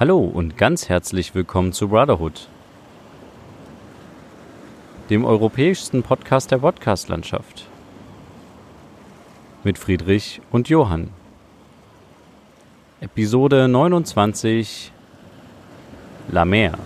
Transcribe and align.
Hallo 0.00 0.20
und 0.20 0.56
ganz 0.56 0.88
herzlich 0.88 1.34
willkommen 1.34 1.74
zu 1.74 1.88
Brotherhood, 1.88 2.48
dem 5.10 5.26
europäischsten 5.26 6.02
Podcast 6.02 6.50
der 6.50 6.56
Podcast-Landschaft. 6.56 7.66
Mit 9.62 9.76
Friedrich 9.76 10.40
und 10.50 10.70
Johann. 10.70 11.10
Episode 13.02 13.68
29 13.68 14.90
La 16.28 16.46
Mer. 16.46 16.78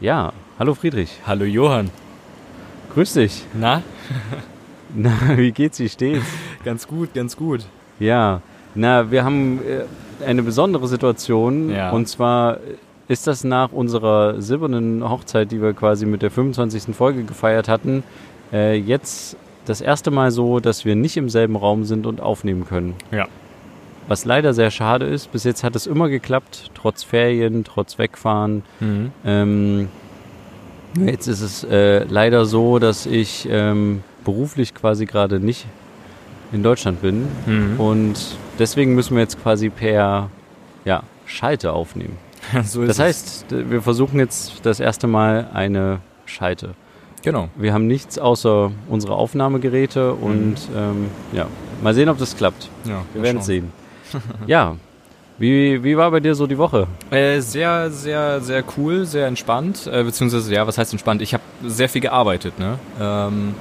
Ja, 0.00 0.34
hallo 0.58 0.74
Friedrich. 0.74 1.18
Hallo 1.26 1.46
Johann. 1.46 1.88
Grüß 2.92 3.14
dich. 3.14 3.46
Na? 3.54 3.82
Na, 4.94 5.38
wie 5.38 5.52
geht's, 5.52 5.78
wie 5.78 5.88
steht's? 5.88 6.26
Ganz 6.62 6.86
gut, 6.86 7.14
ganz 7.14 7.38
gut. 7.38 7.64
Ja, 7.98 8.42
na, 8.74 9.10
wir 9.10 9.24
haben 9.24 9.60
äh, 9.60 10.24
eine 10.24 10.42
besondere 10.42 10.88
Situation. 10.88 11.70
Ja. 11.70 11.90
Und 11.90 12.08
zwar 12.08 12.58
ist 13.08 13.26
das 13.26 13.44
nach 13.44 13.72
unserer 13.72 14.40
silbernen 14.40 15.08
Hochzeit, 15.08 15.50
die 15.50 15.60
wir 15.60 15.74
quasi 15.74 16.06
mit 16.06 16.22
der 16.22 16.30
25. 16.30 16.94
Folge 16.94 17.24
gefeiert 17.24 17.68
hatten, 17.68 18.02
äh, 18.52 18.76
jetzt 18.76 19.36
das 19.66 19.80
erste 19.80 20.10
Mal 20.10 20.30
so, 20.30 20.60
dass 20.60 20.84
wir 20.84 20.96
nicht 20.96 21.16
im 21.16 21.28
selben 21.28 21.56
Raum 21.56 21.84
sind 21.84 22.06
und 22.06 22.20
aufnehmen 22.20 22.64
können. 22.66 22.94
Ja. 23.10 23.26
Was 24.08 24.24
leider 24.24 24.54
sehr 24.54 24.70
schade 24.70 25.06
ist. 25.06 25.30
Bis 25.30 25.44
jetzt 25.44 25.62
hat 25.62 25.76
es 25.76 25.86
immer 25.86 26.08
geklappt, 26.08 26.70
trotz 26.74 27.04
Ferien, 27.04 27.64
trotz 27.64 27.98
Wegfahren. 27.98 28.64
Mhm. 28.80 29.12
Ähm, 29.24 29.88
jetzt 30.96 31.28
ist 31.28 31.40
es 31.40 31.64
äh, 31.64 32.04
leider 32.04 32.44
so, 32.44 32.78
dass 32.78 33.06
ich 33.06 33.48
ähm, 33.50 34.02
beruflich 34.24 34.74
quasi 34.74 35.06
gerade 35.06 35.38
nicht 35.38 35.66
in 36.52 36.62
Deutschland 36.62 37.00
bin. 37.02 37.26
Mhm. 37.46 37.80
Und 37.80 38.36
deswegen 38.58 38.94
müssen 38.94 39.14
wir 39.16 39.22
jetzt 39.22 39.42
quasi 39.42 39.68
per 39.68 40.30
ja, 40.84 41.02
Schalte 41.26 41.72
aufnehmen. 41.72 42.16
so 42.64 42.84
Das 42.84 42.98
heißt, 42.98 43.46
wir 43.50 43.82
versuchen 43.82 44.18
jetzt 44.18 44.64
das 44.64 44.80
erste 44.80 45.06
Mal 45.06 45.48
eine 45.52 46.00
Schalte. 46.26 46.74
Genau. 47.22 47.48
Wir 47.56 47.72
haben 47.72 47.86
nichts 47.86 48.18
außer 48.18 48.72
unsere 48.88 49.14
Aufnahmegeräte 49.14 50.12
und 50.14 50.56
ähm, 50.76 51.06
ja, 51.32 51.46
mal 51.82 51.94
sehen, 51.94 52.08
ob 52.08 52.18
das 52.18 52.36
klappt. 52.36 52.68
Ja, 52.84 53.02
Wir 53.14 53.22
werden 53.22 53.38
es 53.38 53.46
sehen. 53.46 53.72
ja, 54.46 54.76
wie, 55.38 55.82
wie 55.82 55.96
war 55.96 56.10
bei 56.10 56.20
dir 56.20 56.34
so 56.34 56.46
die 56.46 56.58
Woche? 56.58 56.86
Äh, 57.10 57.40
sehr, 57.40 57.90
sehr, 57.90 58.40
sehr 58.40 58.64
cool, 58.76 59.04
sehr 59.06 59.26
entspannt. 59.26 59.86
Äh, 59.86 60.04
beziehungsweise, 60.04 60.52
ja, 60.52 60.66
was 60.66 60.78
heißt 60.78 60.92
entspannt? 60.92 61.22
Ich 61.22 61.32
habe 61.32 61.42
sehr 61.64 61.88
viel 61.88 62.00
gearbeitet, 62.00 62.58
ne? 62.58 62.78
Ähm, 63.00 63.54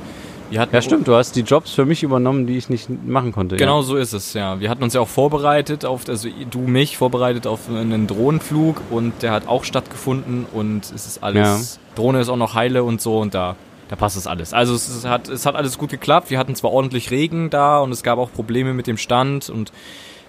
Ja, 0.51 0.81
stimmt, 0.81 1.07
du 1.07 1.15
hast 1.15 1.35
die 1.35 1.41
Jobs 1.41 1.71
für 1.71 1.85
mich 1.85 2.03
übernommen, 2.03 2.45
die 2.45 2.57
ich 2.57 2.69
nicht 2.69 2.89
machen 2.89 3.31
konnte. 3.31 3.55
Genau 3.55 3.81
so 3.81 3.95
ist 3.95 4.13
es, 4.13 4.33
ja. 4.33 4.59
Wir 4.59 4.69
hatten 4.69 4.83
uns 4.83 4.93
ja 4.93 5.01
auch 5.01 5.07
vorbereitet 5.07 5.85
auf, 5.85 6.07
also 6.07 6.29
du 6.49 6.59
mich 6.59 6.97
vorbereitet 6.97 7.47
auf 7.47 7.69
einen 7.69 8.07
Drohnenflug 8.07 8.81
und 8.89 9.23
der 9.23 9.31
hat 9.31 9.47
auch 9.47 9.63
stattgefunden 9.63 10.45
und 10.51 10.85
es 10.85 11.07
ist 11.07 11.23
alles, 11.23 11.79
Drohne 11.95 12.19
ist 12.21 12.29
auch 12.29 12.37
noch 12.37 12.53
heile 12.53 12.83
und 12.83 13.01
so 13.01 13.19
und 13.19 13.33
da, 13.33 13.55
da 13.89 13.95
passt 13.95 14.17
es 14.17 14.27
alles. 14.27 14.53
Also 14.53 14.75
es, 14.75 14.89
ist, 14.89 15.05
hat, 15.05 15.29
es 15.29 15.45
hat 15.45 15.55
alles 15.55 15.77
gut 15.77 15.89
geklappt. 15.89 16.29
Wir 16.29 16.37
hatten 16.37 16.55
zwar 16.55 16.71
ordentlich 16.71 17.11
Regen 17.11 17.49
da 17.49 17.79
und 17.79 17.91
es 17.91 18.03
gab 18.03 18.19
auch 18.19 18.31
Probleme 18.31 18.73
mit 18.73 18.87
dem 18.87 18.97
Stand 18.97 19.49
und 19.49 19.71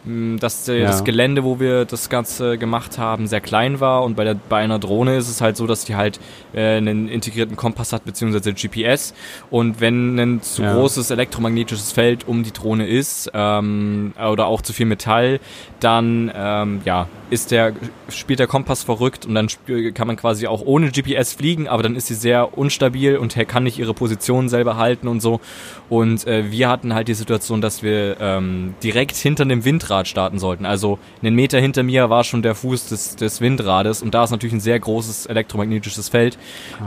dass 0.04 0.64
der, 0.64 0.78
Ja. 0.78 0.86
das 0.88 1.04
Gelände, 1.04 1.44
wo 1.44 1.60
wir 1.60 1.84
das 1.84 2.08
Ganze 2.08 2.58
gemacht 2.58 2.98
haben, 2.98 3.28
sehr 3.28 3.40
klein 3.40 3.78
war 3.78 4.02
und 4.02 4.16
bei, 4.16 4.24
der, 4.24 4.34
bei 4.34 4.58
einer 4.58 4.80
Drohne 4.80 5.16
ist 5.16 5.28
es 5.28 5.40
halt 5.40 5.56
so, 5.56 5.66
dass 5.68 5.84
die 5.84 5.94
halt 5.94 6.18
äh, 6.54 6.76
einen 6.78 7.08
integrierten 7.08 7.54
Kompass 7.56 7.92
hat, 7.92 8.04
beziehungsweise 8.04 8.52
GPS 8.52 9.14
und 9.50 9.80
wenn 9.80 10.18
ein 10.18 10.42
zu 10.42 10.62
Ja. 10.62 10.74
großes 10.74 11.10
elektromagnetisches 11.12 11.92
Feld 11.92 12.26
um 12.26 12.42
die 12.42 12.52
Drohne 12.52 12.86
ist 12.88 13.30
ähm, 13.32 14.12
oder 14.28 14.46
auch 14.46 14.60
zu 14.62 14.72
viel 14.72 14.86
Metall, 14.86 15.38
dann 15.78 16.32
ähm, 16.34 16.80
ja, 16.84 17.06
ist 17.30 17.52
der, 17.52 17.72
spielt 18.08 18.40
der 18.40 18.48
Kompass 18.48 18.82
verrückt 18.82 19.24
und 19.24 19.34
dann 19.36 19.46
sp- 19.46 19.92
kann 19.92 20.08
man 20.08 20.16
quasi 20.16 20.48
auch 20.48 20.62
ohne 20.64 20.90
GPS 20.90 21.32
fliegen, 21.34 21.68
aber 21.68 21.84
dann 21.84 21.94
ist 21.94 22.08
sie 22.08 22.14
sehr 22.14 22.58
unstabil 22.58 23.16
und 23.18 23.36
kann 23.46 23.62
nicht 23.64 23.78
ihre 23.78 23.94
Position 23.94 24.48
selber 24.48 24.76
halten 24.76 25.06
und 25.06 25.20
so. 25.22 25.40
Und 25.88 26.26
äh, 26.26 26.50
wir 26.50 26.68
hatten 26.68 26.92
halt 26.94 27.06
die 27.08 27.14
Situation, 27.14 27.60
dass 27.60 27.82
wir 27.82 28.16
ähm, 28.20 28.74
direkt 28.82 29.16
hinter 29.16 29.44
dem 29.44 29.64
Windrad 29.64 29.91
starten 30.04 30.38
sollten. 30.38 30.64
Also 30.66 30.98
einen 31.22 31.34
Meter 31.36 31.60
hinter 31.60 31.82
mir 31.82 32.10
war 32.10 32.24
schon 32.24 32.42
der 32.42 32.54
Fuß 32.54 32.88
des, 32.88 33.16
des 33.16 33.40
Windrades 33.40 34.02
und 34.02 34.14
da 34.14 34.24
ist 34.24 34.30
natürlich 34.30 34.54
ein 34.54 34.60
sehr 34.60 34.78
großes 34.80 35.26
elektromagnetisches 35.26 36.08
Feld. 36.08 36.38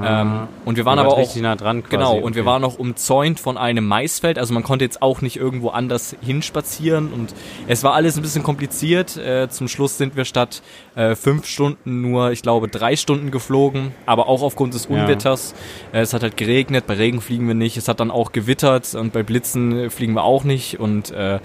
ähm, 0.03 0.47
und 0.65 0.77
wir 0.77 0.85
waren 0.85 0.99
aber 0.99 1.09
auch 1.09 1.17
richtig 1.19 1.41
nah 1.41 1.55
dran 1.55 1.83
quasi. 1.83 1.91
Genau, 1.95 2.17
und 2.17 2.35
wir 2.35 2.41
Okay. 2.43 2.51
waren 2.51 2.61
noch 2.61 2.77
umzäunt 2.77 3.39
von 3.39 3.57
einem 3.57 3.87
Maisfeld, 3.87 4.37
also 4.37 4.53
man 4.53 4.63
konnte 4.63 4.83
jetzt 4.85 5.01
auch 5.01 5.21
nicht 5.21 5.37
irgendwo 5.37 5.69
anders 5.69 6.15
hinspazieren 6.21 7.11
und 7.13 7.33
es 7.67 7.83
war 7.83 7.93
alles 7.93 8.17
ein 8.17 8.21
bisschen 8.21 8.43
kompliziert. 8.43 9.17
Äh, 9.17 9.49
zum 9.49 9.67
Schluss 9.67 9.97
sind 9.97 10.15
wir 10.15 10.25
statt 10.25 10.61
äh, 10.95 11.15
fünf 11.15 11.45
Stunden 11.47 12.01
nur, 12.01 12.31
ich 12.31 12.41
glaube, 12.41 12.67
drei 12.67 12.95
Stunden 12.95 13.31
geflogen, 13.31 13.91
aber 14.05 14.27
auch 14.27 14.41
aufgrund 14.43 14.73
des 14.73 14.87
Ja. 14.89 15.01
Unwetters. 15.01 15.53
Äh, 15.93 15.99
es 16.01 16.13
hat 16.13 16.23
halt 16.23 16.37
geregnet, 16.37 16.85
bei 16.87 16.95
Regen 16.95 17.21
fliegen 17.21 17.47
wir 17.47 17.55
nicht, 17.55 17.77
es 17.77 17.87
hat 17.87 17.99
dann 17.99 18.11
auch 18.11 18.31
gewittert 18.31 18.93
und 18.95 19.13
bei 19.13 19.23
Blitzen 19.23 19.89
fliegen 19.89 20.13
wir 20.13 20.23
auch 20.23 20.43
nicht 20.43 20.79
und 20.79 21.11
äh, 21.11 21.39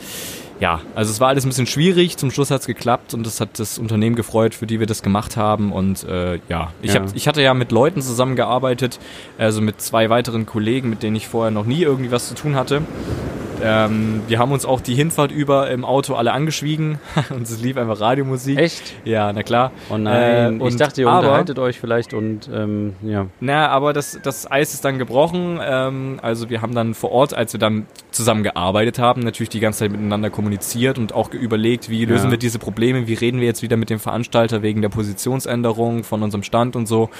ja, 0.60 0.80
also 0.94 1.10
es 1.10 1.20
war 1.20 1.28
alles 1.28 1.44
ein 1.44 1.48
bisschen 1.48 1.66
schwierig. 1.66 2.16
Zum 2.18 2.30
Schluss 2.30 2.50
hat 2.50 2.60
es 2.60 2.66
geklappt 2.66 3.14
und 3.14 3.26
es 3.26 3.40
hat 3.40 3.58
das 3.58 3.78
Unternehmen 3.78 4.14
gefreut, 4.14 4.54
für 4.54 4.66
die 4.66 4.78
wir 4.78 4.86
das 4.86 5.02
gemacht 5.02 5.36
haben. 5.36 5.72
Und 5.72 6.04
äh, 6.04 6.38
ja, 6.48 6.72
ich, 6.82 6.92
Ja. 6.94 7.00
Hab, 7.00 7.16
ich 7.16 7.26
hatte 7.26 7.42
ja 7.42 7.54
mit 7.54 7.72
Leuten 7.72 8.02
zusammengearbeitet, 8.02 8.98
also 9.38 9.60
mit 9.60 9.80
zwei 9.80 10.10
weiteren 10.10 10.46
Kollegen, 10.46 10.90
mit 10.90 11.02
denen 11.02 11.16
ich 11.16 11.26
vorher 11.28 11.50
noch 11.50 11.64
nie 11.64 11.82
irgendwie 11.82 12.10
was 12.12 12.28
zu 12.28 12.34
tun 12.34 12.54
hatte. 12.56 12.82
Ähm, 13.62 14.22
wir 14.26 14.38
haben 14.38 14.52
uns 14.52 14.64
auch 14.64 14.80
die 14.80 14.94
Hinfahrt 14.94 15.30
über 15.30 15.70
im 15.70 15.84
Auto 15.84 16.14
alle 16.14 16.32
angeschwiegen 16.32 16.98
und 17.30 17.42
es 17.42 17.60
lief 17.62 17.76
einfach 17.76 18.00
Radiomusik. 18.00 18.58
Echt? 18.58 18.94
Ja, 19.04 19.30
na 19.34 19.42
klar. 19.42 19.70
Oh 19.90 19.98
nein, 19.98 20.60
Äh, 20.62 20.68
ich 20.68 20.76
dachte, 20.76 21.02
ihr 21.02 21.08
aber- 21.08 21.18
unterhaltet 21.18 21.58
euch 21.58 21.78
vielleicht 21.78 22.14
und 22.14 22.48
ähm, 22.54 22.94
ja. 23.02 23.26
Na, 23.40 23.68
aber 23.68 23.92
das, 23.92 24.18
das 24.22 24.50
Eis 24.50 24.72
ist 24.72 24.84
dann 24.86 24.98
gebrochen. 24.98 25.60
Ähm, 25.62 26.18
also 26.22 26.48
wir 26.48 26.62
haben 26.62 26.74
dann 26.74 26.94
vor 26.94 27.12
Ort, 27.12 27.34
als 27.34 27.52
wir 27.52 27.60
dann 27.60 27.84
zusammengearbeitet 28.12 28.98
haben, 28.98 29.22
natürlich 29.22 29.48
die 29.50 29.60
ganze 29.60 29.80
Zeit 29.80 29.90
miteinander 29.92 30.30
kommuniziert 30.30 30.98
und 30.98 31.12
auch 31.12 31.32
überlegt, 31.32 31.88
wie 31.88 32.04
lösen 32.04 32.26
Ja. 32.26 32.30
wir 32.32 32.38
diese 32.38 32.58
Probleme, 32.58 33.06
wie 33.06 33.14
reden 33.14 33.38
wir 33.40 33.46
jetzt 33.46 33.62
wieder 33.62 33.76
mit 33.76 33.90
dem 33.90 33.98
Veranstalter 34.00 34.62
wegen 34.62 34.82
der 34.82 34.88
Positionsänderung 34.88 36.04
von 36.04 36.22
unserem 36.22 36.42
Stand 36.42 36.76
und 36.76 36.86
so. 36.86 37.10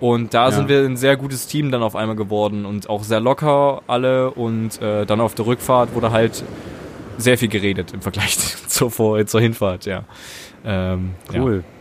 Und 0.00 0.34
da 0.34 0.46
Ja. 0.46 0.50
sind 0.52 0.68
wir 0.68 0.80
ein 0.84 0.96
sehr 0.96 1.16
gutes 1.16 1.46
Team 1.46 1.70
dann 1.70 1.82
auf 1.82 1.96
einmal 1.96 2.16
geworden 2.16 2.64
und 2.66 2.88
auch 2.88 3.02
sehr 3.04 3.20
locker 3.20 3.82
alle 3.86 4.30
und 4.30 4.80
äh, 4.80 5.06
dann 5.06 5.20
auf 5.20 5.34
der 5.34 5.46
Rückfahrt 5.46 5.94
wurde 5.94 6.10
halt 6.12 6.42
sehr 7.18 7.36
viel 7.36 7.48
geredet 7.48 7.92
im 7.92 8.00
Vergleich 8.00 8.36
zur, 8.68 8.90
Vor 8.90 9.24
zur 9.26 9.40
Hinfahrt, 9.40 9.84
ja. 9.86 10.04
Ähm, 10.64 11.10
Cool. 11.34 11.56
Ja. 11.56 11.79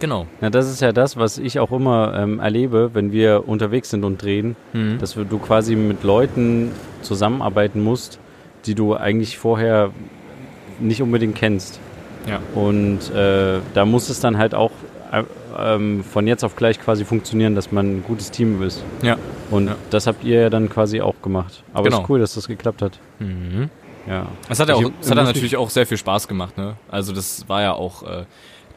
Genau. 0.00 0.26
Na, 0.40 0.50
das 0.50 0.70
ist 0.70 0.80
ja 0.80 0.92
das, 0.92 1.16
was 1.16 1.38
ich 1.38 1.58
auch 1.58 1.72
immer 1.72 2.14
ähm, 2.16 2.38
erlebe, 2.40 2.90
wenn 2.94 3.10
wir 3.12 3.48
unterwegs 3.48 3.90
sind 3.90 4.04
und 4.04 4.22
drehen, 4.22 4.54
Mhm. 4.72 4.98
dass 4.98 5.14
du 5.14 5.38
quasi 5.38 5.74
mit 5.76 6.02
Leuten 6.04 6.70
zusammenarbeiten 7.02 7.82
musst, 7.82 8.18
die 8.66 8.74
du 8.74 8.94
eigentlich 8.94 9.38
vorher 9.38 9.90
nicht 10.80 11.02
unbedingt 11.02 11.34
kennst. 11.36 11.80
Ja. 12.28 12.40
Und 12.54 13.10
äh, 13.14 13.58
da 13.74 13.84
muss 13.84 14.08
es 14.10 14.20
dann 14.20 14.38
halt 14.38 14.54
auch 14.54 14.70
äh, 15.10 15.22
ähm, 15.58 16.04
von 16.04 16.26
jetzt 16.26 16.44
auf 16.44 16.54
gleich 16.54 16.78
quasi 16.80 17.04
funktionieren, 17.04 17.54
dass 17.54 17.72
man 17.72 17.98
ein 17.98 18.04
gutes 18.06 18.30
Team 18.30 18.62
ist. 18.62 18.84
Ja. 19.02 19.16
Und 19.50 19.68
Ja. 19.68 19.76
das 19.90 20.06
habt 20.06 20.22
ihr 20.22 20.42
ja 20.42 20.50
dann 20.50 20.68
quasi 20.68 21.00
auch 21.00 21.14
gemacht. 21.22 21.64
Aber 21.72 21.88
es 21.88 21.92
Genau. 21.94 22.02
ist 22.04 22.10
cool, 22.10 22.20
dass 22.20 22.34
das 22.34 22.46
geklappt 22.46 22.82
hat. 22.82 22.98
Mhm. 23.18 23.70
Ja. 24.06 24.26
Es 24.48 24.60
hat 24.60 24.68
ja 24.68 24.74
auch, 24.74 24.90
es 25.00 25.10
hat 25.10 25.16
ja 25.16 25.24
natürlich 25.24 25.56
auch 25.56 25.70
sehr 25.70 25.86
viel 25.86 25.96
Spaß 25.96 26.28
gemacht, 26.28 26.56
ne? 26.56 26.76
Also 26.90 27.12
das 27.14 27.48
war 27.48 27.62
ja 27.62 27.72
auch 27.72 28.02
äh, 28.04 28.24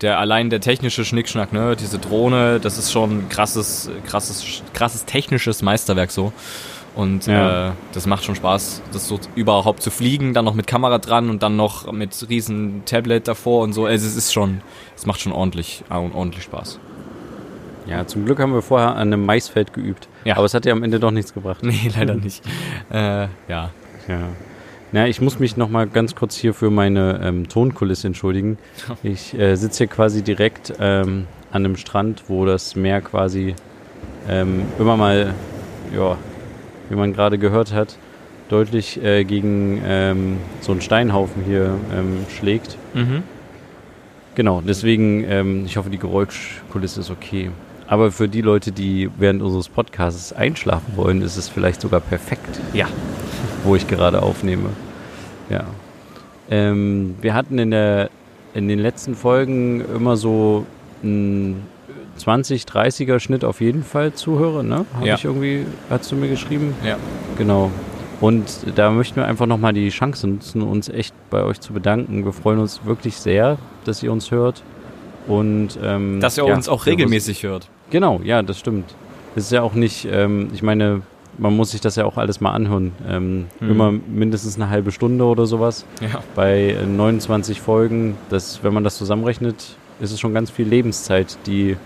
der 0.01 0.19
allein 0.19 0.49
der 0.49 0.59
technische 0.61 1.05
Schnickschnack, 1.05 1.53
ne? 1.53 1.75
Diese 1.75 1.99
Drohne, 1.99 2.59
das 2.59 2.77
ist 2.77 2.91
schon 2.91 3.29
krasses, 3.29 3.89
krasses, 4.05 4.63
krasses 4.73 5.05
technisches 5.05 5.61
Meisterwerk 5.61 6.11
so. 6.11 6.33
Und 6.93 7.25
Ja. 7.27 7.69
äh, 7.69 7.71
das 7.93 8.05
macht 8.05 8.23
schon 8.25 8.35
Spaß, 8.35 8.81
das 8.91 9.07
so 9.07 9.17
überhaupt 9.35 9.81
zu 9.81 9.91
fliegen, 9.91 10.33
dann 10.33 10.43
noch 10.43 10.55
mit 10.55 10.67
Kamera 10.67 10.97
dran 10.97 11.29
und 11.29 11.41
dann 11.41 11.55
noch 11.55 11.89
mit 11.91 12.27
riesen 12.29 12.83
Tablet 12.85 13.27
davor 13.29 13.63
und 13.63 13.71
so. 13.73 13.85
Also 13.85 14.05
es 14.07 14.15
ist 14.17 14.33
schon, 14.33 14.59
es 14.97 15.05
macht 15.05 15.21
schon 15.21 15.31
ordentlich, 15.31 15.83
ordentlich 15.89 16.43
Spaß. 16.43 16.79
Ja, 17.87 18.05
zum 18.05 18.25
Glück 18.25 18.39
haben 18.39 18.53
wir 18.53 18.61
vorher 18.61 18.89
an 18.89 19.07
einem 19.13 19.25
Maisfeld 19.25 19.73
geübt. 19.73 20.07
Ja. 20.25 20.35
Aber 20.35 20.45
es 20.45 20.53
hat 20.53 20.65
ja 20.65 20.73
am 20.73 20.83
Ende 20.83 20.99
doch 20.99 21.11
nichts 21.11 21.33
gebracht. 21.33 21.59
Nee, 21.63 21.89
leider 21.95 22.15
nicht. 22.15 22.43
äh, 22.91 23.21
ja. 23.47 23.69
Ja. 24.07 24.19
Na, 24.93 25.07
ich 25.07 25.21
muss 25.21 25.39
mich 25.39 25.55
noch 25.55 25.69
mal 25.69 25.87
ganz 25.87 26.15
kurz 26.15 26.35
hier 26.35 26.53
für 26.53 26.69
meine 26.69 27.21
ähm, 27.23 27.47
Tonkulisse 27.47 28.07
entschuldigen. 28.07 28.57
Ich 29.03 29.33
äh, 29.39 29.55
sitze 29.55 29.79
hier 29.79 29.87
quasi 29.87 30.21
direkt 30.21 30.73
ähm, 30.79 31.27
an 31.49 31.65
einem 31.65 31.77
Strand, 31.77 32.23
wo 32.27 32.45
das 32.45 32.75
Meer 32.75 32.99
quasi 32.99 33.55
ähm, 34.27 34.63
immer 34.79 34.97
mal, 34.97 35.33
ja, 35.95 36.17
wie 36.89 36.95
man 36.95 37.13
gerade 37.13 37.37
gehört 37.37 37.73
hat, 37.73 37.97
deutlich 38.49 39.01
äh, 39.01 39.23
gegen 39.23 39.81
ähm, 39.85 40.37
so 40.59 40.73
einen 40.73 40.81
Steinhaufen 40.81 41.43
hier 41.45 41.73
ähm, 41.95 42.25
schlägt. 42.37 42.77
Mhm. 42.93 43.23
Genau, 44.35 44.61
deswegen, 44.61 45.23
ähm, 45.23 45.65
ich 45.65 45.77
hoffe, 45.77 45.89
die 45.89 45.99
Geräuschkulisse 45.99 46.99
ist 46.99 47.11
okay. 47.11 47.49
Aber 47.91 48.09
für 48.13 48.29
die 48.29 48.39
Leute, 48.39 48.71
die 48.71 49.09
während 49.19 49.41
unseres 49.41 49.67
Podcasts 49.67 50.31
einschlafen 50.31 50.95
wollen, 50.95 51.21
ist 51.21 51.35
es 51.35 51.49
vielleicht 51.49 51.81
sogar 51.81 51.99
perfekt. 51.99 52.61
Ja. 52.73 52.87
wo 53.65 53.75
ich 53.75 53.85
gerade 53.85 54.23
aufnehme. 54.23 54.69
Ja. 55.49 55.65
Ähm, 56.49 57.15
wir 57.21 57.33
hatten 57.33 57.59
in 57.59 57.71
der 57.71 58.09
in 58.53 58.69
den 58.69 58.79
letzten 58.79 59.13
Folgen 59.13 59.83
immer 59.93 60.15
so 60.15 60.65
ein 61.03 61.61
20, 62.15 62.63
30er 62.63 63.19
Schnitt 63.19 63.43
auf 63.43 63.59
jeden 63.61 63.83
Fall 63.83 64.13
zuhöre, 64.13 64.63
ne? 64.63 64.85
Habe 64.95 65.07
Ja. 65.07 65.15
ich 65.15 65.25
irgendwie, 65.25 65.65
hast 65.89 66.09
du 66.11 66.15
mir 66.15 66.29
geschrieben? 66.29 66.73
Ja. 66.85 66.95
Genau. 67.37 67.71
Und 68.21 68.45
da 68.75 68.89
möchten 68.91 69.17
wir 69.17 69.25
einfach 69.27 69.47
nochmal 69.47 69.73
die 69.73 69.89
Chance 69.89 70.27
nutzen, 70.27 70.61
uns 70.61 70.87
echt 70.87 71.13
bei 71.29 71.43
euch 71.43 71.59
zu 71.59 71.73
bedanken. 71.73 72.23
Wir 72.23 72.31
freuen 72.33 72.59
uns 72.59 72.85
wirklich 72.85 73.17
sehr, 73.17 73.57
dass 73.83 74.01
ihr 74.01 74.11
uns 74.13 74.31
hört. 74.31 74.63
Und 75.27 75.77
ähm, 75.83 76.19
Dass 76.19 76.37
ihr 76.37 76.45
ja, 76.47 76.55
uns 76.55 76.67
auch 76.67 76.85
regelmäßig 76.85 77.43
hört. 77.43 77.69
Genau, 77.91 78.19
ja, 78.23 78.41
das 78.41 78.57
stimmt. 78.59 78.95
Es 79.35 79.43
ist 79.45 79.51
ja 79.51 79.61
auch 79.61 79.73
nicht, 79.73 80.07
ähm, 80.11 80.49
ich 80.53 80.63
meine, 80.63 81.03
man 81.37 81.55
muss 81.55 81.71
sich 81.71 81.79
das 81.81 81.95
ja 81.95 82.05
auch 82.05 82.17
alles 82.17 82.41
mal 82.41 82.51
anhören. 82.51 82.91
Ähm, 83.07 83.45
Mhm. 83.59 83.69
Immer 83.69 83.91
mindestens 83.91 84.55
eine 84.55 84.69
halbe 84.69 84.91
Stunde 84.91 85.23
oder 85.25 85.45
sowas. 85.45 85.85
Ja. 86.01 86.21
Bei 86.35 86.71
äh, 86.71 86.85
29 86.85 87.61
Folgen, 87.61 88.17
das, 88.29 88.63
wenn 88.63 88.73
man 88.73 88.83
das 88.83 88.97
zusammenrechnet, 88.97 89.75
ist 90.01 90.11
es 90.11 90.19
schon 90.19 90.33
ganz 90.33 90.49
viel 90.49 90.67
Lebenszeit, 90.67 91.37
die 91.45 91.77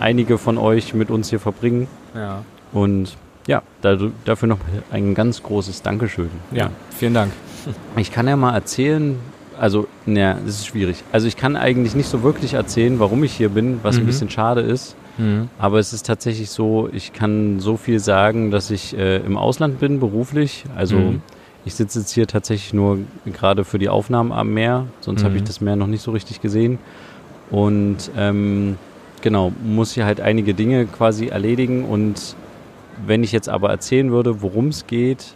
einige 0.00 0.36
von 0.36 0.58
euch 0.58 0.94
mit 0.94 1.10
uns 1.10 1.30
hier 1.30 1.38
verbringen. 1.40 1.86
Ja. 2.14 2.42
Und 2.72 3.16
ja, 3.46 3.62
da, 3.80 3.96
dafür 4.24 4.48
noch 4.48 4.58
ein 4.90 5.14
ganz 5.14 5.42
großes 5.42 5.82
Dankeschön. 5.82 6.30
Ja, 6.50 6.70
vielen 6.90 7.14
Dank. 7.14 7.32
Ich 7.96 8.10
kann 8.10 8.26
ja 8.26 8.34
mal 8.36 8.54
erzählen, 8.54 9.16
also, 9.56 9.86
naja, 10.04 10.36
das 10.44 10.56
ist 10.56 10.66
schwierig. 10.66 11.04
Also 11.12 11.28
ich 11.28 11.36
kann 11.36 11.54
eigentlich 11.56 11.94
nicht 11.94 12.08
so 12.08 12.24
wirklich 12.24 12.54
erzählen, 12.54 12.98
warum 12.98 13.22
ich 13.22 13.32
hier 13.34 13.50
bin, 13.50 13.78
was 13.84 13.96
ein 13.96 14.02
Mhm. 14.02 14.06
bisschen 14.06 14.30
schade 14.30 14.62
ist. 14.62 14.96
Aber 15.58 15.78
es 15.78 15.92
ist 15.92 16.06
tatsächlich 16.06 16.50
so, 16.50 16.88
ich 16.92 17.12
kann 17.12 17.60
so 17.60 17.76
viel 17.76 17.98
sagen, 18.00 18.50
dass 18.50 18.70
ich 18.70 18.96
äh, 18.96 19.18
im 19.18 19.36
Ausland 19.36 19.78
bin, 19.78 20.00
beruflich. 20.00 20.64
Also 20.76 20.96
Mhm. 20.96 21.22
ich 21.64 21.74
sitze 21.74 22.00
jetzt 22.00 22.12
hier 22.12 22.26
tatsächlich 22.26 22.72
nur 22.72 22.98
gerade 23.26 23.64
für 23.64 23.78
die 23.78 23.88
Aufnahmen 23.88 24.32
am 24.32 24.52
Meer, 24.54 24.86
sonst 25.00 25.22
habe 25.24 25.36
ich 25.36 25.42
Mhm. 25.42 25.46
das 25.46 25.60
Meer 25.60 25.76
noch 25.76 25.86
nicht 25.86 26.02
so 26.02 26.10
richtig 26.10 26.40
gesehen. 26.40 26.78
Und 27.50 28.10
ähm, 28.16 28.78
genau, 29.20 29.52
muss 29.62 29.92
hier 29.92 30.06
halt 30.06 30.20
einige 30.20 30.54
Dinge 30.54 30.86
quasi 30.86 31.26
erledigen. 31.26 31.84
Und 31.84 32.34
wenn 33.06 33.22
ich 33.22 33.32
jetzt 33.32 33.48
aber 33.48 33.70
erzählen 33.70 34.10
würde, 34.10 34.42
worum 34.42 34.68
es 34.68 34.86
geht, 34.86 35.34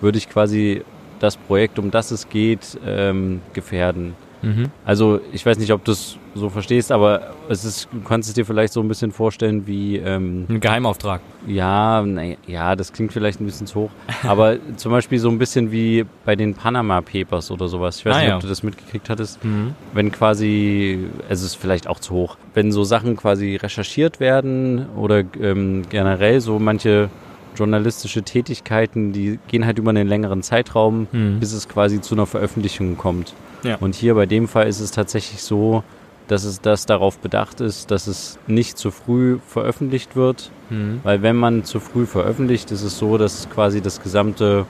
würde 0.00 0.18
ich 0.18 0.28
quasi 0.28 0.82
das 1.20 1.36
Projekt, 1.36 1.78
um 1.78 1.90
das 1.90 2.10
es 2.10 2.28
geht, 2.28 2.78
ähm, 2.84 3.40
gefährden. 3.52 4.14
Mhm. 4.42 4.70
Also 4.84 5.20
ich 5.32 5.44
weiß 5.46 5.58
nicht, 5.58 5.72
ob 5.72 5.84
du 5.84 5.92
es 5.92 6.16
so 6.34 6.48
verstehst, 6.48 6.90
aber 6.90 7.34
es 7.48 7.64
ist, 7.64 7.88
du 7.92 8.00
kannst 8.00 8.28
es 8.28 8.34
dir 8.34 8.44
vielleicht 8.46 8.72
so 8.72 8.80
ein 8.80 8.88
bisschen 8.88 9.12
vorstellen 9.12 9.66
wie, 9.66 9.98
ähm, 9.98 10.46
Ein 10.48 10.60
Geheimauftrag. 10.60 11.20
ja, 11.46 12.02
na, 12.02 12.22
ja, 12.46 12.74
das 12.74 12.92
klingt 12.92 13.12
vielleicht 13.12 13.40
ein 13.40 13.44
bisschen 13.46 13.66
zu 13.66 13.80
hoch, 13.82 13.90
aber 14.22 14.56
zum 14.76 14.92
Beispiel 14.92 15.18
so 15.18 15.28
ein 15.28 15.38
bisschen 15.38 15.70
wie 15.72 16.04
bei 16.24 16.34
den 16.36 16.54
Panama 16.54 17.02
Papers 17.02 17.50
oder 17.50 17.68
sowas. 17.68 17.98
Ich 17.98 18.06
weiß 18.06 18.16
Ah, 18.16 18.18
nicht, 18.20 18.28
ja. 18.28 18.34
ob 18.36 18.40
du 18.42 18.48
das 18.48 18.62
mitgekriegt 18.62 19.08
hattest. 19.10 19.44
Mhm. 19.44 19.74
Wenn 19.92 20.10
quasi, 20.10 20.98
es 21.28 21.42
ist 21.42 21.54
vielleicht 21.56 21.86
auch 21.86 22.00
zu 22.00 22.14
hoch, 22.14 22.36
wenn 22.54 22.72
so 22.72 22.84
Sachen 22.84 23.16
quasi 23.16 23.56
recherchiert 23.56 24.18
werden 24.20 24.86
oder 24.96 25.22
ähm, 25.40 25.82
generell 25.90 26.40
so 26.40 26.58
manche 26.58 27.10
journalistische 27.56 28.22
Tätigkeiten, 28.22 29.12
die 29.12 29.38
gehen 29.48 29.66
halt 29.66 29.78
über 29.78 29.90
einen 29.90 30.08
längeren 30.08 30.42
Zeitraum, 30.42 31.06
Mhm. 31.12 31.38
bis 31.40 31.52
es 31.52 31.68
quasi 31.68 32.00
zu 32.00 32.14
einer 32.14 32.26
Veröffentlichung 32.26 32.96
kommt. 32.96 33.34
Ja. 33.62 33.76
Und 33.76 33.94
hier 33.94 34.14
bei 34.14 34.26
dem 34.26 34.48
Fall 34.48 34.66
ist 34.68 34.80
es 34.80 34.90
tatsächlich 34.90 35.42
so, 35.42 35.82
dass 36.28 36.44
es 36.44 36.60
das 36.60 36.86
darauf 36.86 37.18
bedacht 37.18 37.60
ist, 37.60 37.90
dass 37.90 38.06
es 38.06 38.38
nicht 38.46 38.78
zu 38.78 38.90
früh 38.90 39.38
veröffentlicht 39.46 40.16
wird, 40.16 40.50
Mhm. 40.70 41.00
weil 41.02 41.22
wenn 41.22 41.36
man 41.36 41.64
zu 41.64 41.78
früh 41.80 42.06
veröffentlicht, 42.06 42.70
ist 42.70 42.82
es 42.82 42.96
so, 42.98 43.18
dass 43.18 43.48
quasi 43.50 43.80
das 43.80 44.02
gesamte 44.02 44.64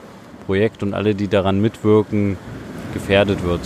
Projekt 0.45 0.83
und 0.83 0.93
alle, 0.93 1.15
die 1.15 1.27
daran 1.27 1.61
mitwirken, 1.61 2.37
gefährdet 2.93 3.43
wird. 3.43 3.61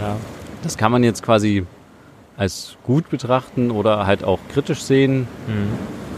Ja. 0.00 0.16
Das 0.62 0.76
kann 0.76 0.92
man 0.92 1.02
jetzt 1.04 1.22
quasi 1.22 1.64
als 2.36 2.76
gut 2.84 3.08
betrachten 3.08 3.70
oder 3.70 4.06
halt 4.06 4.24
auch 4.24 4.38
kritisch 4.52 4.82
sehen. 4.82 5.26
Mhm. 5.46 5.68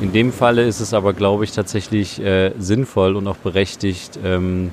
In 0.01 0.13
dem 0.13 0.33
Falle 0.33 0.65
ist 0.67 0.81
es 0.81 0.95
aber, 0.95 1.13
glaube 1.13 1.45
ich, 1.45 1.53
tatsächlich 1.53 2.21
äh, 2.25 2.53
sinnvoll 2.59 3.17
und 3.17 3.27
auch 3.27 3.37
berechtigt, 3.37 4.19
ähm, 4.25 4.71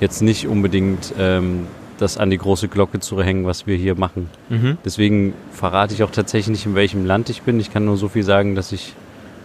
jetzt 0.00 0.22
nicht 0.22 0.48
unbedingt 0.48 1.12
ähm, 1.18 1.66
das 1.98 2.16
an 2.18 2.30
die 2.30 2.38
große 2.38 2.68
Glocke 2.68 2.98
zu 2.98 3.22
hängen, 3.22 3.44
was 3.46 3.66
wir 3.66 3.76
hier 3.76 3.94
machen. 3.94 4.30
Mhm. 4.48 4.78
Deswegen 4.84 5.34
verrate 5.52 5.94
ich 5.94 6.02
auch 6.02 6.10
tatsächlich 6.10 6.48
nicht, 6.58 6.66
in 6.66 6.74
welchem 6.74 7.04
Land 7.04 7.28
ich 7.28 7.42
bin. 7.42 7.60
Ich 7.60 7.72
kann 7.72 7.84
nur 7.84 7.96
so 7.96 8.08
viel 8.08 8.22
sagen, 8.24 8.54
dass 8.54 8.72
ich 8.72 8.94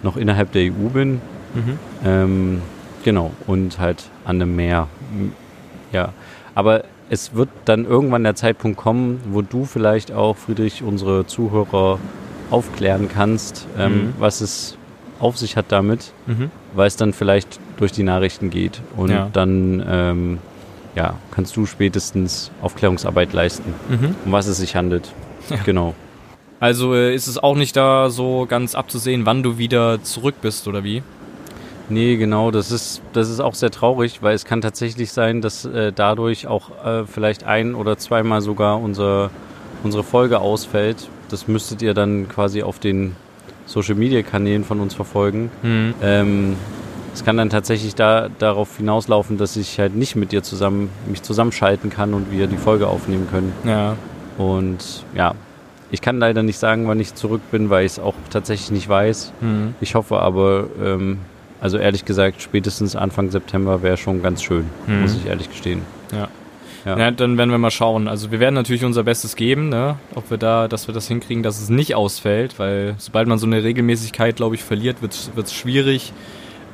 noch 0.03 0.15
innerhalb 0.15 0.51
der 0.53 0.63
EU 0.71 0.89
bin. 0.93 1.15
Mhm. 1.53 1.79
Ähm, 2.05 2.61
genau, 3.03 3.31
und 3.45 3.77
halt 3.77 4.05
an 4.23 4.37
einem 4.41 4.55
Meer. 4.55 4.87
Ja, 5.91 6.13
aber 6.55 6.83
es 7.09 7.33
wird 7.35 7.49
dann 7.65 7.85
irgendwann 7.85 8.23
der 8.23 8.35
Zeitpunkt 8.35 8.77
kommen, 8.77 9.19
wo 9.31 9.41
du 9.41 9.65
vielleicht 9.65 10.11
auch, 10.13 10.37
Friedrich, 10.37 10.81
unsere 10.81 11.25
Zuhörer 11.27 11.99
aufklären 12.51 13.09
kannst, 13.13 13.67
ähm, 13.77 13.93
Mhm. 13.93 14.13
was 14.17 14.41
es 14.41 14.77
auf 15.19 15.37
sich 15.37 15.55
hat 15.57 15.65
damit, 15.69 16.11
Mhm. 16.27 16.51
weil 16.73 16.87
es 16.87 16.95
dann 16.95 17.13
vielleicht 17.13 17.59
durch 17.77 17.91
die 17.91 18.03
Nachrichten 18.03 18.49
geht. 18.49 18.81
Und 18.97 19.11
Ja. 19.11 19.29
dann 19.33 19.83
ähm, 19.87 20.37
ja, 20.95 21.13
kannst 21.31 21.55
du 21.55 21.65
spätestens 21.65 22.51
Aufklärungsarbeit 22.61 23.33
leisten, 23.33 23.73
Mhm. 23.89 24.15
um 24.25 24.31
was 24.31 24.47
es 24.47 24.57
sich 24.57 24.75
handelt. 24.75 25.11
Genau. 25.65 25.93
Also 26.59 26.93
äh, 26.93 27.15
ist 27.15 27.27
es 27.27 27.37
auch 27.37 27.55
nicht 27.55 27.75
da 27.77 28.09
so 28.09 28.45
ganz 28.49 28.75
abzusehen, 28.75 29.25
wann 29.25 29.43
du 29.43 29.57
wieder 29.57 30.03
zurück 30.03 30.35
bist 30.41 30.67
oder 30.67 30.83
wie? 30.83 31.01
Nee, 31.91 32.17
genau, 32.17 32.51
das 32.51 32.69
ist, 32.71 33.01
das 33.13 33.29
ist 33.29 33.39
auch 33.39 33.55
sehr 33.55 33.71
traurig, 33.71 34.21
weil 34.21 34.35
es 34.35 34.45
kann 34.45 34.61
tatsächlich 34.61 35.11
sein, 35.11 35.41
dass 35.41 35.65
äh, 35.65 35.91
dadurch 35.91 36.45
auch 36.47 36.69
äh, 36.85 37.05
vielleicht 37.05 37.45
ein 37.45 37.73
oder 37.75 37.97
zweimal 37.97 38.41
sogar 38.41 38.79
unser, 38.79 39.31
unsere 39.83 40.03
Folge 40.03 40.39
ausfällt. 40.39 41.07
Das 41.29 41.47
müsstet 41.47 41.81
ihr 41.81 41.93
dann 41.95 42.27
quasi 42.29 42.61
auf 42.61 42.77
den 42.77 43.15
Social 43.69 43.93
Media 43.95 44.23
Kanälen 44.23 44.63
von 44.63 44.79
uns 44.79 44.95
verfolgen. 44.95 45.51
Mhm. 45.61 45.93
Ähm, 46.01 46.55
es 47.13 47.23
kann 47.23 47.37
dann 47.37 47.49
tatsächlich 47.49 47.93
da, 47.95 48.29
darauf 48.39 48.77
hinauslaufen, 48.77 49.37
dass 49.37 49.55
ich 49.57 49.79
halt 49.79 49.95
nicht 49.95 50.15
mit 50.15 50.31
dir 50.31 50.41
zusammen 50.41 50.89
mich 51.07 51.21
zusammenschalten 51.21 51.89
kann 51.91 52.13
und 52.13 52.31
wir 52.31 52.47
die 52.47 52.57
Folge 52.57 52.87
aufnehmen 52.87 53.27
können. 53.29 53.53
Ja. 53.63 53.95
Und 54.39 55.03
ja, 55.15 55.35
ich 55.91 56.01
kann 56.01 56.17
leider 56.19 56.41
nicht 56.43 56.57
sagen, 56.57 56.87
wann 56.87 56.99
ich 56.99 57.13
zurück 57.13 57.41
bin, 57.51 57.69
weil 57.69 57.85
ich 57.85 57.93
es 57.93 57.99
auch 57.99 58.15
tatsächlich 58.31 58.71
nicht 58.71 58.89
weiß. 58.89 59.33
Mhm. 59.41 59.75
Ich 59.81 59.93
hoffe 59.95 60.19
aber, 60.19 60.65
ähm, 60.83 61.19
also 61.61 61.77
ehrlich 61.77 62.05
gesagt, 62.05 62.41
spätestens 62.41 62.95
Anfang 62.95 63.29
September 63.29 63.83
wäre 63.83 63.97
schon 63.97 64.23
ganz 64.23 64.41
schön, 64.41 64.65
Mhm. 64.87 65.01
muss 65.01 65.13
ich 65.15 65.27
ehrlich 65.27 65.49
gestehen. 65.49 65.81
Ja. 66.85 66.97
Ja. 66.97 67.11
Dann 67.11 67.37
werden 67.37 67.51
wir 67.51 67.57
mal 67.57 67.71
schauen. 67.71 68.07
Also 68.07 68.31
wir 68.31 68.39
werden 68.39 68.55
natürlich 68.55 68.85
unser 68.85 69.03
Bestes 69.03 69.35
geben, 69.35 69.69
ne? 69.69 69.97
ob 70.15 70.29
wir 70.29 70.37
da, 70.37 70.67
dass 70.67 70.87
wir 70.87 70.93
das 70.93 71.07
hinkriegen, 71.07 71.43
dass 71.43 71.61
es 71.61 71.69
nicht 71.69 71.95
ausfällt, 71.95 72.59
weil 72.59 72.95
sobald 72.97 73.27
man 73.27 73.37
so 73.37 73.45
eine 73.45 73.63
Regelmäßigkeit, 73.63 74.35
glaube 74.35 74.55
ich, 74.55 74.63
verliert, 74.63 75.01
wird 75.01 75.13
es 75.35 75.53
schwierig. 75.53 76.13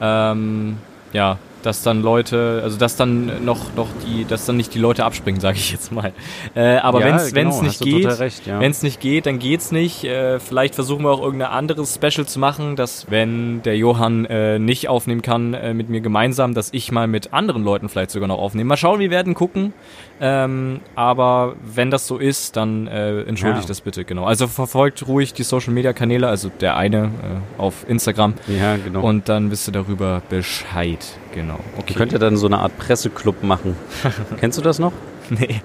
Ähm, 0.01 0.77
ja, 1.13 1.37
dass 1.65 1.83
dann 1.83 2.01
Leute, 2.01 2.61
also 2.63 2.77
dass 2.77 2.95
dann 2.95 3.43
noch, 3.43 3.73
noch 3.75 3.87
die, 4.05 4.25
dass 4.25 4.45
dann 4.45 4.57
nicht 4.57 4.73
die 4.73 4.79
Leute 4.79 5.05
abspringen, 5.05 5.41
sage 5.45 5.57
ich 5.57 5.71
jetzt 5.71 5.91
mal. 5.91 6.13
Äh, 6.55 6.77
aber 6.77 6.99
Ja, 7.01 7.05
wenn 7.07 7.15
es 7.15 7.33
genau, 7.33 7.61
nicht 7.61 7.81
geht, 7.81 8.19
recht, 8.19 8.45
ja. 8.45 8.59
wenn 8.59 8.71
es 8.71 8.83
nicht 8.83 8.99
geht, 8.99 9.25
dann 9.25 9.39
geht's 9.39 9.71
nicht. 9.71 10.03
Äh, 10.03 10.39
vielleicht 10.39 10.75
versuchen 10.75 11.03
wir 11.03 11.11
auch 11.11 11.21
irgendein 11.21 11.49
anderes 11.49 11.95
Special 11.95 12.25
zu 12.25 12.39
machen, 12.39 12.75
dass 12.75 13.09
wenn 13.09 13.61
der 13.63 13.77
Johann 13.77 14.25
äh, 14.25 14.59
nicht 14.59 14.87
aufnehmen 14.87 15.21
kann 15.21 15.53
äh, 15.53 15.73
mit 15.73 15.89
mir 15.89 16.01
gemeinsam, 16.01 16.53
dass 16.53 16.69
ich 16.73 16.91
mal 16.91 17.07
mit 17.07 17.33
anderen 17.33 17.63
Leuten 17.63 17.89
vielleicht 17.89 18.11
sogar 18.11 18.27
noch 18.27 18.39
aufnehme. 18.39 18.67
Mal 18.67 18.77
schauen, 18.77 18.99
wir 18.99 19.09
werden 19.09 19.33
gucken. 19.33 19.73
Ähm, 20.21 20.79
aber 20.95 21.55
wenn 21.61 21.91
das 21.91 22.07
so 22.07 22.17
ist, 22.17 22.55
dann 22.55 22.87
äh, 22.87 23.23
entschuldigt 23.23 23.63
Ja. 23.63 23.67
das 23.67 23.81
bitte, 23.81 24.05
genau. 24.05 24.23
Also 24.25 24.47
verfolgt 24.47 25.05
ruhig 25.07 25.33
die 25.33 25.43
Social 25.43 25.73
Media 25.73 25.91
Kanäle, 25.91 26.27
also 26.29 26.49
der 26.61 26.77
eine 26.77 27.05
äh, 27.05 27.61
auf 27.61 27.85
Instagram 27.89 28.35
Ja, 28.47 28.77
genau. 28.77 29.01
und 29.01 29.27
dann 29.27 29.51
wisst 29.51 29.67
ihr 29.67 29.73
darüber 29.73 30.21
Bescheid. 30.29 31.05
Genau. 31.33 31.59
Okay. 31.77 31.85
Ihr 31.89 31.95
könnt 31.97 32.11
ja 32.13 32.17
dann 32.19 32.37
so 32.37 32.47
eine 32.47 32.59
Art 32.59 32.77
Presseclub 32.77 33.43
machen. 33.43 33.75
Kennst 34.39 34.57
du 34.57 34.61
das 34.61 34.79
noch? 34.79 34.93
nee, 35.29 35.61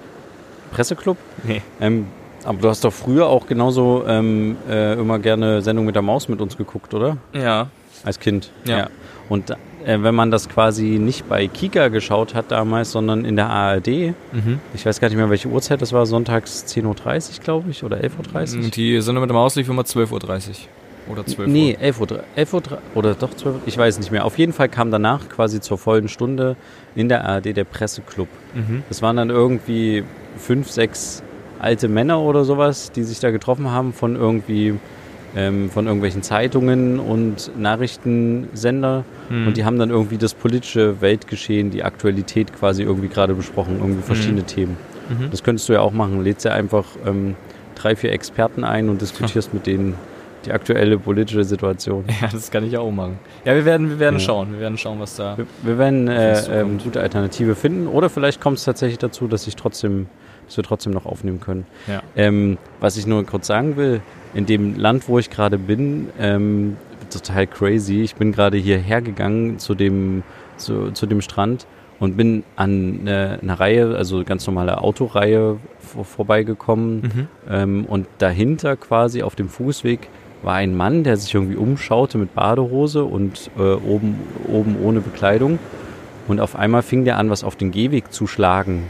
Presseclub? 0.71 1.17
nee. 1.43 1.61
Ähm, 1.79 2.07
aber 2.43 2.57
du 2.59 2.69
hast 2.69 2.83
doch 2.83 2.91
früher 2.93 3.27
auch 3.27 3.45
genauso 3.47 4.03
ähm, 4.07 4.57
äh, 4.69 4.93
immer 4.93 5.19
gerne 5.19 5.61
Sendung 5.61 5.85
mit 5.85 5.95
der 5.95 6.01
Maus 6.01 6.27
mit 6.27 6.41
uns 6.41 6.57
geguckt, 6.57 6.93
oder? 6.93 7.17
Ja. 7.33 7.67
Als 8.03 8.19
Kind. 8.19 8.51
Ja. 8.65 8.89
Und 9.29 9.51
äh, 9.51 9.55
wenn 9.85 10.15
man 10.15 10.31
das 10.31 10.47
quasi 10.49 10.97
nicht 10.99 11.27
bei 11.29 11.47
Kika 11.47 11.87
geschaut 11.89 12.33
hat 12.35 12.51
damals, 12.51 12.91
sondern 12.91 13.25
in 13.25 13.35
der 13.35 13.49
ARD, 13.49 14.13
Mhm. 14.31 14.59
ich 14.73 14.85
weiß 14.85 14.99
gar 14.99 15.07
nicht 15.09 15.17
mehr, 15.17 15.29
welche 15.29 15.47
Uhrzeit 15.49 15.81
das 15.81 15.93
war, 15.93 16.05
sonntags 16.05 16.65
10.30 16.67 17.37
Uhr, 17.39 17.43
glaube 17.43 17.69
ich, 17.71 17.83
oder 17.83 17.97
11.30 18.03 18.63
Uhr. 18.65 18.69
Die 18.69 19.01
Sendung 19.01 19.21
mit 19.23 19.29
dem 19.29 19.35
Maus 19.35 19.55
lief 19.55 19.69
immer 19.69 19.83
12.30 19.83 20.11
Uhr. 20.11 20.55
Oder 21.13 21.25
12 21.25 21.39
Uhr. 21.39 21.47
Nee, 21.47 21.77
11 21.79 21.99
Uhr, 21.99 22.07
11 22.35 22.53
Uhr 22.53 22.61
oder 22.95 23.15
doch 23.15 23.33
12 23.33 23.55
Uhr, 23.55 23.61
ich 23.65 23.77
weiß 23.77 23.97
nicht 23.99 24.11
mehr. 24.11 24.23
Auf 24.23 24.37
jeden 24.37 24.53
Fall 24.53 24.69
kam 24.69 24.91
danach 24.91 25.27
quasi 25.29 25.59
zur 25.59 25.77
vollen 25.79 26.07
Stunde 26.07 26.55
in 26.95 27.09
der 27.09 27.25
ARD 27.25 27.53
der 27.57 27.63
Presseclub. 27.63 28.27
Mhm. 28.53 28.83
Das 28.87 29.01
waren 29.01 29.17
dann 29.17 29.29
irgendwie 29.31 30.03
fünf, 30.37 30.69
sechs 30.69 31.23
alte 31.59 31.87
Männer 31.87 32.19
oder 32.21 32.43
sowas, 32.45 32.91
die 32.91 33.03
sich 33.03 33.19
da 33.19 33.31
getroffen 33.31 33.71
haben 33.71 33.93
von 33.93 34.15
irgendwie 34.15 34.75
ähm, 35.35 35.69
von 35.69 35.85
irgendwelchen 35.85 36.23
Zeitungen 36.23 36.99
und 36.99 37.51
Nachrichtensender 37.57 39.03
Mhm. 39.29 39.47
und 39.47 39.57
die 39.57 39.63
haben 39.65 39.79
dann 39.79 39.89
irgendwie 39.89 40.17
das 40.17 40.33
politische 40.33 40.99
Weltgeschehen, 41.01 41.71
die 41.71 41.83
Aktualität 41.83 42.51
quasi 42.53 42.83
irgendwie 42.83 43.07
gerade 43.07 43.33
besprochen, 43.33 43.77
irgendwie 43.79 44.01
verschiedene 44.01 44.43
Themen. 44.43 44.75
Mhm. 45.09 45.29
Das 45.31 45.43
könntest 45.43 45.69
du 45.69 45.73
ja 45.73 45.79
auch 45.79 45.93
machen. 45.93 46.21
Lädst 46.23 46.43
ja 46.45 46.51
einfach 46.51 46.85
ähm, 47.05 47.35
drei, 47.75 47.95
vier 47.95 48.11
Experten 48.11 48.63
ein 48.63 48.89
und 48.89 49.01
diskutierst 49.01 49.53
mit 49.53 49.67
denen 49.67 49.95
die 50.45 50.51
aktuelle 50.51 50.97
politische 50.97 51.43
Situation. 51.43 52.03
Ja, 52.19 52.27
das 52.31 52.49
kann 52.51 52.65
ich 52.65 52.75
auch 52.77 52.89
machen. 52.91 53.19
Ja, 53.45 53.53
wir 53.55 53.63
werden, 53.63 53.89
wir 53.89 53.99
werden 53.99 54.15
Ja. 54.15 54.19
schauen. 54.19 54.53
Wir 54.53 54.59
werden 54.59 54.77
schauen, 54.77 54.99
was 54.99 55.15
da. 55.15 55.37
Wir, 55.37 55.45
wir 55.61 55.77
werden 55.77 56.07
äh, 56.07 56.33
zukommt. 56.35 56.57
ähm, 56.61 56.77
gute 56.83 56.99
Alternative 56.99 57.55
finden 57.55 57.87
oder 57.87 58.09
vielleicht 58.09 58.41
kommt 58.41 58.57
es 58.57 58.63
tatsächlich 58.65 58.97
dazu, 58.97 59.27
dass 59.27 59.45
ich 59.47 59.55
trotzdem, 59.55 60.07
dass 60.51 60.57
wir 60.57 60.63
trotzdem 60.65 60.91
noch 60.91 61.05
aufnehmen 61.05 61.39
können. 61.39 61.65
Ja. 61.87 62.03
Ähm, 62.15 62.57
was 62.81 62.97
ich 62.97 63.07
nur 63.07 63.25
kurz 63.25 63.47
sagen 63.47 63.77
will, 63.77 64.01
in 64.33 64.45
dem 64.45 64.77
Land, 64.77 65.07
wo 65.07 65.17
ich 65.17 65.29
gerade 65.29 65.57
bin, 65.57 66.09
ähm, 66.19 66.75
total 67.09 67.47
crazy. 67.47 68.01
Ich 68.01 68.15
bin 68.15 68.33
gerade 68.33 68.57
hierher 68.57 69.01
gegangen 69.01 69.59
zu 69.59 69.75
dem, 69.75 70.23
zu, 70.57 70.91
zu 70.91 71.05
dem 71.05 71.21
Strand 71.21 71.67
und 71.99 72.17
bin 72.17 72.43
an 72.57 72.99
eine, 73.01 73.39
eine 73.41 73.59
Reihe, 73.59 73.95
also 73.95 74.23
ganz 74.25 74.45
normale 74.45 74.81
Autoreihe 74.81 75.57
vor, 75.79 76.03
vorbeigekommen. 76.03 77.01
Mhm. 77.01 77.27
Ähm, 77.49 77.85
und 77.85 78.07
dahinter 78.17 78.75
quasi 78.75 79.23
auf 79.23 79.35
dem 79.35 79.47
Fußweg 79.47 80.09
war 80.43 80.55
ein 80.55 80.75
Mann, 80.75 81.03
der 81.05 81.15
sich 81.15 81.33
irgendwie 81.33 81.55
umschaute 81.55 82.17
mit 82.17 82.33
Badehose 82.33 83.05
und 83.05 83.51
äh, 83.57 83.61
oben, 83.61 84.19
oben 84.51 84.75
ohne 84.83 84.99
Bekleidung. 84.99 85.59
Und 86.27 86.41
auf 86.41 86.57
einmal 86.57 86.81
fing 86.81 87.05
der 87.05 87.17
an, 87.17 87.29
was 87.29 87.43
auf 87.43 87.55
den 87.55 87.71
Gehweg 87.71 88.11
zu 88.11 88.27
schlagen. 88.27 88.83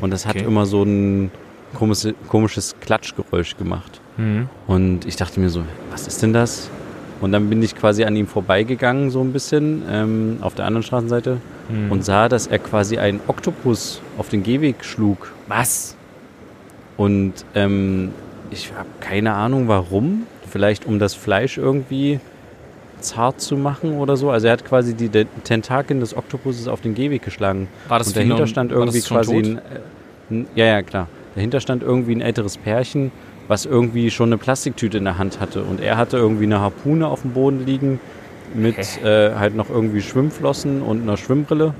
Und 0.00 0.10
das 0.10 0.26
hat 0.26 0.36
Okay. 0.36 0.44
immer 0.44 0.66
so 0.66 0.82
ein 0.82 1.30
komisches, 1.74 2.14
komisches 2.28 2.74
Klatschgeräusch 2.80 3.56
gemacht. 3.56 4.00
Mhm. 4.16 4.48
Und 4.66 5.06
ich 5.06 5.16
dachte 5.16 5.40
mir 5.40 5.48
so, 5.50 5.62
was 5.90 6.06
ist 6.06 6.22
denn 6.22 6.32
das? 6.32 6.68
Und 7.20 7.32
dann 7.32 7.48
bin 7.48 7.62
ich 7.62 7.74
quasi 7.74 8.04
an 8.04 8.16
ihm 8.16 8.26
vorbeigegangen, 8.26 9.10
so 9.10 9.20
ein 9.22 9.32
bisschen, 9.32 9.82
ähm, 9.88 10.38
auf 10.40 10.54
der 10.54 10.66
anderen 10.66 10.82
Straßenseite, 10.82 11.38
Mhm. 11.68 11.90
und 11.92 12.04
sah, 12.04 12.28
dass 12.28 12.46
er 12.46 12.58
quasi 12.58 12.98
einen 12.98 13.20
Oktopus 13.26 14.00
auf 14.18 14.28
den 14.28 14.42
Gehweg 14.42 14.84
schlug. 14.84 15.32
was? 15.48 15.96
Und 16.96 17.32
ähm, 17.54 18.10
ich 18.50 18.72
habe 18.76 18.88
keine 19.00 19.32
Ahnung 19.34 19.66
warum. 19.68 20.26
Vielleicht 20.50 20.86
um 20.86 20.98
das 20.98 21.14
Fleisch 21.14 21.58
irgendwie 21.58 22.20
zart 23.04 23.40
zu 23.40 23.56
machen 23.56 23.98
oder 23.98 24.16
so. 24.16 24.30
Also 24.30 24.46
er 24.46 24.54
hat 24.54 24.64
quasi 24.64 24.94
die 24.94 25.08
Tentakeln 25.44 26.00
des 26.00 26.16
Oktopuses 26.16 26.68
auf 26.68 26.80
den 26.80 26.94
Gehweg 26.94 27.22
geschlagen. 27.22 27.68
War 27.88 27.98
das 27.98 28.08
Und 28.08 28.16
dahinter 28.16 28.46
stand 28.46 28.70
war 28.72 28.78
irgendwie 28.78 29.00
quasi 29.00 29.34
tot? 29.34 29.44
ein, 29.44 29.58
äh, 29.58 29.60
ein, 30.30 30.46
ja, 30.54 30.64
ja, 30.66 30.82
klar. 30.82 31.08
Dahinter 31.34 31.60
stand 31.60 31.82
irgendwie 31.82 32.14
ein 32.14 32.20
älteres 32.20 32.56
Pärchen, 32.56 33.12
was 33.48 33.66
irgendwie 33.66 34.10
schon 34.10 34.28
eine 34.30 34.38
Plastiktüte 34.38 34.98
in 34.98 35.04
der 35.04 35.18
Hand 35.18 35.40
hatte. 35.40 35.62
Und 35.62 35.80
er 35.80 35.96
hatte 35.96 36.16
irgendwie 36.16 36.44
eine 36.44 36.60
Harpune 36.60 37.06
auf 37.06 37.22
dem 37.22 37.32
Boden 37.32 37.66
liegen 37.66 38.00
mit 38.54 39.02
äh, 39.02 39.34
halt 39.34 39.56
noch 39.56 39.68
irgendwie 39.68 40.00
Schwimmflossen 40.00 40.82
und 40.82 41.02
einer 41.02 41.16
Schwimmbrille. 41.16 41.74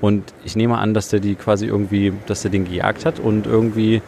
Und 0.00 0.34
ich 0.44 0.56
nehme 0.56 0.78
an, 0.78 0.94
dass 0.94 1.08
der 1.08 1.20
die 1.20 1.34
quasi 1.34 1.66
irgendwie, 1.66 2.12
dass 2.26 2.44
er 2.44 2.50
den 2.50 2.64
gejagt 2.64 3.04
hat 3.04 3.20
und 3.20 3.46
irgendwie 3.46 4.02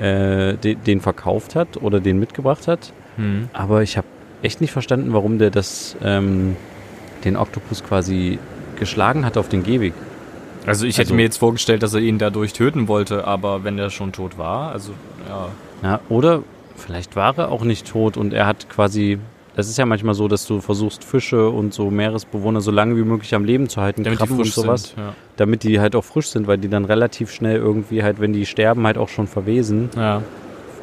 äh, 0.00 0.54
de, 0.54 0.74
den 0.74 1.00
verkauft 1.00 1.54
hat 1.54 1.82
oder 1.82 2.00
den 2.00 2.18
mitgebracht 2.18 2.66
hat. 2.66 2.92
Mhm. 3.16 3.48
Aber 3.52 3.82
ich 3.82 3.96
habe 3.96 4.06
echt 4.42 4.60
nicht 4.60 4.72
verstanden, 4.72 5.12
warum 5.12 5.38
der 5.38 5.50
das, 5.50 5.96
ähm, 6.02 6.56
den 7.24 7.36
Oktopus 7.36 7.82
quasi 7.84 8.38
geschlagen 8.78 9.24
hat 9.24 9.36
auf 9.36 9.48
den 9.48 9.62
Gehweg. 9.62 9.94
Also 10.66 10.86
ich 10.86 10.96
hätte 10.96 11.08
Also- 11.08 11.14
mir 11.14 11.22
jetzt 11.22 11.36
vorgestellt, 11.38 11.82
dass 11.82 11.94
er 11.94 12.00
ihn 12.00 12.18
dadurch 12.18 12.52
töten 12.52 12.88
wollte, 12.88 13.26
aber 13.26 13.64
wenn 13.64 13.78
er 13.78 13.90
schon 13.90 14.12
tot 14.12 14.38
war, 14.38 14.72
also 14.72 14.92
ja. 15.28 15.48
Ja, 15.82 16.00
oder 16.08 16.42
vielleicht 16.76 17.16
war 17.16 17.36
er 17.38 17.50
auch 17.52 17.64
nicht 17.64 17.86
tot 17.86 18.16
und 18.16 18.32
er 18.32 18.46
hat 18.46 18.68
quasi. 18.70 19.18
Es 19.56 19.68
ist 19.68 19.78
ja 19.78 19.86
manchmal 19.86 20.14
so, 20.14 20.26
dass 20.26 20.46
du 20.46 20.60
versuchst, 20.60 21.04
Fische 21.04 21.48
und 21.48 21.72
so 21.72 21.88
Meeresbewohner 21.88 22.60
so 22.60 22.72
lange 22.72 22.96
wie 22.96 23.04
möglich 23.04 23.32
am 23.36 23.44
Leben 23.44 23.68
zu 23.68 23.80
halten, 23.80 24.02
Damit 24.02 24.18
Krabben 24.18 24.36
und 24.38 24.46
sowas, 24.46 24.88
sind. 24.88 24.98
Ja. 24.98 25.12
damit 25.36 25.62
die 25.62 25.78
halt 25.78 25.94
auch 25.94 26.02
frisch 26.02 26.28
sind, 26.30 26.48
weil 26.48 26.58
die 26.58 26.68
dann 26.68 26.84
relativ 26.84 27.30
schnell 27.30 27.58
irgendwie 27.58 28.02
halt, 28.02 28.20
wenn 28.20 28.32
die 28.32 28.46
sterben, 28.46 28.84
halt 28.84 28.98
auch 28.98 29.08
schon 29.08 29.28
verwesen. 29.28 29.90
ja. 29.96 30.22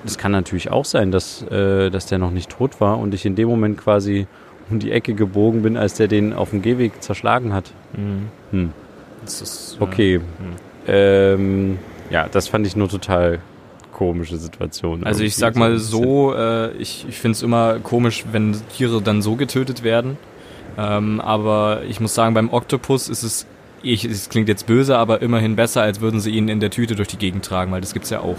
Das 0.03 0.17
kann 0.17 0.31
natürlich 0.31 0.72
auch 0.72 0.86
sein, 0.86 1.12
dass, 1.12 1.43
äh, 1.43 1.89
dass 1.89 2.08
der 2.08 2.17
noch 2.17 2.31
nicht 2.31 2.50
tot 2.50 2.81
war 2.81 3.00
und 3.00 3.13
ich 3.13 3.25
in 3.25 3.36
dem 3.36 3.48
Moment 3.48 3.77
quasi 3.77 4.27
um 4.70 4.79
die 4.79 4.91
Ecke 4.91 5.13
gebogen 5.13 5.62
bin, 5.62 5.77
als 5.77 5.96
der 5.96 6.08
den 6.08 6.34
auf 6.34 6.51
dem 6.51 6.62
Gehweg 6.62 7.03
zerschlagen 7.03 7.53
hat. 7.53 7.72
Mhm. 7.93 8.29
Hm. 8.51 8.74
Das 9.24 9.41
ist. 9.41 9.77
Okay. 9.79 10.22
Ähm, 10.88 11.77
ja, 12.10 12.27
das 12.27 12.48
fand 12.48 12.65
ich 12.65 12.75
nur 12.75 12.89
total 12.89 13.39
komische 13.91 14.38
Situation. 14.38 15.03
Also 15.03 15.24
ich 15.24 15.36
sag 15.36 15.55
mal 15.55 15.77
so, 15.77 16.34
äh, 16.34 16.72
ich, 16.77 17.05
ich 17.08 17.20
finde 17.20 17.36
es 17.36 17.43
immer 17.43 17.77
komisch, 17.79 18.25
wenn 18.31 18.55
Tiere 18.75 19.01
dann 19.01 19.22
so 19.22 19.36
getötet 19.36 19.84
werden. 19.84 20.17
Ähm, 20.77 21.22
aber 21.22 21.84
ich 21.88 22.00
muss 22.00 22.15
sagen, 22.15 22.34
beim 22.34 22.51
Oktopus 22.51 23.10
ist 23.10 23.24
es, 23.24 23.46
ich, 23.84 24.05
es 24.05 24.29
klingt 24.29 24.48
jetzt 24.48 24.65
böse, 24.65 24.98
aber 24.98 25.22
immerhin 25.22 25.55
besser, 25.55 25.84
als 25.84 26.01
würden 26.01 26.20
sie 26.20 26.31
ihn 26.31 26.48
in 26.48 26.60
der 26.60 26.72
Tüte 26.72 26.96
durch 26.96 27.10
die 27.10 27.17
Gegend 27.17 27.46
tragen, 27.46 27.72
weil 27.72 27.81
das 27.81 27.93
gibt's 27.93 28.10
ja 28.10 28.22
auch. 28.22 28.38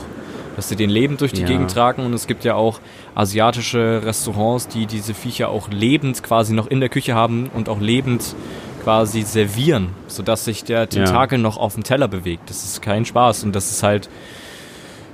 Dass 0.56 0.68
sie 0.68 0.76
den 0.76 0.90
lebend 0.90 1.20
durch 1.20 1.32
die 1.32 1.42
Ja. 1.42 1.46
Gegend 1.46 1.70
tragen 1.72 2.04
und 2.04 2.12
es 2.12 2.26
gibt 2.26 2.44
ja 2.44 2.54
auch 2.54 2.80
asiatische 3.14 4.02
Restaurants, 4.04 4.68
die 4.68 4.86
diese 4.86 5.14
Viecher 5.14 5.48
auch 5.48 5.68
lebend 5.70 6.22
quasi 6.22 6.52
noch 6.54 6.66
in 6.66 6.80
der 6.80 6.88
Küche 6.88 7.14
haben 7.14 7.50
und 7.54 7.68
auch 7.68 7.80
lebend 7.80 8.34
quasi 8.84 9.22
servieren, 9.22 9.90
sodass 10.08 10.44
sich 10.44 10.64
der 10.64 10.88
Tentakel 10.88 11.38
noch 11.38 11.56
auf 11.56 11.74
dem 11.74 11.84
Teller 11.84 12.08
bewegt. 12.08 12.50
Das 12.50 12.64
ist 12.64 12.82
kein 12.82 13.04
Spaß 13.04 13.44
und 13.44 13.54
das 13.54 13.70
ist 13.70 13.82
halt 13.82 14.08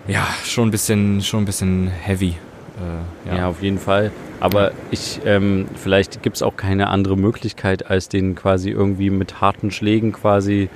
ja 0.08 0.26
schon 0.44 0.68
ein 0.68 0.70
bisschen 0.70 1.20
schon 1.22 1.42
ein 1.42 1.46
bisschen 1.46 1.88
heavy. 1.88 2.30
Äh, 2.78 3.28
Ja. 3.30 3.36
ja. 3.36 3.48
auf 3.48 3.62
jeden 3.62 3.78
Fall. 3.78 4.10
Aber 4.40 4.70
ich, 4.92 5.20
ähm, 5.26 5.66
vielleicht 5.74 6.22
gibt 6.22 6.36
es 6.36 6.42
auch 6.42 6.56
keine 6.56 6.88
andere 6.88 7.16
Möglichkeit, 7.16 7.90
als 7.90 8.08
den 8.08 8.34
quasi 8.36 8.70
irgendwie 8.70 9.10
mit 9.10 9.40
harten 9.40 9.70
Schlägen 9.70 10.12
quasi 10.12 10.68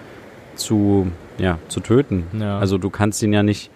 zu, 0.56 1.10
ja, 1.38 1.58
zu 1.68 1.80
töten. 1.80 2.26
Ja. 2.38 2.58
Also 2.58 2.76
du 2.76 2.90
kannst 2.90 3.22
ihn 3.22 3.32
ja 3.32 3.42
nicht 3.44 3.70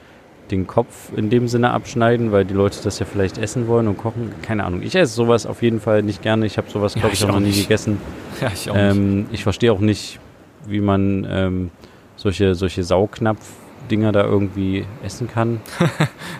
den 0.50 0.66
Kopf 0.66 1.10
in 1.16 1.30
dem 1.30 1.48
Sinne 1.48 1.70
abschneiden, 1.70 2.32
weil 2.32 2.44
die 2.44 2.54
Leute 2.54 2.78
das 2.84 2.98
ja 2.98 3.06
vielleicht 3.06 3.38
essen 3.38 3.66
wollen 3.66 3.88
und 3.88 3.96
kochen. 3.98 4.32
Keine 4.42 4.64
Ahnung. 4.64 4.82
Ich 4.82 4.94
esse 4.94 5.12
sowas 5.14 5.46
auf 5.46 5.62
jeden 5.62 5.80
Fall 5.80 6.02
nicht 6.02 6.22
gerne. 6.22 6.46
Ich 6.46 6.56
habe 6.58 6.70
sowas, 6.70 6.94
Ja, 6.94 7.00
glaube 7.00 7.14
ich, 7.14 7.20
ich 7.20 7.24
auch 7.24 7.28
noch 7.30 7.36
auch 7.36 7.40
nie 7.40 7.46
nicht. 7.48 7.62
gegessen. 7.62 7.98
ja, 8.40 8.50
ich 8.52 8.70
auch 8.70 8.74
nicht. 8.74 8.84
Ähm, 8.96 9.26
ich 9.32 9.42
verstehe 9.42 9.72
auch 9.72 9.80
nicht, 9.80 10.18
wie 10.68 10.80
man 10.80 11.26
ähm, 11.30 11.70
solche, 12.16 12.54
solche 12.54 12.82
Saugnapf-Dinger 12.84 14.12
da 14.12 14.24
irgendwie 14.24 14.84
essen 15.04 15.28
kann. 15.28 15.60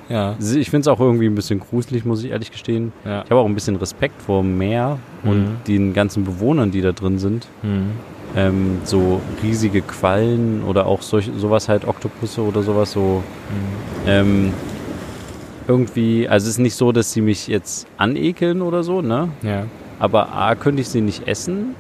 Ja, 0.09 0.37
Ich 0.39 0.71
finde 0.71 0.83
es 0.83 0.87
auch 0.87 1.01
irgendwie 1.01 1.27
ein 1.27 1.35
bisschen 1.35 1.59
gruselig, 1.59 2.05
muss 2.05 2.23
ich 2.23 2.31
ehrlich 2.31 2.53
gestehen. 2.53 2.93
ja. 3.05 3.25
Ich 3.25 3.31
habe 3.33 3.41
auch 3.41 3.45
ein 3.47 3.55
bisschen 3.55 3.75
Respekt 3.75 4.23
vor 4.23 4.41
dem 4.43 4.57
Meer 4.57 5.01
und 5.25 5.39
Mhm. 5.43 5.57
den 5.67 5.95
ganzen 5.95 6.23
Bewohnern, 6.25 6.71
die 6.71 6.81
da 6.81 6.93
drin 6.93 7.19
sind. 7.19 7.49
Hm. 7.63 7.91
Ähm, 8.37 8.81
so 8.85 9.23
riesige 9.43 9.81
Quallen 9.81 10.63
oder 10.63 10.87
auch 10.87 11.01
solch, 11.01 11.31
sowas 11.39 11.69
halt, 11.71 11.87
Oktopusse 11.87 12.43
oder 12.43 12.63
sowas, 12.63 12.93
so 12.93 13.23
Hm. 13.49 14.07
ähm, 14.07 14.53
irgendwie, 15.69 16.29
also 16.29 16.45
es 16.45 16.51
ist 16.53 16.59
nicht 16.59 16.75
so, 16.75 16.93
dass 16.93 17.13
sie 17.13 17.23
mich 17.23 17.49
jetzt 17.49 17.87
anekeln 17.97 18.63
oder 18.63 18.83
so, 18.83 19.01
ne? 19.01 19.31
Ja. 19.43 19.65
Aber 19.99 20.33
A, 20.33 20.55
könnte 20.55 20.83
ich 20.83 20.89
sie 20.89 21.01
nicht 21.01 21.27
essen 21.27 21.75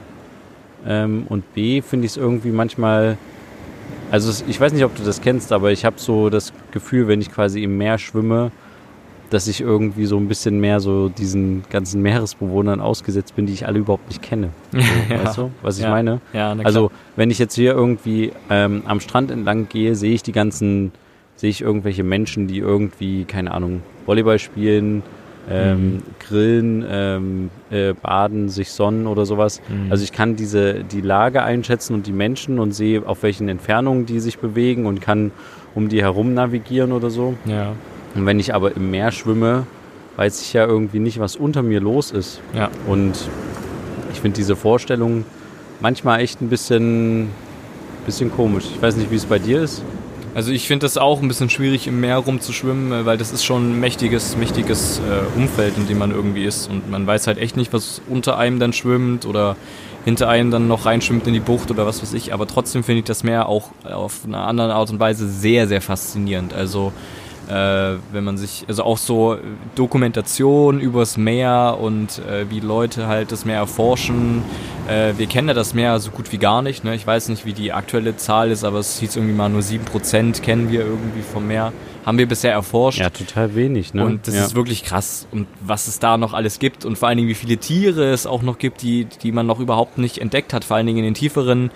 ähm, 0.86 1.26
und 1.28 1.52
B, 1.54 1.82
finde 1.82 2.06
ich 2.06 2.12
es 2.12 2.16
irgendwie 2.16 2.50
manchmal, 2.50 3.18
also 4.10 4.42
ich 4.48 4.58
weiß 4.58 4.72
nicht, 4.72 4.84
ob 4.84 4.96
du 4.96 5.02
das 5.04 5.20
kennst, 5.20 5.52
aber 5.52 5.70
ich 5.72 5.84
habe 5.84 5.96
so 5.98 6.30
das 6.30 6.52
Gefühl, 6.70 7.06
wenn 7.06 7.20
ich 7.20 7.30
quasi 7.30 7.62
im 7.62 7.76
Meer 7.76 7.98
schwimme, 7.98 8.50
dass 9.30 9.49
ich 9.49 9.61
irgendwie 9.61 10.06
so 10.06 10.16
ein 10.18 10.28
bisschen 10.28 10.61
mehr 10.61 10.80
so 10.80 11.09
diesen 11.09 11.64
ganzen 11.71 12.00
Meeresbewohnern 12.02 12.80
ausgesetzt 12.80 13.35
bin, 13.37 13.47
die 13.47 13.52
ich 13.52 13.66
alle 13.66 13.78
überhaupt 13.80 14.09
nicht 14.09 14.23
kenne. 14.23 14.50
So, 14.73 14.78
Ja. 15.14 15.25
Weißt 15.25 15.38
du, 15.38 15.50
was 15.62 15.78
ich 15.78 15.85
Ja. 15.85 15.90
meine? 15.90 16.21
Ja. 16.33 16.54
Also, 16.64 16.90
wenn 17.16 17.30
ich 17.30 17.38
jetzt 17.38 17.54
hier 17.54 17.73
irgendwie 17.73 18.33
ähm, 18.50 18.83
am 18.87 19.00
Strand 19.00 19.30
entlang 19.30 19.68
gehe, 19.68 19.95
sehe 19.95 20.12
ich 20.14 20.23
die 20.23 20.33
ganzen, 20.33 20.92
sehe 21.37 21.50
ich 21.50 21.61
irgendwelche 21.62 22.04
Menschen, 22.04 22.47
die 22.47 22.59
irgendwie, 22.59 23.25
keine 23.25 23.52
Ahnung, 23.52 23.83
Volleyball 24.06 24.38
spielen, 24.38 25.02
ähm, 25.49 25.95
Mhm. 25.95 26.02
grillen, 26.18 26.85
ähm, 26.88 27.50
äh, 27.71 27.92
baden, 27.95 28.49
sich 28.49 28.71
sonnen 28.73 29.06
oder 29.06 29.26
sowas. 29.26 29.61
Mhm. 29.68 29.90
Also 29.92 30.02
ich 30.02 30.11
kann 30.12 30.35
diese 30.37 30.83
die 30.85 31.00
Lage 31.00 31.42
einschätzen 31.42 31.95
und 31.95 32.06
die 32.09 32.12
Menschen 32.12 32.59
und 32.59 32.73
sehe, 32.73 33.06
auf 33.06 33.23
welchen 33.23 33.49
Entfernungen 33.49 34.06
die 34.06 34.18
sich 34.18 34.38
bewegen 34.38 34.87
und 34.87 35.00
kann 35.00 35.30
um 35.76 35.88
die 35.88 36.02
herum 36.02 36.35
navigieren 36.35 36.90
oder 36.92 37.11
so. 37.11 37.35
ja, 37.45 37.73
Und 38.16 38.26
wenn 38.26 38.40
ich 38.40 38.54
aber 38.54 38.75
im 38.75 38.90
Meer 38.90 39.12
schwimme, 39.12 39.66
weiß 40.16 40.40
ich 40.40 40.54
ja 40.54 40.66
irgendwie 40.66 40.99
nicht, 40.99 41.20
was 41.20 41.37
unter 41.37 41.62
mir 41.62 41.80
los 41.80 42.11
ist. 42.11 42.40
ja. 42.54 42.70
Und 42.87 43.14
ich 44.12 44.20
finde 44.20 44.37
diese 44.37 44.56
Vorstellung 44.56 45.25
manchmal 45.80 46.20
echt 46.20 46.40
ein 46.40 46.49
bisschen, 46.49 47.28
bisschen 48.06 48.32
komisch. 48.32 48.64
Ich 48.75 48.80
weiß 48.80 48.96
nicht, 48.96 49.11
wie 49.11 49.16
es 49.16 49.26
bei 49.26 49.38
dir 49.38 49.61
ist. 49.61 49.82
Also 50.35 50.52
ich 50.52 50.66
finde 50.66 50.85
das 50.85 50.99
auch 50.99 51.23
ein 51.23 51.28
bisschen 51.28 51.50
schwierig, 51.50 51.87
im 51.87 52.00
Meer 52.00 52.16
rumzuschwimmen, 52.18 52.92
äh, 52.92 53.06
weil 53.06 53.18
das 53.18 53.32
ist 53.32 53.44
schon 53.44 53.73
ein 53.73 53.80
mächtiges, 53.80 54.37
mächtiges 54.37 55.00
äh, 55.00 55.38
Umfeld, 55.38 55.76
in 55.76 55.87
dem 55.87 55.99
man 55.99 56.11
irgendwie 56.11 56.44
ist. 56.44 56.70
Und 56.70 56.90
man 56.90 57.06
weiß 57.06 57.26
halt 57.26 57.38
echt 57.38 57.56
nicht, 57.56 57.73
was 57.73 58.00
unter 58.08 58.38
einem 58.38 58.58
dann 58.58 58.73
schwimmt 58.73 59.26
oder 59.26 59.56
hinter 60.04 60.28
einem 60.28 60.50
dann 60.50 60.68
noch 60.68 60.87
reinschwimmt 60.87 61.26
in 61.26 61.35
die 61.35 61.40
Bucht 61.40 61.70
oder 61.70 61.87
was 61.87 62.02
weiß 62.02 62.12
ich. 62.14 62.32
Aber 62.32 62.46
trotzdem 62.46 62.85
finde 62.85 63.00
ich 63.00 63.04
das 63.06 63.25
Meer 63.25 63.49
auch 63.49 63.70
auf 63.85 64.20
eine 64.26 64.38
andere 64.38 64.75
Art 64.75 64.90
und 64.90 65.00
Weise 65.00 65.28
sehr, 65.28 65.68
sehr 65.68 65.80
faszinierend. 65.80 66.52
Also 66.54 66.92
äh, 67.49 67.97
wenn 68.12 68.25
man 68.25 68.37
sich, 68.37 68.65
also 68.69 68.83
auch 68.83 68.99
so 68.99 69.35
äh, 69.35 69.38
Dokumentation 69.75 70.81
übers 70.81 71.17
Meer 71.17 71.79
und 71.81 72.19
äh, 72.19 72.50
wie 72.50 72.61
Leute 72.61 73.07
halt 73.07 73.33
das 73.33 73.45
Meer 73.45 73.59
erforschen. 73.59 74.43
Äh, 74.88 75.15
wir 75.17 75.26
kennen 75.26 75.49
ja 75.49 75.55
das 75.55 75.75
Meer 75.75 75.99
so 76.00 76.11
gut 76.11 76.33
wie 76.33 76.38
gar 76.38 76.62
nicht. 76.62 76.85
Ne? 76.85 76.95
Ich 76.95 77.07
weiß 77.07 77.29
nicht, 77.29 77.47
wie 77.47 77.53
die 77.53 77.73
aktuelle 77.73 78.17
Zahl 78.17 78.50
ist, 78.50 78.65
aber 78.65 78.79
es 78.79 78.99
hieß 78.99 79.17
irgendwie 79.17 79.35
mal 79.35 79.49
nur 79.49 79.62
7% 79.62 80.41
kennen 80.43 80.71
wir 80.71 80.81
irgendwie 80.81 81.23
vom 81.23 81.47
Meer. 81.47 81.73
haben 82.05 82.19
wir 82.19 82.29
bisher 82.29 82.53
erforscht. 82.53 83.00
Ja, 83.00 83.11
total 83.11 83.57
wenig, 83.57 83.93
ne? 83.93 84.05
Und 84.05 84.29
das 84.29 84.35
ja. 84.37 84.45
ist 84.45 84.55
wirklich 84.55 84.85
krass. 84.85 85.26
Und 85.33 85.49
was 85.61 85.88
es 85.88 85.99
da 85.99 86.17
noch 86.17 86.35
alles 86.35 86.61
gibt 86.61 86.85
und 86.85 86.97
vor 86.97 87.09
allen 87.09 87.17
Dingen, 87.19 87.29
wie 87.29 87.35
viele 87.35 87.57
Tiere 87.57 88.12
es 88.12 88.26
auch 88.26 88.43
noch 88.43 88.59
gibt, 88.59 88.83
die, 88.83 89.07
die 89.23 89.33
man 89.33 89.47
noch 89.47 89.59
überhaupt 89.59 89.99
nicht 89.99 90.19
entdeckt 90.19 90.53
hat, 90.53 90.65
vor 90.65 90.76
allen 90.76 90.87
Dingen 90.87 90.99
in 90.99 91.05
den 91.05 91.15
tieferen 91.15 91.71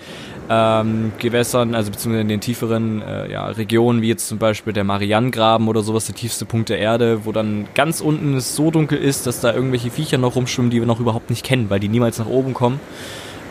ähm, 0.53 1.13
Gewässern, 1.17 1.73
also 1.75 1.91
beziehungsweise 1.91 2.21
in 2.23 2.27
den 2.27 2.41
tieferen 2.41 3.01
äh, 3.01 3.31
ja, 3.31 3.45
Regionen, 3.45 4.01
wie 4.01 4.09
jetzt 4.09 4.27
zum 4.27 4.37
Beispiel 4.37 4.73
der 4.73 4.83
Marianengraben 4.83 5.69
oder 5.69 5.81
sowas, 5.81 6.07
der 6.07 6.15
tiefste 6.15 6.43
Punkt 6.43 6.67
der 6.67 6.77
Erde, 6.77 7.23
wo 7.23 7.31
dann 7.31 7.67
ganz 7.73 8.01
unten 8.01 8.35
es 8.35 8.53
so 8.53 8.69
dunkel 8.69 8.97
ist, 8.97 9.27
dass 9.27 9.39
da 9.39 9.53
irgendwelche 9.53 9.91
Viecher 9.91 10.17
noch 10.17 10.35
rumschwimmen, 10.35 10.69
die 10.69 10.81
wir 10.81 10.87
noch 10.87 10.99
überhaupt 10.99 11.29
nicht 11.29 11.45
kennen, 11.45 11.69
weil 11.69 11.79
die 11.79 11.87
niemals 11.87 12.19
nach 12.19 12.25
oben 12.25 12.53
kommen. 12.53 12.81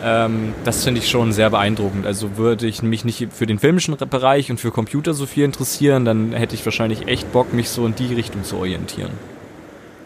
Ähm, 0.03 0.53
das 0.63 0.83
finde 0.83 0.99
ich 0.99 1.09
schon 1.09 1.31
sehr 1.31 1.49
beeindruckend. 1.49 2.05
Also 2.05 2.37
würde 2.37 2.67
ich 2.67 2.83
mich 2.83 3.03
nicht 3.03 3.27
für 3.33 3.47
den 3.47 3.57
filmischen 3.57 3.97
Bereich 3.97 4.51
und 4.51 4.59
für 4.59 4.69
Computer 4.69 5.15
so 5.15 5.25
viel 5.25 5.45
interessieren, 5.45 6.05
dann 6.05 6.33
hätte 6.33 6.53
ich 6.53 6.63
wahrscheinlich 6.65 7.07
echt 7.07 7.31
Bock, 7.31 7.51
mich 7.51 7.69
so 7.69 7.83
in 7.87 7.95
die 7.95 8.13
Richtung 8.13 8.43
zu 8.43 8.57
orientieren. 8.57 9.11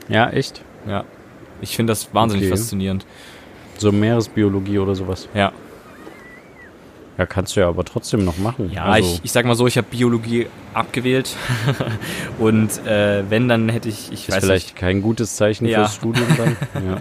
Ja, 0.08 0.30
echt? 0.30 0.62
Ja. 0.88 1.04
Ich 1.60 1.76
finde 1.76 1.92
das 1.92 2.14
wahnsinnig 2.14 2.46
Okay. 2.48 2.56
faszinierend. 2.58 3.06
So 3.78 3.92
Meeresbiologie 3.92 4.80
oder 4.80 4.96
sowas. 4.96 5.28
Ja. 5.34 5.52
Ja, 7.18 7.26
kannst 7.26 7.56
du 7.56 7.62
ja 7.62 7.70
aber 7.70 7.86
trotzdem 7.86 8.26
noch 8.26 8.38
machen. 8.38 8.72
Ja, 8.74 8.84
also, 8.86 9.10
ich, 9.16 9.22
ich 9.24 9.32
sag 9.32 9.46
mal 9.46 9.56
so, 9.56 9.68
ich 9.68 9.78
habe 9.78 9.88
Biologie 9.90 10.48
abgewählt. 10.74 11.36
und 12.40 12.86
äh, 12.86 13.24
wenn, 13.30 13.48
dann 13.48 13.70
hätte 13.70 13.88
ich, 13.90 14.12
ich 14.12 14.28
ist 14.28 14.36
weiß 14.36 14.44
vielleicht 14.44 14.66
nicht. 14.68 14.76
kein 14.76 15.02
gutes 15.02 15.36
Zeichen 15.38 15.66
Ja. 15.66 15.80
fürs 15.80 15.96
Studium 15.96 16.28
dann. 16.38 16.58
ja. 16.86 16.98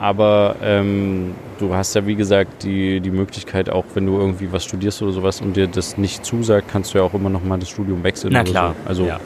Aber 0.00 0.56
ähm, 0.62 1.34
du 1.58 1.74
hast 1.74 1.94
ja, 1.94 2.06
wie 2.06 2.14
gesagt, 2.14 2.62
die, 2.62 3.00
die 3.00 3.10
Möglichkeit, 3.10 3.68
auch 3.70 3.84
wenn 3.94 4.06
du 4.06 4.16
irgendwie 4.18 4.50
was 4.52 4.64
studierst 4.64 5.02
oder 5.02 5.12
sowas 5.12 5.40
und 5.40 5.56
dir 5.56 5.66
das 5.66 5.96
nicht 5.98 6.24
zusagt, 6.24 6.68
kannst 6.70 6.94
du 6.94 6.98
ja 6.98 7.04
auch 7.04 7.14
immer 7.14 7.30
noch 7.30 7.42
mal 7.42 7.58
das 7.58 7.68
Studium 7.68 8.02
wechseln. 8.04 8.32
Na 8.32 8.42
oder 8.42 8.50
klar. 8.50 8.74
So. 8.84 8.88
Also, 8.88 9.06
ja. 9.06 9.20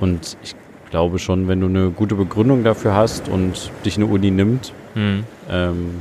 und 0.00 0.36
ich 0.42 0.54
glaube 0.90 1.18
schon, 1.18 1.48
wenn 1.48 1.60
du 1.60 1.66
eine 1.68 1.90
gute 1.90 2.14
Begründung 2.16 2.64
dafür 2.64 2.94
hast 2.94 3.28
und 3.28 3.70
dich 3.84 3.96
eine 3.96 4.06
Uni 4.06 4.30
nimmt, 4.30 4.72
Hm. 4.94 5.22
ähm, 5.48 6.00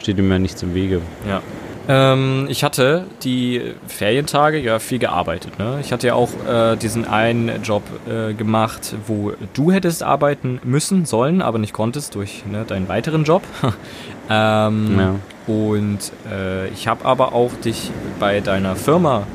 steht 0.00 0.18
ihm 0.18 0.30
ja 0.30 0.38
nichts 0.40 0.62
im 0.62 0.74
Wege. 0.74 1.00
Ja. 1.28 1.40
Ähm, 1.88 2.46
ich 2.48 2.64
hatte 2.64 3.04
die 3.22 3.74
Ferientage 3.86 4.58
ja 4.58 4.78
viel 4.78 4.98
gearbeitet. 4.98 5.58
Ne? 5.58 5.78
Ich 5.80 5.92
hatte 5.92 6.06
ja 6.06 6.14
auch 6.14 6.30
äh, 6.46 6.76
diesen 6.76 7.06
einen 7.06 7.62
Job 7.62 7.82
äh, 8.08 8.32
gemacht, 8.32 8.94
wo 9.06 9.32
du 9.52 9.70
hättest 9.70 10.02
arbeiten 10.02 10.60
müssen, 10.64 11.04
sollen, 11.04 11.42
aber 11.42 11.58
nicht 11.58 11.72
konntest 11.72 12.14
durch 12.14 12.44
ne, 12.46 12.64
deinen 12.66 12.88
weiteren 12.88 13.24
Job. 13.24 13.42
ähm, 14.30 14.98
Ja. 14.98 15.14
Und 15.46 16.12
äh, 16.30 16.68
ich 16.68 16.88
habe 16.88 17.04
aber 17.04 17.34
auch 17.34 17.52
dich 17.52 17.90
bei 18.18 18.40
deiner 18.40 18.76
Firma 18.76 19.26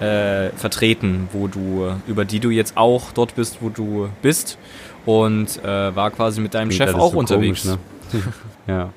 äh, 0.00 0.48
vertreten, 0.50 1.28
wo 1.32 1.46
du, 1.46 1.90
über 2.06 2.24
die 2.24 2.40
du 2.40 2.48
jetzt 2.50 2.76
auch 2.76 3.12
dort 3.12 3.34
bist, 3.34 3.58
wo 3.60 3.68
du 3.68 4.08
bist. 4.22 4.56
Und 5.04 5.62
äh, 5.62 5.94
war 5.94 6.10
quasi 6.10 6.40
mit 6.40 6.54
deinem 6.54 6.70
Klingt 6.70 6.90
Chef 6.90 6.94
auch 6.94 7.12
so 7.12 7.18
unterwegs. 7.18 7.62
komisch, 7.62 7.78
ne? 8.12 8.32
ja, 8.66 8.90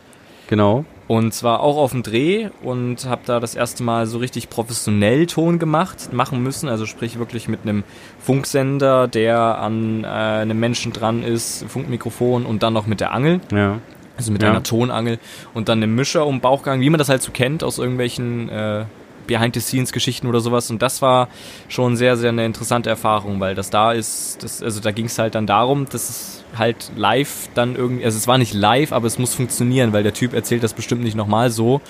genau. 0.48 0.86
Und 1.12 1.34
zwar 1.34 1.60
auch 1.60 1.76
auf 1.76 1.92
dem 1.92 2.04
Dreh 2.04 2.48
und 2.64 3.06
habe 3.06 3.24
da 3.26 3.42
das 3.42 3.54
erste 3.54 3.84
Mal 3.84 4.06
so 4.08 4.18
richtig 4.20 4.50
professionell 4.50 5.26
Ton 5.26 5.60
gemacht, 5.60 6.14
machen 6.14 6.42
müssen. 6.42 6.70
Also 6.70 6.86
sprich 6.86 7.20
wirklich 7.20 7.50
mit 7.50 7.64
einem 7.64 7.84
Funksender, 8.22 9.10
der 9.10 9.58
an 9.58 10.06
äh, 10.06 10.08
einem 10.08 10.58
Menschen 10.58 10.94
dran 10.94 11.22
ist, 11.22 11.66
Funkmikrofon 11.68 12.46
und 12.46 12.64
dann 12.64 12.72
noch 12.72 12.88
mit 12.88 13.02
der 13.02 13.12
Angel, 13.12 13.42
Ja. 13.52 13.80
also 14.16 14.32
mit 14.32 14.42
Ja. 14.42 14.52
einer 14.52 14.64
Tonangel 14.64 15.20
und 15.54 15.68
dann 15.68 15.80
einem 15.84 15.96
Mischer 15.96 16.26
um 16.26 16.40
Bauchgang, 16.40 16.80
wie 16.80 16.90
man 16.90 16.98
das 16.98 17.10
halt 17.10 17.22
so 17.22 17.34
kennt 17.34 17.62
aus 17.62 17.78
irgendwelchen 17.78 18.48
äh, 18.48 18.86
Behind-the-Scenes-Geschichten 19.28 20.28
oder 20.28 20.40
sowas. 20.40 20.72
Und 20.72 20.82
das 20.82 21.02
war 21.02 21.28
schon 21.68 21.98
sehr, 21.98 22.16
sehr 22.16 22.30
eine 22.30 22.46
interessante 22.46 22.90
Erfahrung, 22.90 23.42
weil 23.42 23.54
das 23.54 23.70
da 23.70 23.92
ist, 23.92 24.42
das, 24.44 24.64
also 24.64 24.80
da 24.80 24.92
ging 24.92 25.08
es 25.08 25.20
halt 25.20 25.36
dann 25.36 25.46
darum, 25.46 25.88
dass 25.92 26.10
es 26.10 26.41
halt 26.58 26.92
live 26.96 27.50
dann 27.54 27.76
irgendwie, 27.76 28.04
also 28.06 28.18
es 28.18 28.28
war 28.28 28.38
nicht 28.38 28.54
live, 28.54 28.92
aber 28.92 29.08
es 29.08 29.18
muss 29.20 29.34
funktionieren, 29.34 29.94
weil 29.94 30.04
der 30.04 30.14
Typ 30.14 30.34
erzählt 30.34 30.64
das 30.64 30.74
bestimmt 30.74 31.04
nicht 31.04 31.16
nochmal 31.16 31.50
so. 31.50 31.82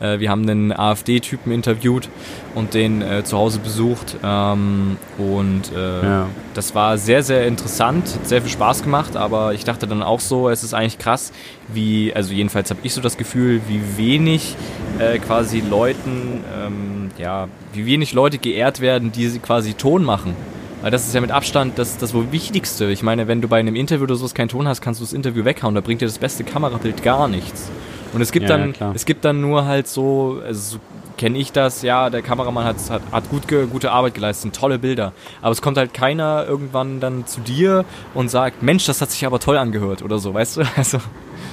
Äh, 0.00 0.20
wir 0.20 0.30
haben 0.30 0.48
einen 0.48 0.72
AfD-Typen 0.72 1.52
interviewt 1.52 2.08
und 2.54 2.74
den 2.74 3.02
äh, 3.02 3.24
zu 3.24 3.36
Hause 3.36 3.58
besucht 3.58 4.16
ähm, 4.22 4.96
und 5.18 5.72
äh, 5.76 6.04
Ja. 6.04 6.26
das 6.54 6.74
war 6.74 6.96
sehr, 6.98 7.22
sehr 7.22 7.46
interessant, 7.46 8.04
hat 8.14 8.28
sehr 8.28 8.40
viel 8.42 8.50
Spaß 8.50 8.82
gemacht, 8.84 9.16
aber 9.16 9.54
ich 9.54 9.64
dachte 9.64 9.86
dann 9.86 10.02
auch 10.02 10.20
so, 10.20 10.48
es 10.48 10.62
ist 10.62 10.74
eigentlich 10.74 10.98
krass, 10.98 11.32
wie, 11.72 12.12
also 12.14 12.32
jedenfalls 12.32 12.70
habe 12.70 12.80
ich 12.82 12.94
so 12.94 13.00
das 13.00 13.16
Gefühl, 13.16 13.60
wie 13.68 13.80
wenig 13.96 14.54
äh, 14.98 15.18
quasi 15.18 15.60
Leuten, 15.60 16.44
ähm, 16.56 17.10
ja, 17.18 17.48
wie 17.72 17.86
wenig 17.86 18.12
Leute 18.12 18.38
geehrt 18.38 18.80
werden, 18.80 19.10
die 19.12 19.28
sie 19.28 19.40
quasi 19.40 19.74
Ton 19.74 20.04
machen. 20.04 20.36
Weil 20.84 20.90
das 20.90 21.06
ist 21.06 21.14
ja 21.14 21.22
mit 21.22 21.30
Abstand 21.30 21.78
das, 21.78 21.96
das 21.96 22.12
wohl 22.12 22.30
Wichtigste. 22.30 22.90
Ich 22.90 23.02
meine, 23.02 23.26
wenn 23.26 23.40
du 23.40 23.48
bei 23.48 23.58
einem 23.58 23.74
Interview 23.74 24.04
oder 24.04 24.16
sowas 24.16 24.34
keinen 24.34 24.50
Ton 24.50 24.68
hast, 24.68 24.82
kannst 24.82 25.00
du 25.00 25.04
das 25.06 25.14
Interview 25.14 25.46
weghauen. 25.46 25.74
Da 25.74 25.80
bringt 25.80 26.02
dir 26.02 26.06
das 26.06 26.18
beste 26.18 26.44
Kamerabild 26.44 27.02
gar 27.02 27.26
nichts. 27.26 27.70
Und 28.12 28.20
es 28.20 28.32
gibt 28.32 28.50
Ja, 28.50 28.58
dann, 28.58 28.74
ja, 28.78 28.92
es 28.94 29.06
gibt 29.06 29.24
dann 29.24 29.40
nur 29.40 29.64
halt 29.64 29.88
so, 29.88 30.42
also 30.44 30.76
so 30.76 30.78
kenne 31.16 31.38
ich 31.38 31.52
das, 31.52 31.80
ja, 31.80 32.10
der 32.10 32.20
Kameramann 32.20 32.66
hat, 32.66 32.76
hat, 32.90 33.00
hat 33.10 33.30
gut, 33.30 33.44
gute 33.48 33.92
Arbeit 33.92 34.12
geleistet, 34.12 34.54
tolle 34.54 34.78
Bilder. 34.78 35.14
Aber 35.40 35.52
es 35.52 35.62
kommt 35.62 35.78
halt 35.78 35.94
keiner 35.94 36.44
irgendwann 36.46 37.00
dann 37.00 37.26
zu 37.26 37.40
dir 37.40 37.86
und 38.12 38.28
sagt, 38.30 38.62
Mensch, 38.62 38.84
das 38.84 39.00
hat 39.00 39.10
sich 39.10 39.24
aber 39.24 39.40
toll 39.40 39.56
angehört 39.56 40.02
oder 40.02 40.18
so, 40.18 40.34
weißt 40.34 40.58
du? 40.58 40.62
Also 40.76 40.98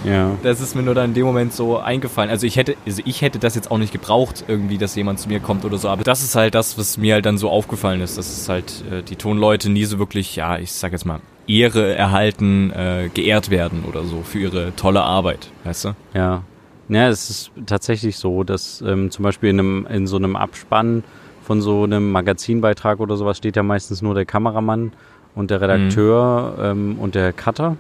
Ja. 0.04 0.32
das 0.44 0.62
ist 0.62 0.76
mir 0.76 0.84
nur 0.84 0.96
dann 0.96 1.10
in 1.10 1.14
dem 1.14 1.26
Moment 1.26 1.54
so 1.54 1.78
eingefallen. 1.78 2.30
Also 2.30 2.48
ich 2.48 2.56
hätte, 2.56 2.76
also 2.86 3.02
ich 3.06 3.22
hätte 3.22 3.40
das 3.40 3.56
jetzt 3.56 3.70
auch 3.72 3.78
nicht 3.78 3.92
gebraucht, 3.92 4.46
irgendwie, 4.48 4.78
dass 4.78 4.96
jemand 4.96 5.20
zu 5.20 5.30
mir 5.30 5.40
kommt 5.40 5.66
oder 5.66 5.78
so. 5.78 5.90
Aber 5.90 6.04
das 6.04 6.24
ist 6.24 6.36
halt 6.36 6.56
das, 6.56 6.78
was 6.78 6.98
mir 6.98 7.16
halt 7.16 7.26
dann 7.26 7.38
so 7.38 7.50
aufgefallen 7.50 8.02
ist, 8.02 8.18
dass 8.18 8.32
es 8.32 8.50
halt 8.50 8.84
äh, 8.92 9.04
die 9.04 9.16
Tonleute 9.16 9.70
nie 9.70 9.86
so 9.86 10.00
wirklich, 10.00 10.36
ja, 10.36 10.58
ich 10.58 10.72
sag 10.72 10.92
jetzt 10.92 11.06
mal, 11.06 11.20
Ehre 11.48 11.96
erhalten, 11.96 12.72
äh, 12.72 13.10
geehrt 13.14 13.50
werden 13.50 13.84
oder 13.88 14.04
so 14.04 14.22
für 14.24 14.40
ihre 14.40 14.76
tolle 14.76 15.02
Arbeit, 15.02 15.50
weißt 15.64 15.86
du? 15.86 15.90
Ja. 16.14 16.44
Ja, 16.90 17.08
es 17.08 17.30
ist 17.30 17.52
tatsächlich 17.68 18.18
so, 18.18 18.44
dass 18.44 18.82
ähm, 18.82 19.12
zum 19.12 19.24
Beispiel 19.24 19.50
in, 19.50 19.60
einem, 19.60 19.88
in 19.88 20.08
so 20.08 20.18
einem 20.18 20.36
Abspann 20.36 21.04
von 21.42 21.62
so 21.62 21.84
einem 21.84 22.12
Magazinbeitrag 22.12 23.00
oder 23.00 23.16
sowas 23.16 23.38
steht 23.38 23.56
ja 23.56 23.64
meistens 23.64 24.02
nur 24.02 24.14
der 24.14 24.26
Kameramann 24.26 24.92
und 25.34 25.52
der 25.52 25.62
Redakteur 25.62 26.56
ähm, 26.62 26.98
und 27.00 27.16
der 27.16 27.32
Cutter. 27.34 27.78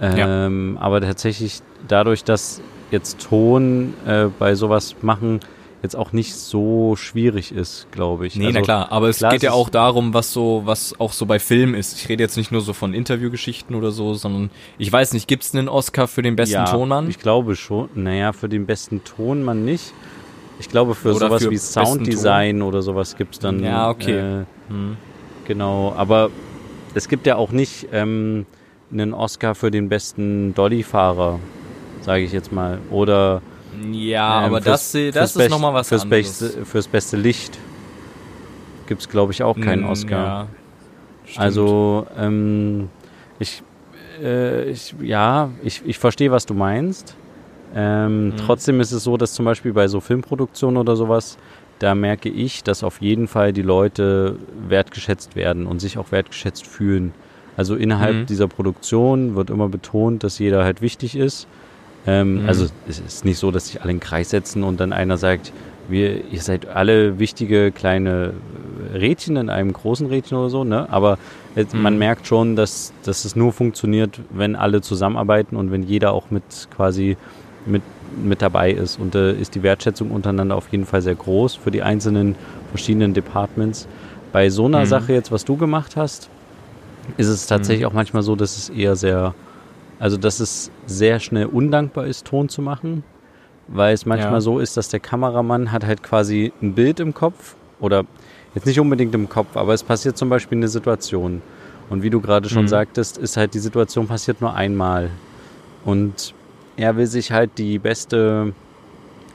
Ähm, 0.00 0.76
Aber 0.80 1.00
tatsächlich 1.00 1.60
dadurch, 1.88 2.24
dass 2.24 2.60
jetzt 2.90 3.18
Ton 3.20 3.94
äh, 4.06 4.26
bei 4.38 4.54
sowas 4.54 4.94
machen 5.02 5.40
jetzt 5.82 5.94
auch 5.94 6.12
nicht 6.12 6.34
so 6.34 6.96
schwierig 6.96 7.52
ist, 7.52 7.86
glaube 7.92 8.26
ich. 8.26 8.34
Nee, 8.36 8.46
Also, 8.46 8.58
na 8.58 8.64
klar, 8.64 8.92
aber 8.92 9.08
es 9.08 9.18
klar, 9.18 9.32
geht 9.32 9.42
ja 9.42 9.50
es 9.50 9.54
auch 9.56 9.66
ist- 9.68 9.74
darum, 9.74 10.14
was 10.14 10.32
so, 10.32 10.62
was 10.64 10.98
auch 10.98 11.12
so 11.12 11.26
bei 11.26 11.38
Filmen 11.38 11.74
ist. 11.74 11.96
Ich 11.98 12.08
rede 12.08 12.22
jetzt 12.22 12.36
nicht 12.36 12.50
nur 12.50 12.60
so 12.60 12.72
von 12.72 12.92
Interviewgeschichten 12.94 13.76
oder 13.76 13.90
so, 13.92 14.14
sondern 14.14 14.50
ich 14.78 14.90
weiß 14.90 15.12
nicht, 15.12 15.28
gibt's 15.28 15.54
einen 15.54 15.68
Oscar 15.68 16.08
für 16.08 16.22
den 16.22 16.34
besten 16.34 16.54
ja, 16.54 16.64
Tonmann? 16.64 17.08
Ich 17.08 17.18
glaube 17.18 17.54
schon. 17.56 17.88
Naja, 17.94 18.32
für 18.32 18.48
den 18.48 18.66
besten 18.66 19.04
Tonmann 19.04 19.64
nicht. 19.64 19.92
Ich 20.58 20.68
glaube, 20.70 20.94
für 20.94 21.10
Oder 21.14 21.28
sowas 21.28 21.44
für 21.44 21.50
wie 21.50 21.58
Sounddesign 21.58 22.62
oder 22.62 22.80
sowas 22.82 23.16
gibt's 23.16 23.38
dann. 23.38 23.62
Ja, 23.62 23.90
okay. 23.90 24.40
Äh, 24.40 24.44
Hm. 24.68 24.96
genau, 25.46 25.94
aber 25.96 26.30
es 26.94 27.08
gibt 27.08 27.26
ja 27.26 27.36
auch 27.36 27.52
nicht 27.52 27.88
ähm, 27.92 28.46
einen 28.92 29.12
Oscar 29.14 29.54
für 29.54 29.70
den 29.70 29.88
besten 29.88 30.54
Dolly-Fahrer, 30.54 31.38
sage 32.02 32.22
ich 32.24 32.32
jetzt 32.32 32.52
mal. 32.52 32.78
Oder 32.90 33.42
Ja, 33.92 34.40
ähm, 34.40 34.44
aber 34.46 34.60
das, 34.60 34.90
fürs- 34.92 35.14
das 35.14 35.32
fürs 35.32 35.44
ist 35.46 35.50
nochmal 35.50 35.74
was 35.74 35.88
fürs 35.88 36.02
anderes. 36.02 36.38
Beste, 36.40 36.64
fürs 36.64 36.88
beste 36.88 37.16
Licht 37.16 37.58
gibt's 38.86 39.08
glaube 39.08 39.32
ich, 39.32 39.42
auch 39.42 39.58
keinen 39.60 39.82
Mm, 39.82 39.86
Oscar. 39.90 40.26
Ja. 40.26 40.46
Also, 41.36 42.06
ähm, 42.16 42.88
ich, 43.40 43.62
äh, 44.22 44.70
ich, 44.70 44.94
ja, 45.02 45.50
ich, 45.64 45.82
ich 45.84 45.98
verstehe, 45.98 46.30
was 46.30 46.46
du 46.46 46.54
meinst. 46.54 47.16
Ähm, 47.74 48.28
Mhm. 48.28 48.36
Trotzdem 48.36 48.80
ist 48.80 48.92
es 48.92 49.02
so, 49.02 49.16
dass 49.16 49.34
zum 49.34 49.44
Beispiel 49.44 49.72
bei 49.72 49.88
so 49.88 50.00
Filmproduktionen 50.00 50.76
oder 50.78 50.94
sowas, 50.94 51.36
da 51.80 51.94
merke 51.96 52.28
ich, 52.28 52.62
dass 52.62 52.84
auf 52.84 53.00
jeden 53.02 53.26
Fall 53.26 53.52
die 53.52 53.62
Leute 53.62 54.36
wertgeschätzt 54.68 55.34
werden 55.34 55.66
und 55.66 55.80
sich 55.80 55.98
auch 55.98 56.12
wertgeschätzt 56.12 56.64
fühlen. 56.66 57.12
Also 57.56 57.74
innerhalb 57.74 58.22
Mhm. 58.22 58.26
dieser 58.26 58.48
Produktion 58.48 59.34
wird 59.34 59.50
immer 59.50 59.68
betont, 59.68 60.22
dass 60.24 60.38
jeder 60.38 60.64
halt 60.64 60.80
wichtig 60.80 61.16
ist. 61.16 61.46
Ähm, 62.06 62.40
Mhm. 62.42 62.48
Also 62.48 62.66
es 62.88 62.98
ist 63.00 63.24
nicht 63.24 63.38
so, 63.38 63.50
dass 63.50 63.66
sich 63.66 63.80
alle 63.82 63.90
in 63.92 63.96
den 63.96 64.00
Kreis 64.02 64.30
setzen 64.30 64.62
und 64.62 64.78
dann 64.78 64.92
einer 64.92 65.16
sagt, 65.16 65.52
wir, 65.88 66.24
ihr 66.24 66.42
seid 66.42 66.66
alle 66.66 67.18
wichtige 67.20 67.70
kleine 67.72 68.34
Rädchen 68.92 69.36
in 69.36 69.48
einem 69.50 69.72
großen 69.72 70.06
Rädchen 70.06 70.36
oder 70.36 70.50
so, 70.50 70.64
ne? 70.64 70.88
Aber 70.90 71.16
es, 71.54 71.72
Mhm. 71.72 71.82
man 71.82 71.98
merkt 71.98 72.26
schon, 72.26 72.56
dass, 72.56 72.92
dass 73.04 73.24
es 73.24 73.36
nur 73.36 73.52
funktioniert, 73.52 74.20
wenn 74.30 74.56
alle 74.56 74.80
zusammenarbeiten 74.80 75.56
und 75.56 75.70
wenn 75.70 75.82
jeder 75.82 76.12
auch 76.12 76.30
mit 76.30 76.42
quasi 76.70 77.16
mit, 77.64 77.82
mit 78.16 78.42
dabei 78.42 78.70
ist. 78.72 78.98
Und 78.98 79.14
da 79.14 79.30
ist 79.30 79.54
die 79.54 79.62
Wertschätzung 79.62 80.10
untereinander 80.10 80.56
auf 80.56 80.68
jeden 80.70 80.86
Fall 80.86 81.02
sehr 81.02 81.16
groß 81.16 81.56
für 81.56 81.70
die 81.70 81.82
einzelnen 81.82 82.36
verschiedenen 82.70 83.14
Departments. 83.14 83.86
Bei 84.32 84.50
so 84.50 84.66
einer 84.66 84.82
Mhm. 84.82 84.86
Sache 84.86 85.12
jetzt, 85.12 85.30
was 85.32 85.44
du 85.44 85.56
gemacht 85.56 85.96
hast, 85.96 86.30
ist 87.16 87.28
es 87.28 87.46
tatsächlich 87.46 87.82
Mhm. 87.84 87.90
auch 87.90 87.94
manchmal 87.94 88.22
so, 88.22 88.36
dass 88.36 88.56
es 88.56 88.68
eher 88.68 88.96
sehr, 88.96 89.34
also 89.98 90.16
dass 90.16 90.40
es 90.40 90.70
sehr 90.86 91.20
schnell 91.20 91.46
undankbar 91.46 92.06
ist, 92.06 92.26
Ton 92.26 92.48
zu 92.48 92.62
machen, 92.62 93.02
weil 93.68 93.94
es 93.94 94.06
manchmal 94.06 94.34
Ja. 94.34 94.40
so 94.40 94.58
ist, 94.58 94.76
dass 94.76 94.88
der 94.88 95.00
Kameramann 95.00 95.72
hat 95.72 95.84
halt 95.84 96.02
quasi 96.02 96.52
ein 96.62 96.74
Bild 96.74 97.00
im 97.00 97.14
Kopf 97.14 97.56
oder 97.80 98.04
Jetzt 98.54 98.64
nicht 98.64 98.80
unbedingt 98.80 99.14
im 99.14 99.28
Kopf, 99.28 99.54
aber 99.54 99.74
es 99.74 99.82
passiert 99.82 100.16
zum 100.16 100.30
Beispiel 100.30 100.56
eine 100.56 100.68
Situation. 100.68 101.42
Und 101.90 102.02
wie 102.02 102.08
du 102.08 102.22
gerade 102.22 102.48
schon 102.48 102.62
mhm. 102.62 102.68
sagtest, 102.68 103.18
ist 103.18 103.36
halt 103.36 103.52
die 103.52 103.58
Situation 103.58 104.06
passiert 104.06 104.40
nur 104.40 104.54
einmal. 104.54 105.10
Und 105.84 106.32
er 106.78 106.96
will 106.96 107.04
sich 107.06 107.32
halt 107.32 107.50
die 107.58 107.78
beste 107.78 108.54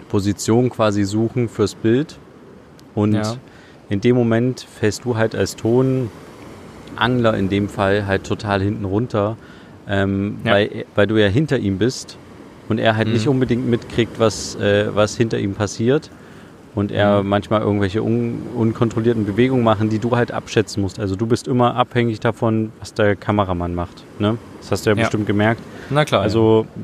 Position 0.09 0.71
quasi 0.71 1.03
suchen 1.03 1.49
fürs 1.49 1.75
Bild. 1.75 2.17
Und 2.95 3.13
ja. 3.13 3.35
in 3.89 4.01
dem 4.01 4.15
Moment 4.15 4.61
fällst 4.61 5.05
du 5.05 5.15
halt 5.15 5.35
als 5.35 5.55
Tonangler 6.95 7.37
in 7.37 7.49
dem 7.49 7.69
Fall 7.69 8.05
halt 8.05 8.23
total 8.23 8.61
hinten 8.61 8.85
runter, 8.85 9.37
ähm, 9.87 10.37
ja. 10.43 10.53
weil, 10.53 10.85
weil 10.95 11.07
du 11.07 11.17
ja 11.17 11.27
hinter 11.27 11.57
ihm 11.57 11.77
bist 11.77 12.17
und 12.69 12.77
er 12.77 12.95
halt 12.95 13.07
mhm. 13.07 13.13
nicht 13.13 13.27
unbedingt 13.27 13.67
mitkriegt, 13.67 14.19
was, 14.19 14.55
äh, 14.55 14.87
was 14.93 15.17
hinter 15.17 15.39
ihm 15.39 15.53
passiert 15.53 16.09
und 16.75 16.91
er 16.91 17.21
mhm. 17.21 17.29
manchmal 17.29 17.61
irgendwelche 17.61 18.01
un 18.01 18.43
unkontrollierten 18.55 19.25
Bewegungen 19.25 19.63
machen, 19.63 19.89
die 19.89 19.99
du 19.99 20.15
halt 20.15 20.31
abschätzen 20.31 20.81
musst. 20.81 20.99
Also 20.99 21.15
du 21.15 21.25
bist 21.25 21.47
immer 21.47 21.75
abhängig 21.75 22.19
davon, 22.19 22.71
was 22.79 22.93
der 22.93 23.15
Kameramann 23.15 23.75
macht. 23.75 24.03
Ne? 24.19 24.37
Das 24.59 24.71
hast 24.71 24.85
du 24.85 24.91
ja, 24.91 24.95
ja. 24.95 25.03
bestimmt 25.03 25.27
gemerkt. 25.27 25.61
Na 25.89 26.05
klar. 26.05 26.21
Also 26.21 26.65
ja. 26.65 26.81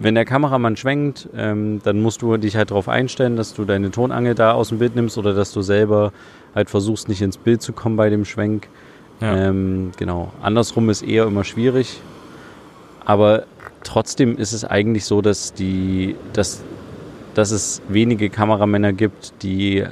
wenn 0.00 0.14
der 0.14 0.24
Kameramann 0.24 0.76
schwenkt, 0.76 1.28
ähm, 1.36 1.80
dann 1.84 2.00
musst 2.02 2.22
du 2.22 2.36
dich 2.36 2.56
halt 2.56 2.70
darauf 2.70 2.88
einstellen, 2.88 3.36
dass 3.36 3.54
du 3.54 3.64
deine 3.64 3.90
Tonangel 3.90 4.34
da 4.34 4.52
aus 4.52 4.70
dem 4.70 4.78
Bild 4.78 4.96
nimmst 4.96 5.16
oder 5.18 5.34
dass 5.34 5.52
du 5.52 5.62
selber 5.62 6.12
halt 6.54 6.68
versuchst, 6.68 7.08
nicht 7.08 7.22
ins 7.22 7.38
Bild 7.38 7.62
zu 7.62 7.72
kommen 7.72 7.96
bei 7.96 8.10
dem 8.10 8.24
Schwenk. 8.24 8.68
Ja. 9.22 9.48
Ähm, 9.48 9.92
genau. 9.96 10.32
Andersrum 10.42 10.90
ist 10.90 11.02
eher 11.02 11.24
immer 11.24 11.44
schwierig. 11.44 12.00
Aber 13.04 13.44
trotzdem 13.84 14.36
ist 14.36 14.52
es 14.52 14.64
eigentlich 14.64 15.04
so, 15.04 15.22
dass 15.22 15.54
die, 15.54 16.16
dass 16.32 16.62
dass 17.34 17.50
es 17.50 17.82
wenige 17.88 18.30
Kameramänner 18.30 18.92
gibt, 18.92 19.32
die 19.42 19.84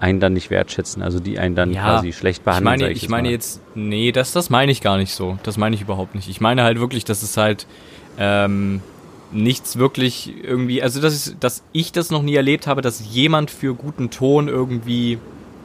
einen 0.00 0.20
dann 0.20 0.32
nicht 0.32 0.50
wertschätzen, 0.50 1.02
also 1.02 1.18
die 1.18 1.38
einen 1.38 1.56
dann 1.56 1.72
ja, 1.72 1.82
quasi 1.82 2.12
schlecht 2.12 2.44
behandeln. 2.44 2.74
Ich 2.74 2.80
meine, 2.80 2.92
ich, 2.92 3.02
ich 3.02 3.08
meine 3.08 3.30
jetzt, 3.30 3.60
nee, 3.74 4.12
das, 4.12 4.32
das 4.32 4.48
meine 4.48 4.70
ich 4.70 4.80
gar 4.80 4.96
nicht 4.96 5.12
so. 5.12 5.38
Das 5.42 5.56
meine 5.56 5.74
ich 5.74 5.82
überhaupt 5.82 6.14
nicht. 6.14 6.28
Ich 6.28 6.40
meine 6.40 6.62
halt 6.62 6.78
wirklich, 6.78 7.04
dass 7.04 7.22
es 7.22 7.36
halt 7.36 7.66
ähm, 8.16 8.80
nichts 9.32 9.76
wirklich 9.76 10.32
irgendwie, 10.42 10.82
also 10.82 11.00
dass, 11.00 11.26
ich, 11.26 11.38
dass 11.40 11.64
ich 11.72 11.90
das 11.90 12.10
noch 12.10 12.22
nie 12.22 12.36
erlebt 12.36 12.68
habe, 12.68 12.80
dass 12.80 13.12
jemand 13.12 13.50
für 13.50 13.74
guten 13.74 14.10
Ton 14.10 14.46
irgendwie 14.46 15.18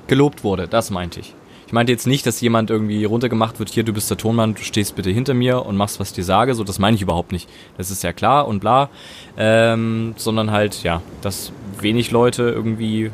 gelobt 0.08 0.44
wurde. 0.44 0.68
Das 0.68 0.90
meinte 0.90 1.20
ich. 1.20 1.36
Ich 1.68 1.74
meinte 1.74 1.92
jetzt 1.92 2.08
nicht, 2.08 2.26
dass 2.26 2.42
jemand 2.42 2.70
irgendwie 2.70 3.06
runtergemacht 3.06 3.60
wird, 3.60 3.70
hier, 3.70 3.84
du 3.84 3.94
bist 3.94 4.10
der 4.10 4.18
Tonmann, 4.18 4.56
du 4.56 4.62
stehst 4.62 4.96
bitte 4.96 5.10
hinter 5.10 5.34
mir 5.34 5.66
und 5.66 5.78
machst, 5.78 6.00
was 6.00 6.10
ich 6.10 6.16
dir 6.16 6.24
sage. 6.24 6.54
So, 6.56 6.64
das 6.64 6.80
meine 6.80 6.96
ich 6.96 7.02
überhaupt 7.02 7.32
nicht. 7.32 7.50
Das 7.78 7.92
ist 7.92 8.04
ja 8.04 8.14
klar 8.14 8.48
und 8.48 8.60
bla. 8.60 8.90
Ähm, 9.38 10.14
sondern 10.18 10.52
halt, 10.52 10.84
ja, 10.84 11.02
dass 11.22 11.52
wenig 11.80 12.12
Leute 12.12 12.44
irgendwie. 12.44 13.12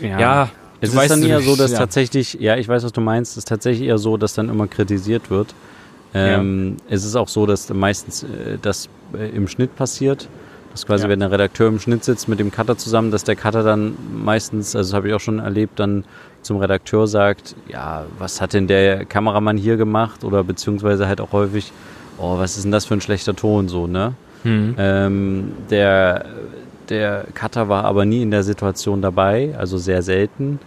Ja. 0.00 0.20
ja 0.20 0.50
es 0.80 0.90
ist 0.90 0.96
weißt, 0.96 1.10
dann 1.10 1.22
eher 1.22 1.40
so, 1.42 1.56
dass 1.56 1.72
ja. 1.72 1.78
tatsächlich, 1.78 2.34
ja, 2.34 2.56
ich 2.56 2.66
weiß, 2.66 2.84
was 2.84 2.92
du 2.92 3.00
meinst, 3.00 3.32
es 3.32 3.38
ist 3.38 3.48
tatsächlich 3.48 3.88
eher 3.88 3.98
so, 3.98 4.16
dass 4.16 4.34
dann 4.34 4.48
immer 4.48 4.66
kritisiert 4.66 5.30
wird. 5.30 5.54
Ähm, 6.14 6.76
ja. 6.78 6.94
Es 6.94 7.04
ist 7.04 7.16
auch 7.16 7.28
so, 7.28 7.46
dass 7.46 7.72
meistens 7.72 8.22
äh, 8.22 8.58
das 8.60 8.88
äh, 9.12 9.28
im 9.28 9.46
Schnitt 9.46 9.76
passiert. 9.76 10.28
Das 10.72 10.86
quasi, 10.86 11.04
ja. 11.04 11.10
wenn 11.10 11.20
der 11.20 11.30
Redakteur 11.30 11.68
im 11.68 11.80
Schnitt 11.80 12.04
sitzt 12.04 12.28
mit 12.28 12.38
dem 12.38 12.50
Cutter 12.50 12.78
zusammen, 12.78 13.10
dass 13.10 13.24
der 13.24 13.36
Cutter 13.36 13.62
dann 13.62 13.94
meistens, 14.12 14.76
also 14.76 14.90
das 14.90 14.96
habe 14.96 15.08
ich 15.08 15.14
auch 15.14 15.20
schon 15.20 15.40
erlebt, 15.40 15.78
dann 15.78 16.04
zum 16.42 16.58
Redakteur 16.58 17.06
sagt, 17.06 17.54
ja, 17.68 18.04
was 18.18 18.40
hat 18.40 18.52
denn 18.52 18.66
der 18.66 19.04
Kameramann 19.04 19.56
hier 19.56 19.76
gemacht? 19.76 20.24
Oder 20.24 20.44
beziehungsweise 20.44 21.06
halt 21.06 21.20
auch 21.20 21.32
häufig, 21.32 21.72
oh, 22.18 22.38
was 22.38 22.56
ist 22.56 22.64
denn 22.64 22.72
das 22.72 22.86
für 22.86 22.94
ein 22.94 23.00
schlechter 23.00 23.34
Ton 23.36 23.68
so, 23.68 23.86
ne? 23.86 24.14
Mhm. 24.44 24.74
Ähm, 24.78 25.52
der, 25.70 26.24
der 26.88 27.26
Cutter 27.34 27.68
war 27.68 27.84
aber 27.84 28.04
nie 28.04 28.22
in 28.22 28.30
der 28.30 28.42
Situation 28.42 29.02
dabei, 29.02 29.54
also 29.58 29.76
sehr 29.78 30.02
selten. 30.02 30.58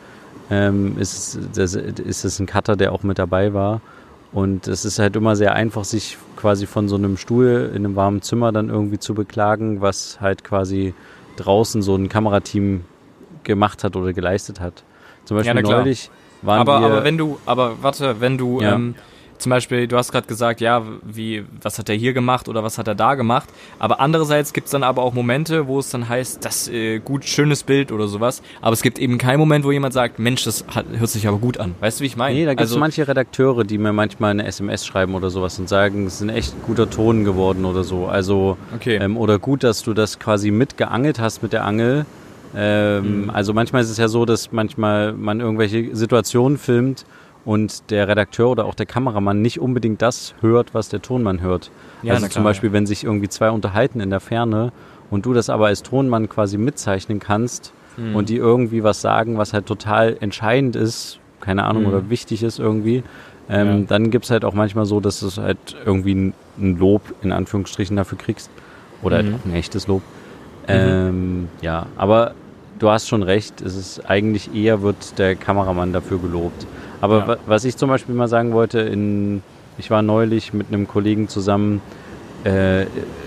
Ähm, 0.52 0.98
ist, 1.00 1.40
das, 1.56 1.74
ist 1.74 2.26
es 2.26 2.40
ein 2.40 2.46
Cutter, 2.46 2.76
der 2.76 2.92
auch 2.92 3.04
mit 3.04 3.18
dabei 3.18 3.54
war. 3.54 3.82
Und 4.32 4.68
es 4.68 4.84
ist 4.84 5.00
halt 5.00 5.16
immer 5.16 5.36
sehr 5.36 5.54
einfach, 5.54 5.84
sich 5.84 6.18
quasi 6.36 6.66
von 6.66 6.90
so 6.90 6.96
einem 6.96 7.18
Stuhl 7.18 7.72
in 7.74 7.86
einem 7.86 7.96
warmen 7.96 8.22
Zimmer 8.22 8.52
dann 8.52 8.70
irgendwie 8.70 9.00
zu 9.00 9.14
beklagen, 9.14 9.82
was 9.82 10.20
halt 10.22 10.44
quasi 10.44 10.94
draußen 11.38 11.82
so 11.82 11.96
ein 11.96 12.10
Kamerateam 12.10 12.84
gemacht 13.44 13.84
hat 13.84 13.96
oder 13.96 14.14
geleistet 14.14 14.60
hat. 14.60 14.84
Zum 15.26 15.38
Beispiel 15.38 15.56
ja, 15.56 15.62
neulich 15.62 16.10
waren 16.42 16.62
aber, 16.62 16.80
wir... 16.80 16.88
Aber 16.88 17.04
wenn 17.04 17.18
du, 17.18 17.40
aber 17.46 17.82
warte, 17.82 18.20
wenn 18.20 18.38
du 18.38 18.62
ja. 18.62 18.74
ähm, 18.74 18.96
zum 19.44 19.50
Beispiel, 19.50 19.88
du 19.88 19.98
hast 19.98 20.14
gerade 20.14 20.26
gesagt, 20.26 20.62
ja, 20.62 20.84
wie, 21.04 21.44
was 21.62 21.78
hat 21.78 21.90
er 21.90 21.96
hier 21.96 22.14
gemacht 22.14 22.48
oder 22.48 22.64
was 22.64 22.78
hat 22.78 22.88
er 22.88 22.96
da 22.96 23.16
gemacht. 23.16 23.50
Aber 23.78 24.00
andererseits 24.00 24.54
gibt 24.54 24.66
es 24.66 24.72
dann 24.72 24.84
aber 24.84 25.04
auch 25.04 25.14
Momente, 25.14 25.68
wo 25.68 25.80
es 25.80 25.90
dann 25.90 26.08
heißt, 26.08 26.46
das 26.46 26.70
äh, 26.70 27.00
gut, 27.00 27.26
schönes 27.26 27.64
Bild 27.64 27.92
oder 27.92 28.08
sowas. 28.08 28.42
Aber 28.62 28.72
es 28.72 28.82
gibt 28.82 29.00
eben 29.00 29.18
keinen 29.18 29.40
Moment, 29.40 29.66
wo 29.66 29.72
jemand 29.74 29.94
sagt, 29.94 30.18
Mensch, 30.18 30.46
das 30.46 30.64
hat, 30.74 30.86
hört 30.98 31.10
sich 31.10 31.28
aber 31.28 31.40
gut 31.40 31.58
an. 31.58 31.76
Weißt 31.82 32.00
du, 32.00 32.04
wie 32.04 32.08
ich 32.08 32.16
meine? 32.16 32.40
Nee, 32.40 32.46
da 32.46 32.52
gibt 32.52 32.62
es 32.62 32.70
also, 32.70 32.80
manche 32.80 33.06
Redakteure, 33.06 33.66
die 33.66 33.78
mir 33.78 33.92
manchmal 33.92 34.32
eine 34.32 34.46
SMS 34.46 34.86
schreiben 34.86 35.14
oder 35.14 35.30
sowas 35.30 35.60
und 35.60 35.68
sagen, 35.68 36.08
es 36.08 36.16
ist 36.16 36.22
ein 36.22 36.30
echt 36.30 36.54
guter 36.66 36.90
Ton 36.90 37.26
geworden 37.26 37.66
oder 37.66 37.84
so. 37.84 38.06
Also, 38.06 38.58
okay. 38.74 38.96
ähm, 38.96 39.18
oder 39.18 39.40
gut, 39.40 39.64
dass 39.64 39.84
du 39.84 39.94
das 39.94 40.20
quasi 40.20 40.52
mitgeangelt 40.52 41.20
hast 41.20 41.44
mit 41.44 41.52
der 41.52 41.66
Angel. 41.66 42.06
Ähm, 42.56 43.24
mhm. 43.24 43.30
Also 43.30 43.54
manchmal 43.54 43.82
ist 43.82 43.90
es 43.90 43.98
ja 43.98 44.08
so, 44.08 44.26
dass 44.26 44.52
manchmal 44.52 45.14
man 45.14 45.40
irgendwelche 45.40 45.96
Situationen 45.96 46.58
filmt 46.58 47.06
und 47.46 47.90
der 47.90 48.08
Redakteur 48.08 48.50
oder 48.50 48.66
auch 48.66 48.76
der 48.76 48.86
Kameramann 48.86 49.42
nicht 49.42 49.60
unbedingt 49.60 50.02
das 50.02 50.34
hört, 50.42 50.74
was 50.74 50.90
der 50.90 51.02
Tonmann 51.02 51.42
hört. 51.42 51.72
Ja, 52.02 52.14
also 52.14 52.28
zum 52.28 52.44
Beispiel, 52.44 52.72
wenn 52.72 52.86
sich 52.86 53.04
irgendwie 53.04 53.30
zwei 53.30 53.50
unterhalten 53.50 54.00
in 54.00 54.10
der 54.10 54.20
Ferne 54.20 54.72
und 55.10 55.26
du 55.26 55.34
das 55.34 55.50
aber 55.50 55.68
als 55.68 55.84
Tonmann 55.84 56.30
quasi 56.30 56.58
mitzeichnen 56.58 57.20
kannst 57.20 57.74
mhm. 57.98 58.16
und 58.16 58.30
die 58.30 58.38
irgendwie 58.38 58.84
was 58.84 59.02
sagen, 59.02 59.38
was 59.38 59.54
halt 59.54 59.66
total 59.66 60.18
entscheidend 60.20 60.76
ist, 60.76 61.20
keine 61.42 61.64
Ahnung, 61.64 61.84
mhm. 61.84 61.90
oder 61.90 62.10
wichtig 62.10 62.44
ist 62.44 62.60
irgendwie, 62.60 63.04
ähm, 63.50 63.82
ja. 63.82 63.86
dann 63.88 64.10
gibt 64.10 64.26
es 64.26 64.32
halt 64.32 64.46
auch 64.46 64.54
manchmal 64.54 64.86
so, 64.86 65.00
dass 65.00 65.20
du 65.20 65.42
halt 65.42 65.76
irgendwie 65.86 66.16
ein, 66.16 66.34
ein, 66.58 66.78
Lob 66.78 67.02
in 67.22 67.32
Anführungsstrichen 67.32 67.98
dafür 67.98 68.18
kriegst. 68.18 68.50
Oder 69.02 69.22
mhm. 69.22 69.26
halt 69.26 69.36
auch 69.36 69.46
ein 69.46 69.54
echtes 69.54 69.88
Lob. 69.88 70.02
Mhm. 70.64 70.68
Ähm, 70.68 71.48
ja, 71.62 71.88
aber 71.98 72.36
du 72.84 72.90
hast 72.90 73.08
schon 73.08 73.24
recht, 73.24 73.62
es 73.62 73.76
ist 73.76 74.10
eigentlich 74.10 74.54
eher 74.54 74.82
wird 74.82 75.18
der 75.18 75.36
Kameramann 75.36 75.94
dafür 75.94 76.20
gelobt. 76.20 76.68
Aber 77.00 77.28
ja. 77.28 77.38
was 77.46 77.64
ich 77.64 77.78
zum 77.78 77.90
Beispiel 77.90 78.14
mal 78.14 78.28
sagen 78.28 78.52
wollte, 78.52 78.80
in, 78.80 79.42
ich 79.78 79.90
war 79.90 80.02
neulich 80.02 80.54
mit 80.54 80.68
einem 80.68 80.88
Kollegen 80.88 81.30
zusammen 81.30 81.82
äh, 82.44 82.84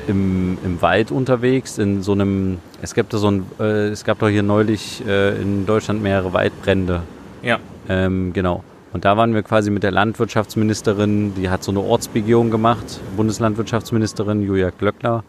im, 0.09 0.59
im 0.63 0.83
Wald 0.83 1.11
unterwegs, 1.11 1.79
in 1.79 2.03
so 2.03 2.13
einem, 2.13 2.59
es 2.83 2.95
gab 2.95 3.09
da 3.09 3.17
so 3.17 3.31
ein, 3.31 3.47
äh, 3.59 3.89
es 3.89 4.05
gab 4.05 4.19
doch 4.19 4.29
hier 4.29 4.43
neulich 4.43 5.03
äh, 5.07 5.41
in 5.41 5.65
Deutschland 5.65 6.03
mehrere 6.03 6.35
Waldbrände. 6.35 7.03
Ja. 7.43 7.59
Ähm, 7.89 8.35
genau. 8.35 8.63
Und 8.93 9.07
da 9.07 9.17
waren 9.17 9.35
wir 9.35 9.43
quasi 9.43 9.71
mit 9.71 9.83
der 9.83 9.91
Landwirtschaftsministerin, 9.91 11.35
die 11.35 11.49
hat 11.49 11.65
so 11.65 11.71
eine 11.71 11.81
Ortsbegehung 11.81 12.51
gemacht, 12.51 13.01
Bundeslandwirtschaftsministerin 13.17 14.43
Julia 14.43 14.71
Glöckner. 14.71 15.25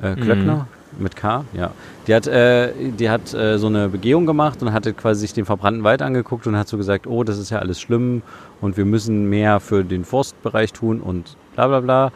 Äh, 0.00 0.14
Glöckner? 0.14 0.66
Mit 0.98 1.14
K, 1.14 1.44
ja. 1.52 1.70
Die 2.06 2.14
hat, 2.14 2.26
äh, 2.26 2.72
die 2.76 3.08
hat 3.08 3.32
äh, 3.32 3.58
so 3.58 3.68
eine 3.68 3.88
Begehung 3.88 4.26
gemacht 4.26 4.60
und 4.62 4.72
hatte 4.72 4.92
quasi 4.92 5.20
sich 5.20 5.32
den 5.32 5.44
verbrannten 5.44 5.84
Wald 5.84 6.02
angeguckt 6.02 6.46
und 6.46 6.56
hat 6.56 6.66
so 6.66 6.76
gesagt, 6.76 7.06
oh, 7.06 7.22
das 7.22 7.38
ist 7.38 7.50
ja 7.50 7.60
alles 7.60 7.80
schlimm 7.80 8.22
und 8.60 8.76
wir 8.76 8.84
müssen 8.84 9.28
mehr 9.28 9.60
für 9.60 9.84
den 9.84 10.04
Forstbereich 10.04 10.72
tun 10.72 11.00
und 11.00 11.36
bla 11.54 11.68
bla 11.68 11.80
bla. 11.80 12.12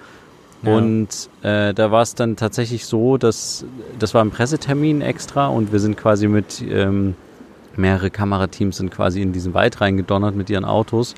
Ja. 0.63 0.77
Und 0.77 1.09
äh, 1.43 1.75
da 1.75 1.91
war 1.91 2.03
es 2.03 2.15
dann 2.15 2.37
tatsächlich 2.37 2.87
so, 2.87 3.19
dass 3.19 3.65
das 3.99 4.15
war 4.15 4.25
ein 4.25 4.31
Pressetermin 4.31 5.01
extra 5.01 5.47
und 5.47 5.73
wir 5.73 5.79
sind 5.79 5.97
quasi 5.97 6.27
mit 6.27 6.63
ähm, 6.69 7.15
mehrere 7.77 8.11
Kamerateams 8.11 8.77
sind 8.77 8.91
quasi 8.91 9.23
in 9.23 9.33
diesen 9.33 9.55
Wald 9.55 9.81
reingedonnert 9.81 10.35
mit 10.35 10.51
ihren 10.51 10.65
Autos 10.65 11.15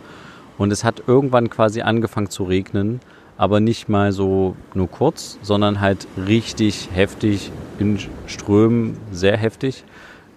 und 0.59 0.71
es 0.71 0.85
hat 0.85 1.03
irgendwann 1.07 1.51
quasi 1.51 1.83
angefangen 1.83 2.31
zu 2.31 2.45
regnen 2.45 3.01
aber 3.37 3.61
nicht 3.61 3.89
mal 3.89 4.13
so 4.13 4.55
nur 4.75 4.89
kurz, 4.89 5.39
sondern 5.43 5.81
halt 5.81 6.07
richtig 6.17 6.89
heftig 6.93 7.51
in 7.79 7.99
Strömen, 8.27 8.97
sehr 9.11 9.37
heftig. 9.37 9.85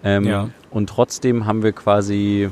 Ähm, 0.03 0.25
ja. 0.25 0.49
Und 0.71 0.89
trotzdem 0.89 1.45
haben 1.45 1.63
wir 1.63 1.71
quasi 1.71 2.49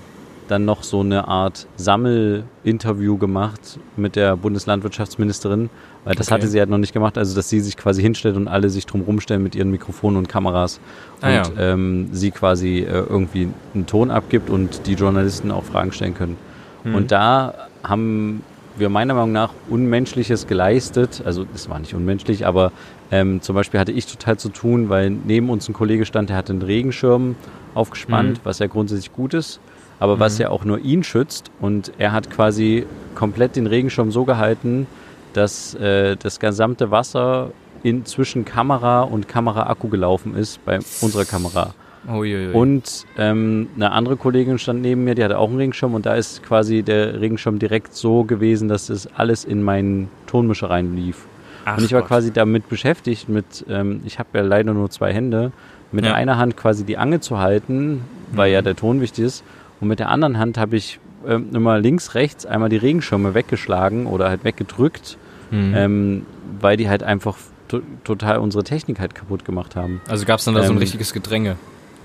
dann 0.48 0.66
noch 0.66 0.84
so 0.84 1.00
eine 1.00 1.28
Art 1.28 1.68
Sammelinterview 1.76 3.18
gemacht 3.18 3.80
mit 3.96 4.16
der 4.16 4.36
Bundeslandwirtschaftsministerin, 4.38 5.70
weil 6.04 6.16
das 6.16 6.28
okay. 6.28 6.36
hatte 6.36 6.48
sie 6.48 6.60
halt 6.60 6.70
noch 6.70 6.78
nicht 6.78 6.94
gemacht, 6.94 7.18
also 7.18 7.36
dass 7.36 7.50
sie 7.50 7.60
sich 7.60 7.78
quasi 7.78 8.02
hinstellt 8.02 8.36
und 8.36 8.48
alle 8.48 8.70
sich 8.70 8.86
drum 8.86 9.02
rumstellen 9.02 9.42
mit 9.42 9.56
ihren 9.56 9.72
Mikrofonen 9.72 10.18
und 10.18 10.30
Kameras 10.30 10.80
ah, 11.22 11.28
und 11.28 11.34
ja. 11.34 11.74
ähm, 11.74 12.10
sie 12.12 12.32
quasi 12.32 12.80
äh, 12.80 13.06
irgendwie 13.10 13.50
einen 13.74 13.88
Ton 13.88 14.12
abgibt 14.12 14.50
und 14.50 14.86
die 14.86 14.94
Journalisten 14.94 15.52
auch 15.52 15.64
Fragen 15.64 15.92
stellen 15.92 16.14
können. 16.14 16.38
Mhm. 16.84 16.96
Und 16.96 17.12
da 17.12 17.54
haben 17.84 18.44
wir 18.78 18.90
meiner 18.90 19.14
Meinung 19.14 19.32
nach 19.32 19.52
Unmenschliches 19.70 20.48
geleistet. 20.48 21.22
Also 21.26 21.46
es 21.54 21.70
war 21.70 21.80
nicht 21.80 21.94
unmenschlich, 21.94 22.46
aber 22.46 22.72
ähm, 23.12 23.42
zum 23.42 23.56
Beispiel 23.56 23.80
hatte 23.80 23.92
ich 23.92 24.06
total 24.06 24.38
zu 24.38 24.50
tun, 24.50 24.90
weil 24.90 25.10
neben 25.10 25.50
uns 25.50 25.68
ein 25.70 25.74
Kollege 25.74 26.06
stand, 26.06 26.30
der 26.30 26.38
hatte 26.38 26.54
einen 26.54 26.62
Regenschirm 26.62 27.36
aufgespannt, 27.74 28.38
mhm. 28.38 28.42
was 28.44 28.60
ja 28.60 28.68
grundsätzlich 28.68 29.14
gut 29.14 29.34
ist, 29.34 29.60
aber 30.00 30.16
mhm. 30.16 30.20
was 30.20 30.38
ja 30.38 30.50
auch 30.50 30.66
nur 30.66 30.80
ihn 30.80 31.04
schützt. 31.04 31.52
Und 31.60 31.92
er 31.98 32.12
hat 32.12 32.30
quasi 32.30 32.86
komplett 33.14 33.56
den 33.56 33.68
Regenschirm 33.68 34.12
so 34.12 34.26
gehalten, 34.26 34.88
dass 35.34 35.76
äh, 35.76 36.16
das 36.16 36.40
gesamte 36.40 36.92
Wasser 36.92 37.52
in, 37.84 38.06
zwischen 38.06 38.46
Kamera 38.46 39.02
und 39.02 39.28
Kameraakku 39.28 39.90
gelaufen 39.90 40.36
ist 40.36 40.64
bei 40.66 40.80
unserer 41.02 41.26
Kamera. 41.26 41.74
Uiuiui. 42.08 42.54
Und 42.54 43.06
ähm, 43.18 43.68
eine 43.76 43.92
andere 43.92 44.18
Kollegin 44.18 44.58
stand 44.60 44.82
neben 44.82 45.04
mir, 45.04 45.16
die 45.16 45.24
hatte 45.24 45.38
auch 45.40 45.50
einen 45.50 45.58
Regenschirm 45.58 45.94
und 45.94 46.06
da 46.06 46.16
ist 46.16 46.44
quasi 46.44 46.84
der 46.84 47.20
Regenschirm 47.20 47.60
direkt 47.60 47.94
so 47.96 48.24
gewesen, 48.24 48.68
dass 48.68 48.90
es 48.90 49.08
alles 49.16 49.46
in 49.46 49.64
meinen 49.64 50.10
Tonmischer 50.28 50.70
reinlief. 50.70 51.26
Ach 51.66 51.78
und 51.78 51.84
ich 51.84 51.94
war 51.94 52.02
Gott. 52.02 52.10
quasi 52.10 52.32
damit 52.32 52.70
beschäftigt, 52.70 53.28
mit, 53.28 53.66
ähm, 53.68 54.02
ich 54.06 54.20
habe 54.20 54.30
ja 54.34 54.42
leider 54.42 54.74
nur 54.74 54.90
zwei 54.92 55.12
Hände, 55.14 55.52
mit 55.92 56.06
ja. 56.06 56.14
einer 56.14 56.38
Hand 56.38 56.58
quasi 56.58 56.84
die 56.84 56.98
Ange 56.98 57.22
zu 57.22 57.40
halten, 57.40 58.02
weil 58.32 58.50
mhm. 58.50 58.54
ja 58.54 58.62
der 58.62 58.76
Ton 58.76 59.02
wichtig 59.02 59.26
ist. 59.26 59.44
Und 59.82 59.88
mit 59.88 60.00
der 60.00 60.10
anderen 60.10 60.38
Hand 60.38 60.58
habe 60.58 60.76
ich 60.76 61.00
ähm, 61.28 61.50
immer 61.54 61.80
links, 61.80 62.16
rechts 62.16 62.46
einmal 62.46 62.70
die 62.70 62.78
Regenschirme 62.78 63.34
weggeschlagen 63.34 64.06
oder 64.06 64.30
halt 64.30 64.44
weggedrückt, 64.44 65.18
mhm. 65.52 65.74
ähm, 65.76 66.26
weil 66.62 66.78
die 66.78 66.88
halt 66.90 67.04
einfach 67.04 67.38
to 67.68 67.82
total 68.04 68.38
unsere 68.38 68.64
Technik 68.64 69.00
halt 69.00 69.16
kaputt 69.16 69.44
gemacht 69.44 69.76
haben. 69.76 70.02
Also 70.08 70.26
gab 70.26 70.40
es 70.40 70.46
dann 70.46 70.54
da 70.54 70.62
so 70.62 70.68
ein 70.68 70.74
ähm, 70.74 70.78
richtiges 70.78 71.14
Gedränge, 71.14 71.56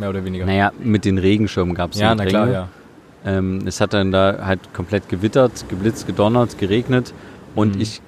mehr 0.01 0.11
oder 0.11 0.25
weniger? 0.25 0.47
Naja, 0.47 0.73
mit 0.83 1.05
den 1.05 1.19
Regenschirmen 1.19 1.75
gab 1.75 1.93
es 1.93 2.01
Ja, 2.01 2.15
na 2.15 2.25
klar, 2.27 2.51
ja. 2.51 2.69
Ähm, 3.25 3.61
es 3.67 3.81
hat 3.81 3.93
dann 3.93 4.11
da 4.11 4.47
halt 4.47 4.73
komplett 4.73 5.09
gewittert, 5.09 5.67
geblitzt, 5.69 6.07
gedonnert, 6.07 6.59
geregnet 6.59 7.13
und 7.55 7.77
mhm. 7.77 7.83
ich 7.83 8.01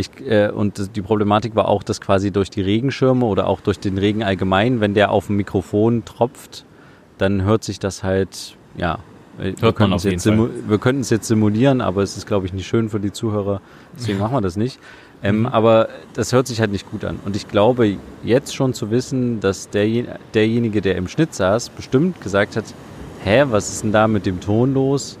ich, 0.00 0.08
äh, 0.26 0.50
und 0.50 0.96
die 0.96 1.02
Problematik 1.02 1.54
war 1.54 1.68
auch, 1.68 1.82
dass 1.82 2.00
quasi 2.00 2.30
durch 2.30 2.48
die 2.48 2.62
Regenschirme 2.62 3.24
oder 3.26 3.46
auch 3.46 3.60
durch 3.60 3.78
den 3.78 3.98
Regen 3.98 4.22
allgemein, 4.22 4.80
wenn 4.80 4.94
der 4.94 5.10
auf 5.10 5.26
dem 5.26 5.36
Mikrofon 5.36 6.04
tropft, 6.06 6.64
dann 7.18 7.42
hört 7.42 7.64
sich 7.64 7.78
das 7.78 8.02
halt, 8.02 8.56
ja, 8.76 8.98
hört 9.38 9.60
wir 9.60 9.72
könnten, 9.72 9.94
es 9.94 10.04
jetzt 10.04 10.26
wir 10.26 10.78
könnten 10.78 11.02
es 11.02 11.10
jetzt 11.10 11.28
simulieren, 11.28 11.82
aber 11.82 12.02
es 12.02 12.16
ist, 12.16 12.26
glaube 12.26 12.46
ich, 12.46 12.52
nicht 12.52 12.66
schön 12.66 12.88
für 12.88 12.98
die 12.98 13.12
Zuhörer, 13.12 13.60
deswegen 13.94 14.18
machen 14.20 14.32
wir 14.32 14.40
das 14.40 14.56
nicht. 14.56 14.78
Ähm, 15.22 15.40
mhm. 15.40 15.46
Aber 15.46 15.88
das 16.14 16.32
hört 16.32 16.46
sich 16.46 16.60
halt 16.60 16.72
nicht 16.72 16.90
gut 16.90 17.04
an. 17.04 17.18
Und 17.24 17.36
ich 17.36 17.48
glaube 17.48 17.96
jetzt 18.22 18.54
schon 18.54 18.74
zu 18.74 18.90
wissen, 18.90 19.40
dass 19.40 19.68
der, 19.68 20.18
derjenige, 20.34 20.80
der 20.80 20.96
im 20.96 21.08
Schnitt 21.08 21.34
saß, 21.34 21.70
bestimmt 21.70 22.20
gesagt 22.20 22.56
hat, 22.56 22.64
hä, 23.24 23.44
was 23.50 23.70
ist 23.70 23.82
denn 23.82 23.92
da 23.92 24.08
mit 24.08 24.26
dem 24.26 24.40
Ton 24.40 24.74
los? 24.74 25.18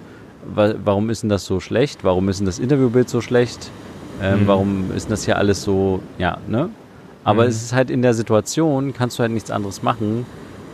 Warum 0.54 1.10
ist 1.10 1.22
denn 1.22 1.28
das 1.28 1.44
so 1.44 1.60
schlecht? 1.60 2.02
Warum 2.02 2.28
ist 2.28 2.38
denn 2.38 2.46
das 2.46 2.58
Interviewbild 2.58 3.08
so 3.10 3.20
schlecht? 3.20 3.70
Ähm, 4.22 4.42
mhm. 4.42 4.46
Warum 4.46 4.92
ist 4.96 5.10
das 5.10 5.24
hier 5.24 5.36
alles 5.36 5.62
so, 5.62 6.00
ja, 6.18 6.38
ne? 6.48 6.70
Aber 7.24 7.44
mhm. 7.44 7.50
es 7.50 7.62
ist 7.62 7.72
halt 7.74 7.90
in 7.90 8.00
der 8.00 8.14
Situation, 8.14 8.94
kannst 8.94 9.18
du 9.18 9.22
halt 9.22 9.32
nichts 9.32 9.50
anderes 9.50 9.82
machen. 9.82 10.24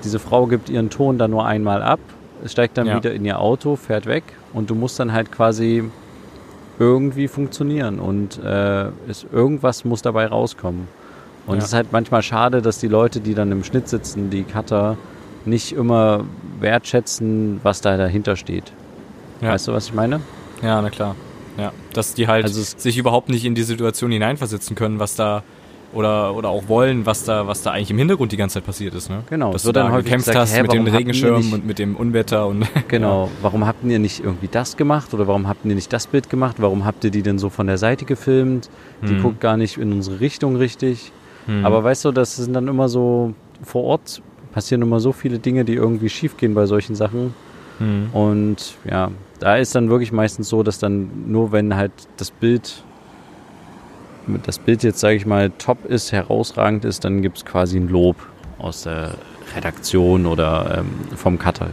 Diese 0.05 0.21
Frau 0.21 0.47
gibt 0.47 0.69
ihren 0.69 0.91
Ton 0.91 1.19
dann 1.19 1.33
nur 1.33 1.45
einmal 1.45 1.83
ab, 1.83 1.99
steigt 2.45 2.79
dann 2.79 2.87
ja. 2.87 2.97
wieder 2.97 3.13
in 3.13 3.25
ihr 3.25 3.41
Auto, 3.41 3.75
fährt 3.75 4.07
weg 4.07 4.23
und 4.53 4.71
du 4.71 4.77
musst 4.77 5.01
dann 5.01 5.13
halt 5.13 5.33
quasi 5.33 5.85
irgendwie 6.79 7.29
funktionieren 7.29 7.99
und 7.99 8.43
äh, 8.43 8.89
es, 9.09 9.27
irgendwas 9.33 9.85
muss 9.85 10.03
dabei 10.03 10.27
rauskommen. 10.27 10.89
Und 11.47 11.55
ja. 11.55 11.59
es 11.59 11.67
ist 11.67 11.75
halt 11.75 11.93
manchmal 11.93 12.23
schade, 12.23 12.61
dass 12.61 12.79
die 12.79 12.89
Leute, 12.89 13.21
die 13.21 13.35
dann 13.35 13.53
im 13.53 13.65
Schnitt 13.65 13.89
sitzen, 13.89 14.31
die 14.31 14.43
Cutter, 14.43 14.97
nicht 15.45 15.73
immer 15.73 16.25
wertschätzen, 16.59 17.61
was 17.63 17.81
da 17.81 17.97
dahinter 17.97 18.37
steht. 18.37 18.73
Ja. 19.41 19.51
Weißt 19.53 19.69
du, 19.69 19.73
was 19.73 19.87
ich 19.87 19.95
meine? 19.95 20.21
Ja, 20.63 20.83
na 20.83 20.91
klar. 20.91 21.15
Ja, 21.57 21.73
dass 21.95 22.15
die 22.15 22.29
halt 22.29 22.45
also 22.45 22.61
sich 22.63 22.99
überhaupt 22.99 23.29
nicht 23.29 23.45
in 23.45 23.55
die 23.55 23.63
Situation 23.63 24.11
hineinversetzen 24.11 24.77
können, 24.77 24.99
was 24.99 25.15
da 25.15 25.43
oder, 25.93 26.35
oder 26.35 26.49
auch 26.49 26.69
wollen, 26.69 27.07
was 27.07 27.25
da, 27.25 27.47
was 27.47 27.63
da 27.63 27.71
eigentlich 27.71 27.91
im 27.91 27.99
Hintergrund 27.99 28.33
die 28.33 28.37
ganze 28.37 28.55
Zeit 28.55 28.67
passiert 28.67 28.95
ist. 28.95 29.09
Ne? 29.09 29.23
Genau. 29.31 29.53
Dass 29.53 29.63
du 29.63 29.73
da 29.73 29.89
gekämpft 29.89 30.27
gesagt, 30.27 30.39
hast 30.39 30.63
mit 30.63 30.73
dem 30.73 30.87
Regenschirm 30.87 31.53
und 31.53 31.67
mit 31.67 31.79
dem 31.79 31.97
Unwetter 31.97 32.47
und 32.47 32.67
genau. 32.89 33.27
Ja. 33.27 33.31
Warum 33.43 33.67
habt 33.67 33.85
ihr 33.85 33.99
nicht 33.99 34.23
irgendwie 34.23 34.49
das 34.49 34.77
gemacht 34.77 35.15
oder 35.15 35.27
warum 35.27 35.49
habt 35.49 35.65
ihr 35.65 35.75
nicht 35.75 35.93
das 35.93 36.07
Bild 36.07 36.29
gemacht? 36.29 36.57
Warum 36.59 36.85
habt 36.85 37.05
ihr 37.05 37.11
die 37.11 37.23
denn 37.23 37.39
so 37.39 37.51
von 37.51 37.67
der 37.67 37.79
Seite 37.79 38.05
gefilmt? 38.05 38.69
Die 39.03 39.15
hm. 39.15 39.23
guckt 39.23 39.41
gar 39.41 39.57
nicht 39.57 39.79
in 39.79 39.93
unsere 39.93 40.21
Richtung 40.21 40.57
richtig. 40.57 41.13
Hm. 41.47 41.65
Aber 41.65 41.85
weißt 41.85 42.05
du, 42.05 42.13
das 42.13 42.37
sind 42.37 42.53
dann 42.53 42.69
immer 42.69 42.89
so 42.89 43.35
vor 43.63 43.85
Ort 43.85 44.23
passieren 44.57 44.81
immer 44.81 45.01
so 45.01 45.13
viele 45.13 45.39
Dinge, 45.39 45.67
die 45.67 45.75
irgendwie 45.75 46.09
schiefgehen 46.09 46.55
bei 46.55 46.65
solchen 46.65 46.95
Sachen. 46.95 47.35
Hm. 47.77 48.09
Und 48.15 48.75
ja, 48.91 49.11
da 49.39 49.57
ist 49.57 49.75
dann 49.75 49.91
wirklich 49.91 50.13
meistens 50.13 50.49
so, 50.49 50.63
dass 50.63 50.79
dann 50.79 51.11
nur 51.27 51.53
wenn 51.53 51.77
halt 51.77 51.93
das 52.17 52.31
Bild, 52.31 52.83
das 54.45 54.59
Bild 54.59 54.83
jetzt 54.83 55.01
sage 55.01 55.17
ich 55.17 55.27
mal 55.27 55.51
top 55.51 55.85
ist, 55.85 56.13
herausragend 56.13 56.85
ist, 56.85 57.05
dann 57.05 57.23
gibt 57.23 57.39
es 57.39 57.45
quasi 57.45 57.79
ein 57.79 57.89
Lob 57.89 58.17
aus 58.59 58.83
der 58.83 59.15
Redaktion 59.55 60.27
oder 60.27 60.79
ähm, 60.79 61.17
vom 61.17 61.39
Cutter. 61.39 61.69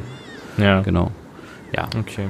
Ja. 0.58 0.82
Genau. 0.82 1.12
Ja. 1.76 1.88
Okay. 2.00 2.28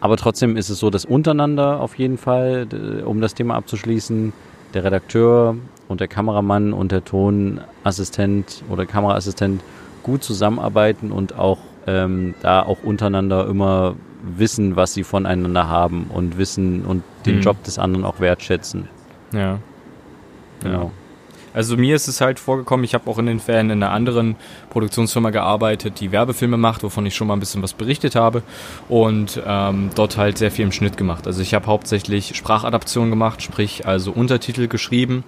Aber 0.00 0.16
trotzdem 0.16 0.56
ist 0.56 0.68
es 0.68 0.78
so, 0.78 0.90
dass 0.90 1.04
untereinander 1.04 1.80
auf 1.80 1.96
jeden 1.96 2.18
Fall, 2.18 2.66
um 3.04 3.20
das 3.20 3.34
Thema 3.34 3.54
abzuschließen, 3.54 4.32
der 4.74 4.84
Redakteur 4.84 5.56
und 5.88 6.00
der 6.00 6.08
Kameramann 6.08 6.72
und 6.72 6.92
der 6.92 7.04
Tonassistent 7.04 8.64
oder 8.68 8.86
Kameraassistent 8.86 9.62
gut 10.02 10.24
zusammenarbeiten 10.24 11.12
und 11.12 11.38
auch 11.38 11.58
ähm, 11.86 12.34
da 12.42 12.62
auch 12.62 12.82
untereinander 12.82 13.46
immer 13.46 13.94
wissen, 14.22 14.76
was 14.76 14.94
sie 14.94 15.04
voneinander 15.04 15.68
haben 15.68 16.06
und 16.12 16.38
wissen 16.38 16.84
und 16.84 17.02
den 17.26 17.36
mhm. 17.36 17.42
Job 17.42 17.62
des 17.64 17.78
anderen 17.78 18.04
auch 18.04 18.20
wertschätzen. 18.20 18.88
Ja. 19.32 19.58
Genau. 20.62 20.92
Also 21.54 21.76
mir 21.76 21.96
ist 21.96 22.08
es 22.08 22.20
halt 22.20 22.38
vorgekommen, 22.38 22.84
ich 22.84 22.94
habe 22.94 23.10
auch 23.10 23.18
in 23.18 23.26
den 23.26 23.40
Fällen 23.40 23.70
in 23.70 23.82
einer 23.82 23.92
anderen 23.92 24.36
Produktionsfirma 24.70 25.30
gearbeitet, 25.30 26.00
die 26.00 26.10
Werbefilme 26.10 26.56
macht, 26.56 26.82
wovon 26.82 27.04
ich 27.04 27.14
schon 27.14 27.26
mal 27.26 27.34
ein 27.34 27.40
bisschen 27.40 27.62
was 27.62 27.74
berichtet 27.74 28.14
habe 28.14 28.42
und 28.88 29.40
ähm, 29.46 29.90
dort 29.94 30.16
halt 30.16 30.38
sehr 30.38 30.50
viel 30.50 30.64
im 30.64 30.72
Schnitt 30.72 30.96
gemacht. 30.96 31.26
Also 31.26 31.42
ich 31.42 31.52
habe 31.52 31.66
hauptsächlich 31.66 32.36
Sprachadaption 32.36 33.10
gemacht, 33.10 33.42
sprich 33.42 33.86
also 33.86 34.12
Untertitel 34.12 34.66
geschrieben 34.66 35.24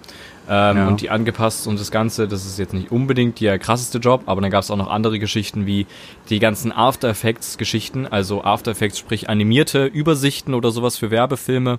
ähm, 0.48 0.76
ja. 0.76 0.88
und 0.88 1.00
die 1.00 1.10
angepasst 1.10 1.66
und 1.66 1.78
das 1.78 1.90
Ganze. 1.90 2.28
Das 2.28 2.46
ist 2.46 2.58
jetzt 2.58 2.72
nicht 2.74 2.90
unbedingt 2.90 3.40
der 3.40 3.58
krasseste 3.58 3.98
Job, 3.98 4.22
aber 4.26 4.40
dann 4.40 4.50
gab 4.50 4.62
es 4.62 4.70
auch 4.70 4.76
noch 4.76 4.90
andere 4.90 5.18
Geschichten 5.18 5.66
wie 5.66 5.86
die 6.30 6.38
ganzen 6.38 6.72
After 6.72 7.08
Effects 7.08 7.58
Geschichten, 7.58 8.06
also 8.06 8.42
After 8.44 8.70
Effects, 8.70 8.98
sprich 8.98 9.28
animierte 9.28 9.84
Übersichten 9.86 10.54
oder 10.54 10.70
sowas 10.70 10.96
für 10.96 11.10
Werbefilme, 11.10 11.76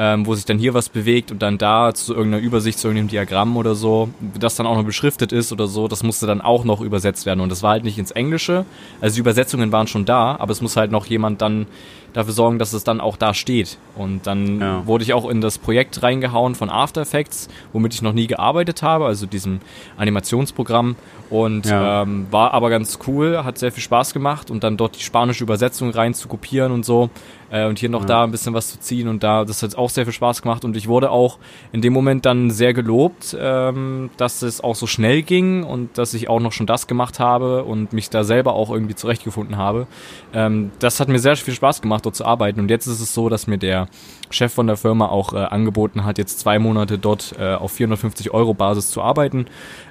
ähm, 0.00 0.24
wo 0.26 0.34
sich 0.36 0.44
dann 0.44 0.58
hier 0.58 0.74
was 0.74 0.88
bewegt 0.88 1.32
und 1.32 1.42
dann 1.42 1.58
da 1.58 1.92
zu 1.92 2.14
irgendeiner 2.14 2.40
Übersicht, 2.42 2.78
zu 2.78 2.86
irgendeinem 2.86 3.08
Diagramm 3.08 3.56
oder 3.56 3.74
so, 3.74 4.08
das 4.38 4.54
dann 4.54 4.64
auch 4.64 4.76
noch 4.76 4.84
beschriftet 4.84 5.32
ist 5.32 5.50
oder 5.50 5.66
so, 5.66 5.88
das 5.88 6.04
musste 6.04 6.28
dann 6.28 6.40
auch 6.40 6.62
noch 6.62 6.80
übersetzt 6.80 7.26
werden 7.26 7.40
und 7.40 7.50
das 7.50 7.64
war 7.64 7.72
halt 7.72 7.82
nicht 7.82 7.98
ins 7.98 8.12
Englische. 8.12 8.64
Also 9.00 9.14
die 9.14 9.20
Übersetzungen 9.20 9.72
waren 9.72 9.88
schon 9.88 10.04
da, 10.04 10.36
aber 10.38 10.52
es 10.52 10.62
muss 10.62 10.76
halt 10.76 10.92
noch 10.92 11.06
jemand 11.06 11.42
dann 11.42 11.66
dafür 12.12 12.32
sorgen, 12.32 12.58
dass 12.58 12.72
es 12.72 12.84
dann 12.84 13.00
auch 13.00 13.16
da 13.16 13.34
steht. 13.34 13.76
Und 13.94 14.26
dann 14.26 14.60
ja. 14.60 14.86
wurde 14.86 15.04
ich 15.04 15.12
auch 15.12 15.28
in 15.28 15.40
das 15.40 15.58
Projekt 15.58 16.02
reingehauen 16.02 16.54
von 16.54 16.70
After 16.70 17.02
Effects, 17.02 17.48
womit 17.72 17.94
ich 17.94 18.02
noch 18.02 18.12
nie 18.12 18.26
gearbeitet 18.26 18.82
habe, 18.82 19.06
also 19.06 19.26
diesem 19.26 19.60
Animationsprogramm. 19.96 20.96
Und 21.30 21.66
ja. 21.66 22.02
ähm, 22.02 22.26
war 22.30 22.54
aber 22.54 22.70
ganz 22.70 22.98
cool, 23.06 23.44
hat 23.44 23.58
sehr 23.58 23.72
viel 23.72 23.82
Spaß 23.82 24.14
gemacht 24.14 24.50
und 24.50 24.64
dann 24.64 24.76
dort 24.78 24.96
die 24.96 25.02
spanische 25.02 25.44
Übersetzung 25.44 25.90
rein 25.90 26.14
zu 26.14 26.26
kopieren 26.28 26.72
und 26.72 26.86
so 26.86 27.10
äh, 27.50 27.66
und 27.66 27.78
hier 27.78 27.90
noch 27.90 28.02
ja. 28.02 28.06
da 28.06 28.24
ein 28.24 28.30
bisschen 28.30 28.54
was 28.54 28.70
zu 28.70 28.80
ziehen 28.80 29.08
und 29.08 29.22
da, 29.22 29.44
das 29.44 29.62
hat 29.62 29.76
auch 29.76 29.87
sehr 29.90 30.04
viel 30.04 30.12
Spaß 30.12 30.42
gemacht 30.42 30.64
und 30.64 30.76
ich 30.76 30.88
wurde 30.88 31.10
auch 31.10 31.38
in 31.72 31.82
dem 31.82 31.92
Moment 31.92 32.26
dann 32.26 32.50
sehr 32.50 32.74
gelobt, 32.74 33.36
ähm, 33.38 34.10
dass 34.16 34.42
es 34.42 34.60
auch 34.62 34.74
so 34.74 34.86
schnell 34.86 35.22
ging 35.22 35.62
und 35.62 35.98
dass 35.98 36.14
ich 36.14 36.28
auch 36.28 36.40
noch 36.40 36.52
schon 36.52 36.66
das 36.66 36.86
gemacht 36.86 37.20
habe 37.20 37.64
und 37.64 37.92
mich 37.92 38.10
da 38.10 38.24
selber 38.24 38.54
auch 38.54 38.70
irgendwie 38.70 38.94
zurechtgefunden 38.94 39.56
habe. 39.56 39.86
Ähm, 40.32 40.70
das 40.78 41.00
hat 41.00 41.08
mir 41.08 41.18
sehr 41.18 41.36
viel 41.36 41.54
Spaß 41.54 41.82
gemacht, 41.82 42.06
dort 42.06 42.16
zu 42.16 42.24
arbeiten 42.24 42.60
und 42.60 42.70
jetzt 42.70 42.86
ist 42.86 43.00
es 43.00 43.14
so, 43.14 43.28
dass 43.28 43.46
mir 43.46 43.58
der 43.58 43.88
Chef 44.30 44.52
von 44.52 44.66
der 44.66 44.76
Firma 44.76 45.06
auch 45.06 45.32
äh, 45.32 45.38
angeboten 45.38 46.04
hat, 46.04 46.18
jetzt 46.18 46.40
zwei 46.40 46.58
Monate 46.58 46.98
dort 46.98 47.34
äh, 47.38 47.54
auf 47.54 47.72
450 47.72 48.32
Euro 48.32 48.54
Basis 48.54 48.90
zu 48.90 49.02
arbeiten 49.02 49.46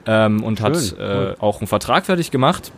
ähm, 0.05 0.43
und 0.43 0.59
Schön, 0.59 0.65
hat 0.65 0.95
äh, 0.97 1.01
cool. 1.01 1.35
auch 1.39 1.59
einen 1.59 1.67
Vertrag 1.67 2.05
fertig 2.05 2.31
gemacht 2.31 2.71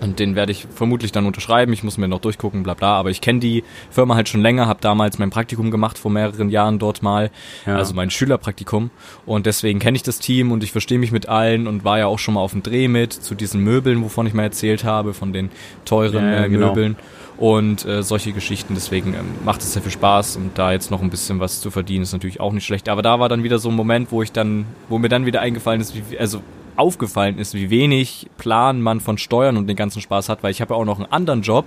und 0.00 0.18
den 0.18 0.34
werde 0.34 0.52
ich 0.52 0.66
vermutlich 0.72 1.12
dann 1.12 1.26
unterschreiben. 1.26 1.72
Ich 1.72 1.82
muss 1.82 1.98
mir 1.98 2.08
noch 2.08 2.20
durchgucken, 2.20 2.62
bla 2.62 2.74
bla. 2.74 2.94
Aber 2.94 3.10
ich 3.10 3.20
kenne 3.20 3.40
die 3.40 3.64
Firma 3.90 4.14
halt 4.14 4.28
schon 4.28 4.40
länger, 4.40 4.66
habe 4.66 4.80
damals 4.80 5.18
mein 5.18 5.30
Praktikum 5.30 5.70
gemacht 5.70 5.98
vor 5.98 6.10
mehreren 6.10 6.50
Jahren 6.50 6.78
dort 6.78 7.02
mal, 7.02 7.30
ja. 7.66 7.76
also 7.76 7.94
mein 7.94 8.10
Schülerpraktikum. 8.10 8.90
Und 9.26 9.46
deswegen 9.46 9.78
kenne 9.78 9.96
ich 9.96 10.02
das 10.02 10.18
Team 10.18 10.52
und 10.52 10.62
ich 10.62 10.72
verstehe 10.72 10.98
mich 10.98 11.12
mit 11.12 11.28
allen 11.28 11.66
und 11.66 11.84
war 11.84 11.98
ja 11.98 12.06
auch 12.06 12.18
schon 12.18 12.34
mal 12.34 12.40
auf 12.40 12.52
dem 12.52 12.62
Dreh 12.62 12.88
mit 12.88 13.12
zu 13.12 13.34
diesen 13.34 13.62
Möbeln, 13.62 14.02
wovon 14.02 14.26
ich 14.26 14.34
mal 14.34 14.44
erzählt 14.44 14.84
habe, 14.84 15.14
von 15.14 15.32
den 15.32 15.50
teuren 15.84 16.24
ja, 16.24 16.44
äh, 16.44 16.48
genau. 16.48 16.68
Möbeln 16.68 16.96
und 17.38 17.84
äh, 17.86 18.02
solche 18.02 18.32
Geschichten. 18.32 18.74
Deswegen 18.74 19.14
ähm, 19.14 19.26
macht 19.44 19.60
es 19.60 19.72
sehr 19.72 19.82
viel 19.82 19.92
Spaß 19.92 20.36
und 20.36 20.58
da 20.58 20.72
jetzt 20.72 20.90
noch 20.90 21.00
ein 21.00 21.10
bisschen 21.10 21.40
was 21.40 21.60
zu 21.60 21.70
verdienen 21.70 22.02
ist 22.02 22.12
natürlich 22.12 22.40
auch 22.40 22.52
nicht 22.52 22.66
schlecht. 22.66 22.88
Aber 22.88 23.02
da 23.02 23.20
war 23.20 23.28
dann 23.28 23.42
wieder 23.42 23.58
so 23.58 23.68
ein 23.68 23.76
Moment, 23.76 24.12
wo 24.12 24.22
ich 24.22 24.32
dann, 24.32 24.66
wo 24.88 24.98
mir 24.98 25.08
dann 25.08 25.24
wieder 25.24 25.40
eingefallen 25.40 25.80
ist, 25.80 25.94
wie, 25.94 26.18
also 26.18 26.42
aufgefallen 26.78 27.38
ist, 27.38 27.54
wie 27.54 27.70
wenig 27.70 28.28
Plan 28.38 28.80
man 28.80 29.00
von 29.00 29.18
Steuern 29.18 29.56
und 29.56 29.66
den 29.66 29.76
ganzen 29.76 30.00
Spaß 30.00 30.28
hat, 30.28 30.42
weil 30.42 30.50
ich 30.50 30.60
habe 30.60 30.74
ja 30.74 30.80
auch 30.80 30.84
noch 30.84 30.98
einen 30.98 31.10
anderen 31.10 31.42
Job, 31.42 31.66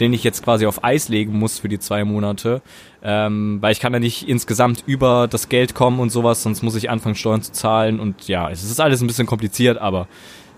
den 0.00 0.12
ich 0.12 0.24
jetzt 0.24 0.42
quasi 0.42 0.66
auf 0.66 0.84
Eis 0.84 1.08
legen 1.08 1.38
muss 1.38 1.58
für 1.58 1.68
die 1.68 1.78
zwei 1.78 2.04
Monate, 2.04 2.62
ähm, 3.02 3.58
weil 3.60 3.72
ich 3.72 3.80
kann 3.80 3.92
ja 3.92 3.98
nicht 3.98 4.28
insgesamt 4.28 4.84
über 4.86 5.28
das 5.28 5.48
Geld 5.48 5.74
kommen 5.74 6.00
und 6.00 6.10
sowas, 6.10 6.42
sonst 6.42 6.62
muss 6.62 6.76
ich 6.76 6.90
anfangen 6.90 7.14
Steuern 7.14 7.42
zu 7.42 7.52
zahlen 7.52 8.00
und 8.00 8.28
ja, 8.28 8.50
es 8.50 8.62
ist 8.64 8.80
alles 8.80 9.00
ein 9.00 9.06
bisschen 9.06 9.26
kompliziert, 9.26 9.78
aber 9.78 10.08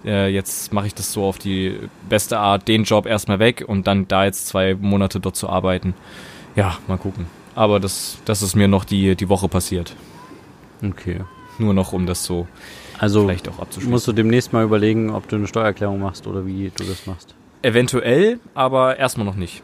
äh, 0.04 0.32
jetzt 0.32 0.72
mache 0.72 0.86
ich 0.86 0.94
das 0.94 1.12
so 1.12 1.24
auf 1.24 1.38
die 1.38 1.76
beste 2.08 2.38
Art, 2.38 2.68
den 2.68 2.84
Job 2.84 3.06
erstmal 3.06 3.38
weg 3.38 3.64
und 3.66 3.86
dann 3.86 4.08
da 4.08 4.24
jetzt 4.24 4.46
zwei 4.46 4.74
Monate 4.74 5.20
dort 5.20 5.36
zu 5.36 5.48
arbeiten. 5.48 5.94
Ja, 6.56 6.78
mal 6.86 6.98
gucken. 6.98 7.26
Aber 7.54 7.80
das, 7.80 8.18
das 8.24 8.42
ist 8.42 8.54
mir 8.54 8.68
noch 8.68 8.84
die, 8.84 9.16
die 9.16 9.28
Woche 9.28 9.48
passiert. 9.48 9.94
Okay. 10.82 11.20
Nur 11.58 11.74
noch 11.74 11.92
um 11.92 12.06
das 12.06 12.24
so 12.24 12.46
Also 13.00 13.22
vielleicht 13.24 13.48
auch 13.48 13.58
abzuschließen. 13.58 13.90
musst 13.90 14.06
du 14.06 14.12
demnächst 14.12 14.52
mal 14.52 14.62
überlegen, 14.64 15.10
ob 15.10 15.26
du 15.28 15.36
eine 15.36 15.46
Steuererklärung 15.46 15.98
machst 16.00 16.26
oder 16.26 16.46
wie 16.46 16.70
du 16.76 16.84
das 16.84 17.06
machst. 17.06 17.34
Eventuell, 17.62 18.38
aber 18.54 18.98
erstmal 18.98 19.26
noch 19.26 19.34
nicht. 19.36 19.62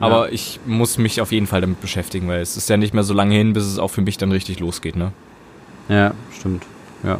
Ja. 0.00 0.06
Aber 0.06 0.32
ich 0.32 0.58
muss 0.66 0.96
mich 0.98 1.20
auf 1.20 1.30
jeden 1.32 1.46
Fall 1.46 1.60
damit 1.60 1.80
beschäftigen, 1.80 2.28
weil 2.28 2.40
es 2.40 2.56
ist 2.56 2.68
ja 2.68 2.76
nicht 2.76 2.94
mehr 2.94 3.02
so 3.02 3.14
lange 3.14 3.34
hin, 3.34 3.52
bis 3.52 3.64
es 3.64 3.78
auch 3.78 3.88
für 3.88 4.00
mich 4.00 4.16
dann 4.16 4.32
richtig 4.32 4.60
losgeht, 4.60 4.96
ne? 4.96 5.12
Ja, 5.88 6.12
stimmt. 6.38 6.64
Ja. 7.02 7.18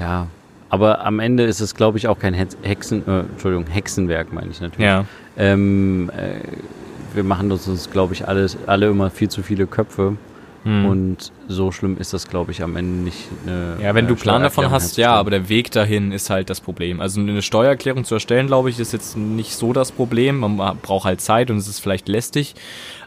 Ja. 0.00 0.26
Aber 0.70 1.04
am 1.04 1.20
Ende 1.20 1.44
ist 1.44 1.60
es, 1.60 1.74
glaube 1.74 1.98
ich, 1.98 2.08
auch 2.08 2.18
kein 2.18 2.34
Hex- 2.34 2.56
Hexen, 2.62 3.06
äh, 3.06 3.20
Entschuldigung, 3.20 3.66
Hexenwerk, 3.66 4.32
meine 4.32 4.50
ich 4.50 4.60
natürlich. 4.60 4.84
Ja. 4.86 5.04
Ähm, 5.36 6.10
äh, 6.16 6.40
wir 7.14 7.24
machen 7.24 7.52
uns, 7.52 7.68
uns 7.68 7.90
glaube 7.90 8.14
ich, 8.14 8.26
alles, 8.26 8.56
alle 8.66 8.88
immer 8.88 9.10
viel 9.10 9.28
zu 9.28 9.42
viele 9.42 9.66
Köpfe. 9.66 10.16
Hm. 10.64 10.84
Und 10.86 11.32
so 11.48 11.72
schlimm 11.72 11.96
ist 11.98 12.12
das, 12.12 12.28
glaube 12.28 12.52
ich, 12.52 12.62
am 12.62 12.76
Ende 12.76 13.02
nicht. 13.02 13.18
Eine, 13.44 13.76
Ja, 13.82 13.94
wenn 13.96 14.04
äh, 14.04 14.08
du 14.08 14.14
Plan 14.14 14.42
davon 14.42 14.70
hast, 14.70 14.96
ja, 14.96 15.12
aber 15.14 15.30
der 15.30 15.48
Weg 15.48 15.72
dahin 15.72 16.12
ist 16.12 16.30
halt 16.30 16.50
das 16.50 16.60
Problem. 16.60 17.00
Also 17.00 17.20
eine 17.20 17.42
Steuererklärung 17.42 18.04
zu 18.04 18.14
erstellen, 18.14 18.46
glaube 18.46 18.70
ich, 18.70 18.78
ist 18.78 18.92
jetzt 18.92 19.16
nicht 19.16 19.56
so 19.56 19.72
das 19.72 19.90
Problem. 19.90 20.38
Man 20.38 20.56
braucht 20.80 21.04
halt 21.04 21.20
Zeit 21.20 21.50
und 21.50 21.56
es 21.56 21.66
ist 21.66 21.80
vielleicht 21.80 22.08
lästig. 22.08 22.54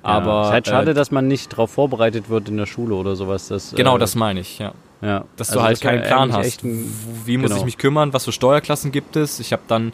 Ja, 0.04 0.10
Aber 0.10 0.42
ist 0.44 0.50
halt 0.52 0.68
schade, 0.68 0.92
äh, 0.92 0.94
dass 0.94 1.12
man 1.12 1.28
nicht 1.30 1.54
darauf 1.54 1.72
vorbereitet 1.72 2.30
wird 2.30 2.50
in 2.50 2.58
der 2.58 2.66
Schule 2.66 2.96
oder 2.96 3.16
sowas. 3.16 3.48
Dass, 3.48 3.74
genau, 3.74 3.96
äh, 3.96 4.00
das 4.00 4.16
meine 4.16 4.42
ich, 4.42 4.60
ja. 4.60 4.74
ja. 5.02 5.24
Dass 5.38 5.50
Also 5.50 5.60
du 5.62 5.66
halt 5.66 5.74
das 5.78 5.82
keinen 5.82 6.04
Plan 6.04 6.34
hast. 6.34 6.64
ein- 6.66 6.94
Wie 7.26 7.38
muss 7.38 7.52
genau. 7.52 7.60
ich 7.62 7.66
mich 7.66 7.78
kümmern? 7.78 8.12
Was 8.14 8.26
für 8.26 8.34
Steuerklassen 8.34 8.92
gibt 8.92 9.16
es? 9.16 9.40
Ich 9.40 9.54
habe 9.54 9.64
dann 9.70 9.94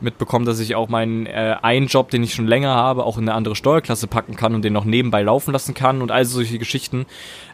mitbekommen, 0.00 0.44
dass 0.44 0.60
ich 0.60 0.74
auch 0.74 0.88
meinen 0.88 1.26
äh, 1.26 1.56
einen 1.62 1.86
Job, 1.86 2.10
den 2.10 2.22
ich 2.22 2.34
schon 2.34 2.46
länger 2.46 2.74
habe, 2.74 3.04
auch 3.04 3.18
in 3.18 3.24
eine 3.24 3.34
andere 3.34 3.56
Steuerklasse 3.56 4.06
packen 4.06 4.36
kann 4.36 4.54
und 4.54 4.62
den 4.62 4.72
noch 4.72 4.84
nebenbei 4.84 5.22
laufen 5.22 5.52
lassen 5.52 5.74
kann 5.74 6.02
und 6.02 6.10
all 6.10 6.24
solche 6.24 6.58
Geschichten. 6.58 7.06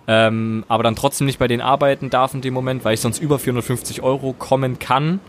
Ähm, 0.07 0.65
aber 0.69 0.83
dann 0.83 0.97
trotzdem 0.97 1.27
nicht 1.27 1.39
bei 1.39 1.49
denen 1.49 1.63
arbeiten 1.63 2.11
darf 2.11 2.35
in 2.35 2.41
dem 2.43 2.55
Moment, 2.55 2.85
weil 2.85 2.95
ich 2.95 3.01
sonst 3.01 3.21
über 3.21 3.39
450 3.39 4.03
Euro 4.03 4.33
kommen 4.33 4.79
kann. 4.79 5.21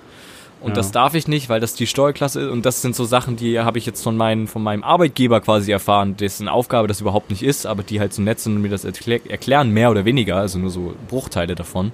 Und 0.61 0.69
Ja. 0.71 0.75
das 0.75 0.91
darf 0.91 1.13
ich 1.13 1.27
nicht, 1.27 1.47
weil 1.49 1.59
das 1.59 1.75
die 1.75 1.85
Steuerklasse 1.85 2.41
ist. 2.41 2.49
Und 2.51 2.65
das 2.65 2.81
sind 2.81 2.95
so 2.95 3.05
Sachen, 3.05 3.35
die 3.35 3.59
habe 3.59 3.77
ich 3.77 3.85
jetzt 3.85 4.01
von, 4.03 4.17
meinen, 4.17 4.47
von 4.47 4.63
meinem 4.63 4.83
Arbeitgeber 4.83 5.39
quasi 5.41 5.71
erfahren, 5.71 6.17
dessen 6.17 6.47
Aufgabe 6.47 6.87
das 6.87 7.01
überhaupt 7.01 7.29
nicht 7.29 7.43
ist, 7.43 7.65
aber 7.67 7.83
die 7.83 7.99
halt 7.99 8.13
so 8.13 8.21
nett 8.21 8.39
sind 8.39 8.55
und 8.55 8.61
mir 8.63 8.69
das 8.69 8.83
erklär 8.83 9.19
erklären, 9.29 9.69
mehr 9.71 9.91
oder 9.91 10.05
weniger, 10.05 10.37
also 10.37 10.57
nur 10.57 10.71
so 10.71 10.95
Bruchteile 11.07 11.55
davon. 11.55 11.93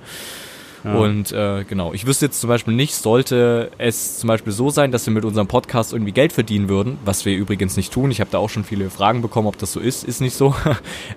Ja. 0.83 0.95
Und 0.95 1.31
äh, 1.31 1.63
genau, 1.63 1.93
ich 1.93 2.05
wüsste 2.07 2.25
jetzt 2.25 2.41
zum 2.41 2.47
Beispiel 2.47 2.73
nicht, 2.73 2.95
sollte 2.95 3.71
es 3.77 4.19
zum 4.19 4.27
Beispiel 4.27 4.51
so 4.51 4.69
sein, 4.69 4.91
dass 4.91 5.05
wir 5.05 5.13
mit 5.13 5.25
unserem 5.25 5.47
Podcast 5.47 5.93
irgendwie 5.93 6.11
Geld 6.11 6.33
verdienen 6.33 6.69
würden, 6.69 6.97
was 7.05 7.25
wir 7.25 7.35
übrigens 7.35 7.77
nicht 7.77 7.93
tun. 7.93 8.09
Ich 8.11 8.19
habe 8.19 8.31
da 8.31 8.39
auch 8.39 8.49
schon 8.49 8.63
viele 8.63 8.89
Fragen 8.89 9.21
bekommen, 9.21 9.47
ob 9.47 9.57
das 9.57 9.71
so 9.73 9.79
ist. 9.79 10.03
Ist 10.03 10.21
nicht 10.21 10.35
so. 10.35 10.55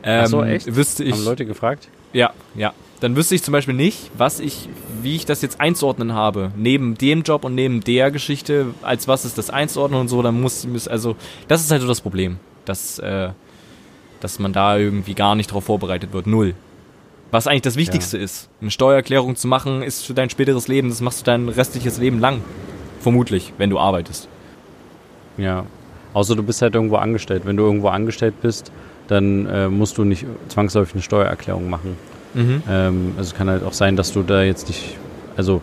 ähm, 0.03 0.21
Ach 0.25 0.27
so, 0.27 0.43
echt? 0.45 0.75
Wüsste 0.75 1.05
ich, 1.05 1.13
Haben 1.13 1.25
Leute 1.25 1.47
gefragt? 1.47 1.89
ja, 2.13 2.33
ja. 2.55 2.73
Dann 3.01 3.17
wüsste 3.17 3.35
ich 3.35 3.43
zum 3.43 3.53
Beispiel 3.53 3.75
nicht, 3.75 4.11
was 4.17 4.41
ich, 4.41 4.69
wie 5.03 5.17
ich 5.17 5.27
das 5.27 5.43
jetzt 5.43 5.61
einzuordnen 5.61 6.15
habe. 6.15 6.53
Neben 6.57 6.95
dem 6.95 7.23
Job 7.23 7.45
und 7.45 7.55
neben 7.55 7.83
der 7.83 8.11
Geschichte, 8.11 8.69
als 8.81 9.09
was 9.09 9.27
ist 9.27 9.37
das 9.37 9.51
einzuordnen 9.51 10.01
und 10.01 10.09
so, 10.09 10.23
dann 10.23 10.41
muss, 10.41 10.67
muss 10.67 10.89
also, 10.89 11.17
das 11.49 11.61
ist 11.63 11.71
halt 11.71 11.83
so 11.83 11.89
das 11.89 12.01
Problem, 12.01 12.39
dass, 12.65 12.99
äh, 13.01 13.31
dass 14.21 14.39
man 14.39 14.55
da 14.55 14.79
irgendwie 14.79 15.13
gar 15.15 15.35
nicht 15.35 15.53
drauf 15.53 15.65
vorbereitet 15.65 16.15
wird. 16.15 16.27
Null. 16.27 16.55
Was 17.31 17.47
eigentlich 17.47 17.63
das 17.63 17.77
Wichtigste 17.77 18.17
ist. 18.17 18.49
Eine 18.61 18.71
Steuererklärung 18.71 19.35
zu 19.37 19.49
machen, 19.49 19.83
ist 19.83 20.07
für 20.07 20.15
dein 20.15 20.31
späteres 20.31 20.69
Leben, 20.69 20.89
das 20.89 21.01
machst 21.01 21.21
du 21.23 21.25
dein 21.25 21.49
restliches 21.49 21.99
Leben 21.99 22.21
lang. 22.21 22.41
Vermutlich, 23.01 23.53
wenn 23.59 23.71
du 23.71 23.79
arbeitest. 23.79 24.29
Ja. 25.37 25.67
Außer 26.13 26.37
du 26.37 26.43
bist 26.45 26.63
halt 26.63 26.75
irgendwo 26.75 26.97
angestellt. 26.97 27.43
Wenn 27.45 27.57
du 27.57 27.65
irgendwo 27.65 27.89
angestellt 27.89 28.35
bist, 28.41 28.71
dann 29.09 29.47
äh, 29.47 29.69
musst 29.69 29.99
du 29.99 30.05
nicht 30.05 30.25
zwangsläufig 30.49 30.95
eine 30.95 31.03
Steuererklärung 31.03 31.69
machen. 31.69 31.97
Mhm. 32.35 32.63
Ähm, 32.69 33.15
also 33.17 33.29
es 33.31 33.35
kann 33.35 33.51
halt 33.51 33.65
auch 33.65 33.73
sein, 33.73 33.97
dass 33.97 34.13
du 34.13 34.23
da 34.23 34.43
jetzt 34.43 34.69
nicht, 34.69 34.97
also, 35.37 35.61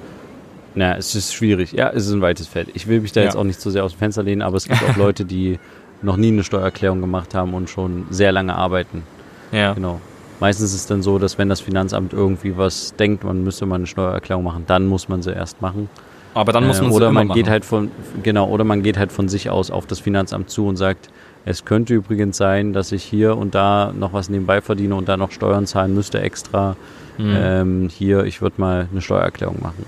naja, 0.76 0.95
es 0.97 1.15
ist 1.15 1.34
schwierig. 1.34 1.71
Ja, 1.71 1.89
es 1.89 2.06
ist 2.08 2.12
ein 2.13 2.21
weites 2.21 2.47
Feld. 2.47 2.69
Ich 2.74 2.88
will 2.88 3.00
mich 3.02 3.13
da 3.13 3.21
Ja. 3.21 3.28
jetzt 3.28 3.36
auch 3.38 3.43
nicht 3.45 3.60
zu 3.62 3.69
sehr 3.71 3.84
aus 3.86 3.93
dem 3.93 4.00
Fenster 4.00 4.24
lehnen, 4.24 4.41
aber 4.41 4.58
es 4.58 4.65
gibt 4.67 4.84
auch 4.84 4.95
Leute, 4.97 5.24
die 5.26 5.58
noch 6.02 6.17
nie 6.17 6.30
eine 6.30 6.43
Steuererklärung 6.43 7.00
gemacht 7.02 7.34
haben 7.34 7.54
und 7.54 7.69
schon 7.69 8.08
sehr 8.10 8.32
lange 8.32 8.56
arbeiten. 8.56 9.04
Ja. 9.52 9.74
Genau. 9.74 10.02
Meistens 10.41 10.71
ist 10.73 10.82
es 10.82 10.88
dann 10.88 11.01
so, 11.01 11.19
dass 11.19 11.38
wenn 11.38 11.47
das 11.47 11.62
Finanzamt 11.62 12.12
irgendwie 12.12 12.58
was 12.58 12.93
denkt, 12.95 13.23
man 13.23 13.43
müsste 13.43 13.65
mal 13.65 13.75
eine 13.75 13.88
Steuererklärung 13.88 14.43
machen, 14.43 14.63
dann 14.67 14.88
muss 14.88 15.08
man 15.08 15.21
sie 15.21 15.32
erst 15.32 15.62
machen. 15.62 15.88
Aber 16.34 16.51
dann 16.51 16.65
muss 16.67 16.80
Äh, 16.80 16.84
man 16.84 16.91
oder 16.91 17.08
immer 17.08 17.19
man 17.21 17.27
machen. 17.27 17.36
geht 17.38 17.49
halt 17.49 17.63
von 17.63 17.91
genau 18.23 18.49
oder 18.49 18.63
man 18.63 18.82
geht 18.84 18.97
halt 18.97 19.12
von 19.12 19.30
sich 19.30 19.49
aus 19.49 19.69
auf 19.71 19.86
das 19.86 19.99
Finanzamt 19.99 20.49
zu 20.49 20.65
und 20.67 20.75
sagt, 20.77 21.10
es 21.45 21.63
könnte 21.65 21.93
übrigens 21.93 22.38
sein, 22.38 22.73
dass 22.73 22.91
ich 22.91 23.04
hier 23.04 23.38
und 23.38 23.54
da 23.56 23.93
noch 23.97 24.13
was 24.13 24.30
nebenbei 24.30 24.62
verdiene 24.62 24.95
und 24.95 25.08
da 25.10 25.15
noch 25.17 25.32
Steuern 25.32 25.65
zahlen 25.67 25.93
müsste 25.93 26.21
extra. 26.21 26.75
Mhm. 27.17 27.34
Ähm, 27.38 27.89
hier, 27.91 28.23
ich 28.25 28.41
würde 28.41 28.60
mal 28.62 28.88
eine 28.91 29.01
Steuererklärung 29.01 29.58
machen. 29.62 29.86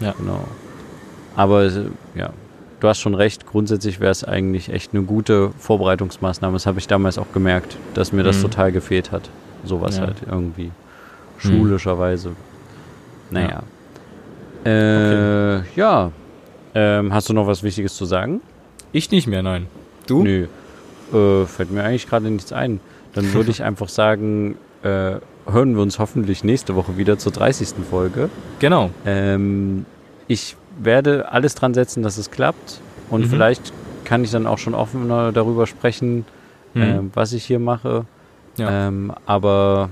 Ja. 0.00 0.14
Genau. 0.18 0.44
Aber 1.36 1.64
äh, 1.64 1.70
ja, 2.14 2.30
du 2.80 2.88
hast 2.88 2.98
schon 3.00 3.14
recht. 3.14 3.46
Grundsätzlich 3.46 4.00
wäre 4.00 4.10
es 4.12 4.24
eigentlich 4.24 4.70
echt 4.70 4.92
eine 4.94 5.02
gute 5.04 5.50
Vorbereitungsmaßnahme. 5.58 6.54
Das 6.54 6.66
habe 6.66 6.78
ich 6.78 6.88
damals 6.88 7.16
auch 7.18 7.32
gemerkt, 7.32 7.76
dass 7.94 8.12
mir 8.12 8.22
das 8.22 8.38
Mhm. 8.38 8.42
total 8.42 8.72
gefehlt 8.72 9.12
hat. 9.12 9.30
Sowas 9.64 9.96
Ja. 9.96 10.06
halt 10.06 10.16
irgendwie 10.28 10.70
schulischerweise. 11.38 12.30
Naja. 13.30 13.62
Äh, 14.64 15.62
ja. 15.76 16.10
Ähm, 16.74 17.12
hast 17.12 17.28
du 17.28 17.32
noch 17.34 17.46
was 17.46 17.62
Wichtiges 17.62 17.94
zu 17.96 18.04
sagen? 18.04 18.40
Ich 18.92 19.10
nicht 19.10 19.26
mehr, 19.26 19.42
nein. 19.42 19.66
Du? 20.06 20.22
Nö. 20.22 20.46
Äh, 21.12 21.46
fällt 21.46 21.70
mir 21.70 21.84
eigentlich 21.84 22.08
gerade 22.08 22.30
nichts 22.30 22.52
ein. 22.52 22.80
Dann 23.14 23.32
würde 23.32 23.50
ich 23.50 23.62
einfach 23.64 23.88
sagen, 23.88 24.56
äh, 24.82 25.16
hören 25.46 25.74
wir 25.76 25.82
uns 25.82 25.98
hoffentlich 25.98 26.42
nächste 26.44 26.74
Woche 26.74 26.96
wieder 26.96 27.18
zur 27.18 27.32
30. 27.32 27.74
Folge. 27.88 28.30
Genau. 28.58 28.90
Ähm, 29.04 29.84
ich 30.26 30.56
werde 30.78 31.30
alles 31.30 31.54
dran 31.54 31.74
setzen, 31.74 32.02
dass 32.02 32.18
es 32.18 32.30
klappt. 32.30 32.80
Und 33.10 33.22
Mhm. 33.26 33.30
vielleicht 33.30 33.72
kann 34.04 34.24
ich 34.24 34.30
dann 34.30 34.46
auch 34.46 34.58
schon 34.58 34.74
offener 34.74 35.30
darüber 35.32 35.66
sprechen, 35.66 36.24
Mhm. 36.74 36.82
ähm, 36.82 37.10
was 37.14 37.32
ich 37.32 37.44
hier 37.44 37.58
mache. 37.58 38.06
Ja. 38.56 38.88
Ähm, 38.88 39.12
aber 39.26 39.90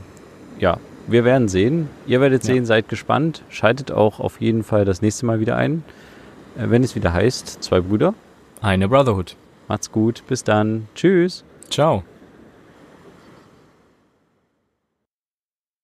ja, 0.59 0.79
wir 1.07 1.25
werden 1.25 1.49
sehen. 1.49 1.89
Ihr 2.07 2.21
werdet 2.21 2.45
Ja. 2.45 2.55
sehen, 2.55 2.65
seid 2.67 2.89
gespannt. 2.89 3.43
Schaltet 3.49 3.91
auch 3.93 4.21
auf 4.21 4.41
jeden 4.41 4.63
Fall 4.63 4.85
das 4.85 5.03
nächste 5.03 5.27
Mal 5.27 5.41
wieder 5.41 5.57
ein, 5.57 5.83
äh, 6.57 6.65
wenn 6.71 6.83
es 6.85 6.95
wieder 6.95 7.13
heißt, 7.13 7.63
zwei 7.63 7.81
Brüder. 7.81 8.15
Eine 8.61 8.89
Brotherhood. 8.89 9.37
Macht's 9.69 9.91
gut, 9.91 10.23
bis 10.29 10.45
dann. 10.45 10.87
Tschüss. 10.95 11.45
Ciao. 11.71 12.05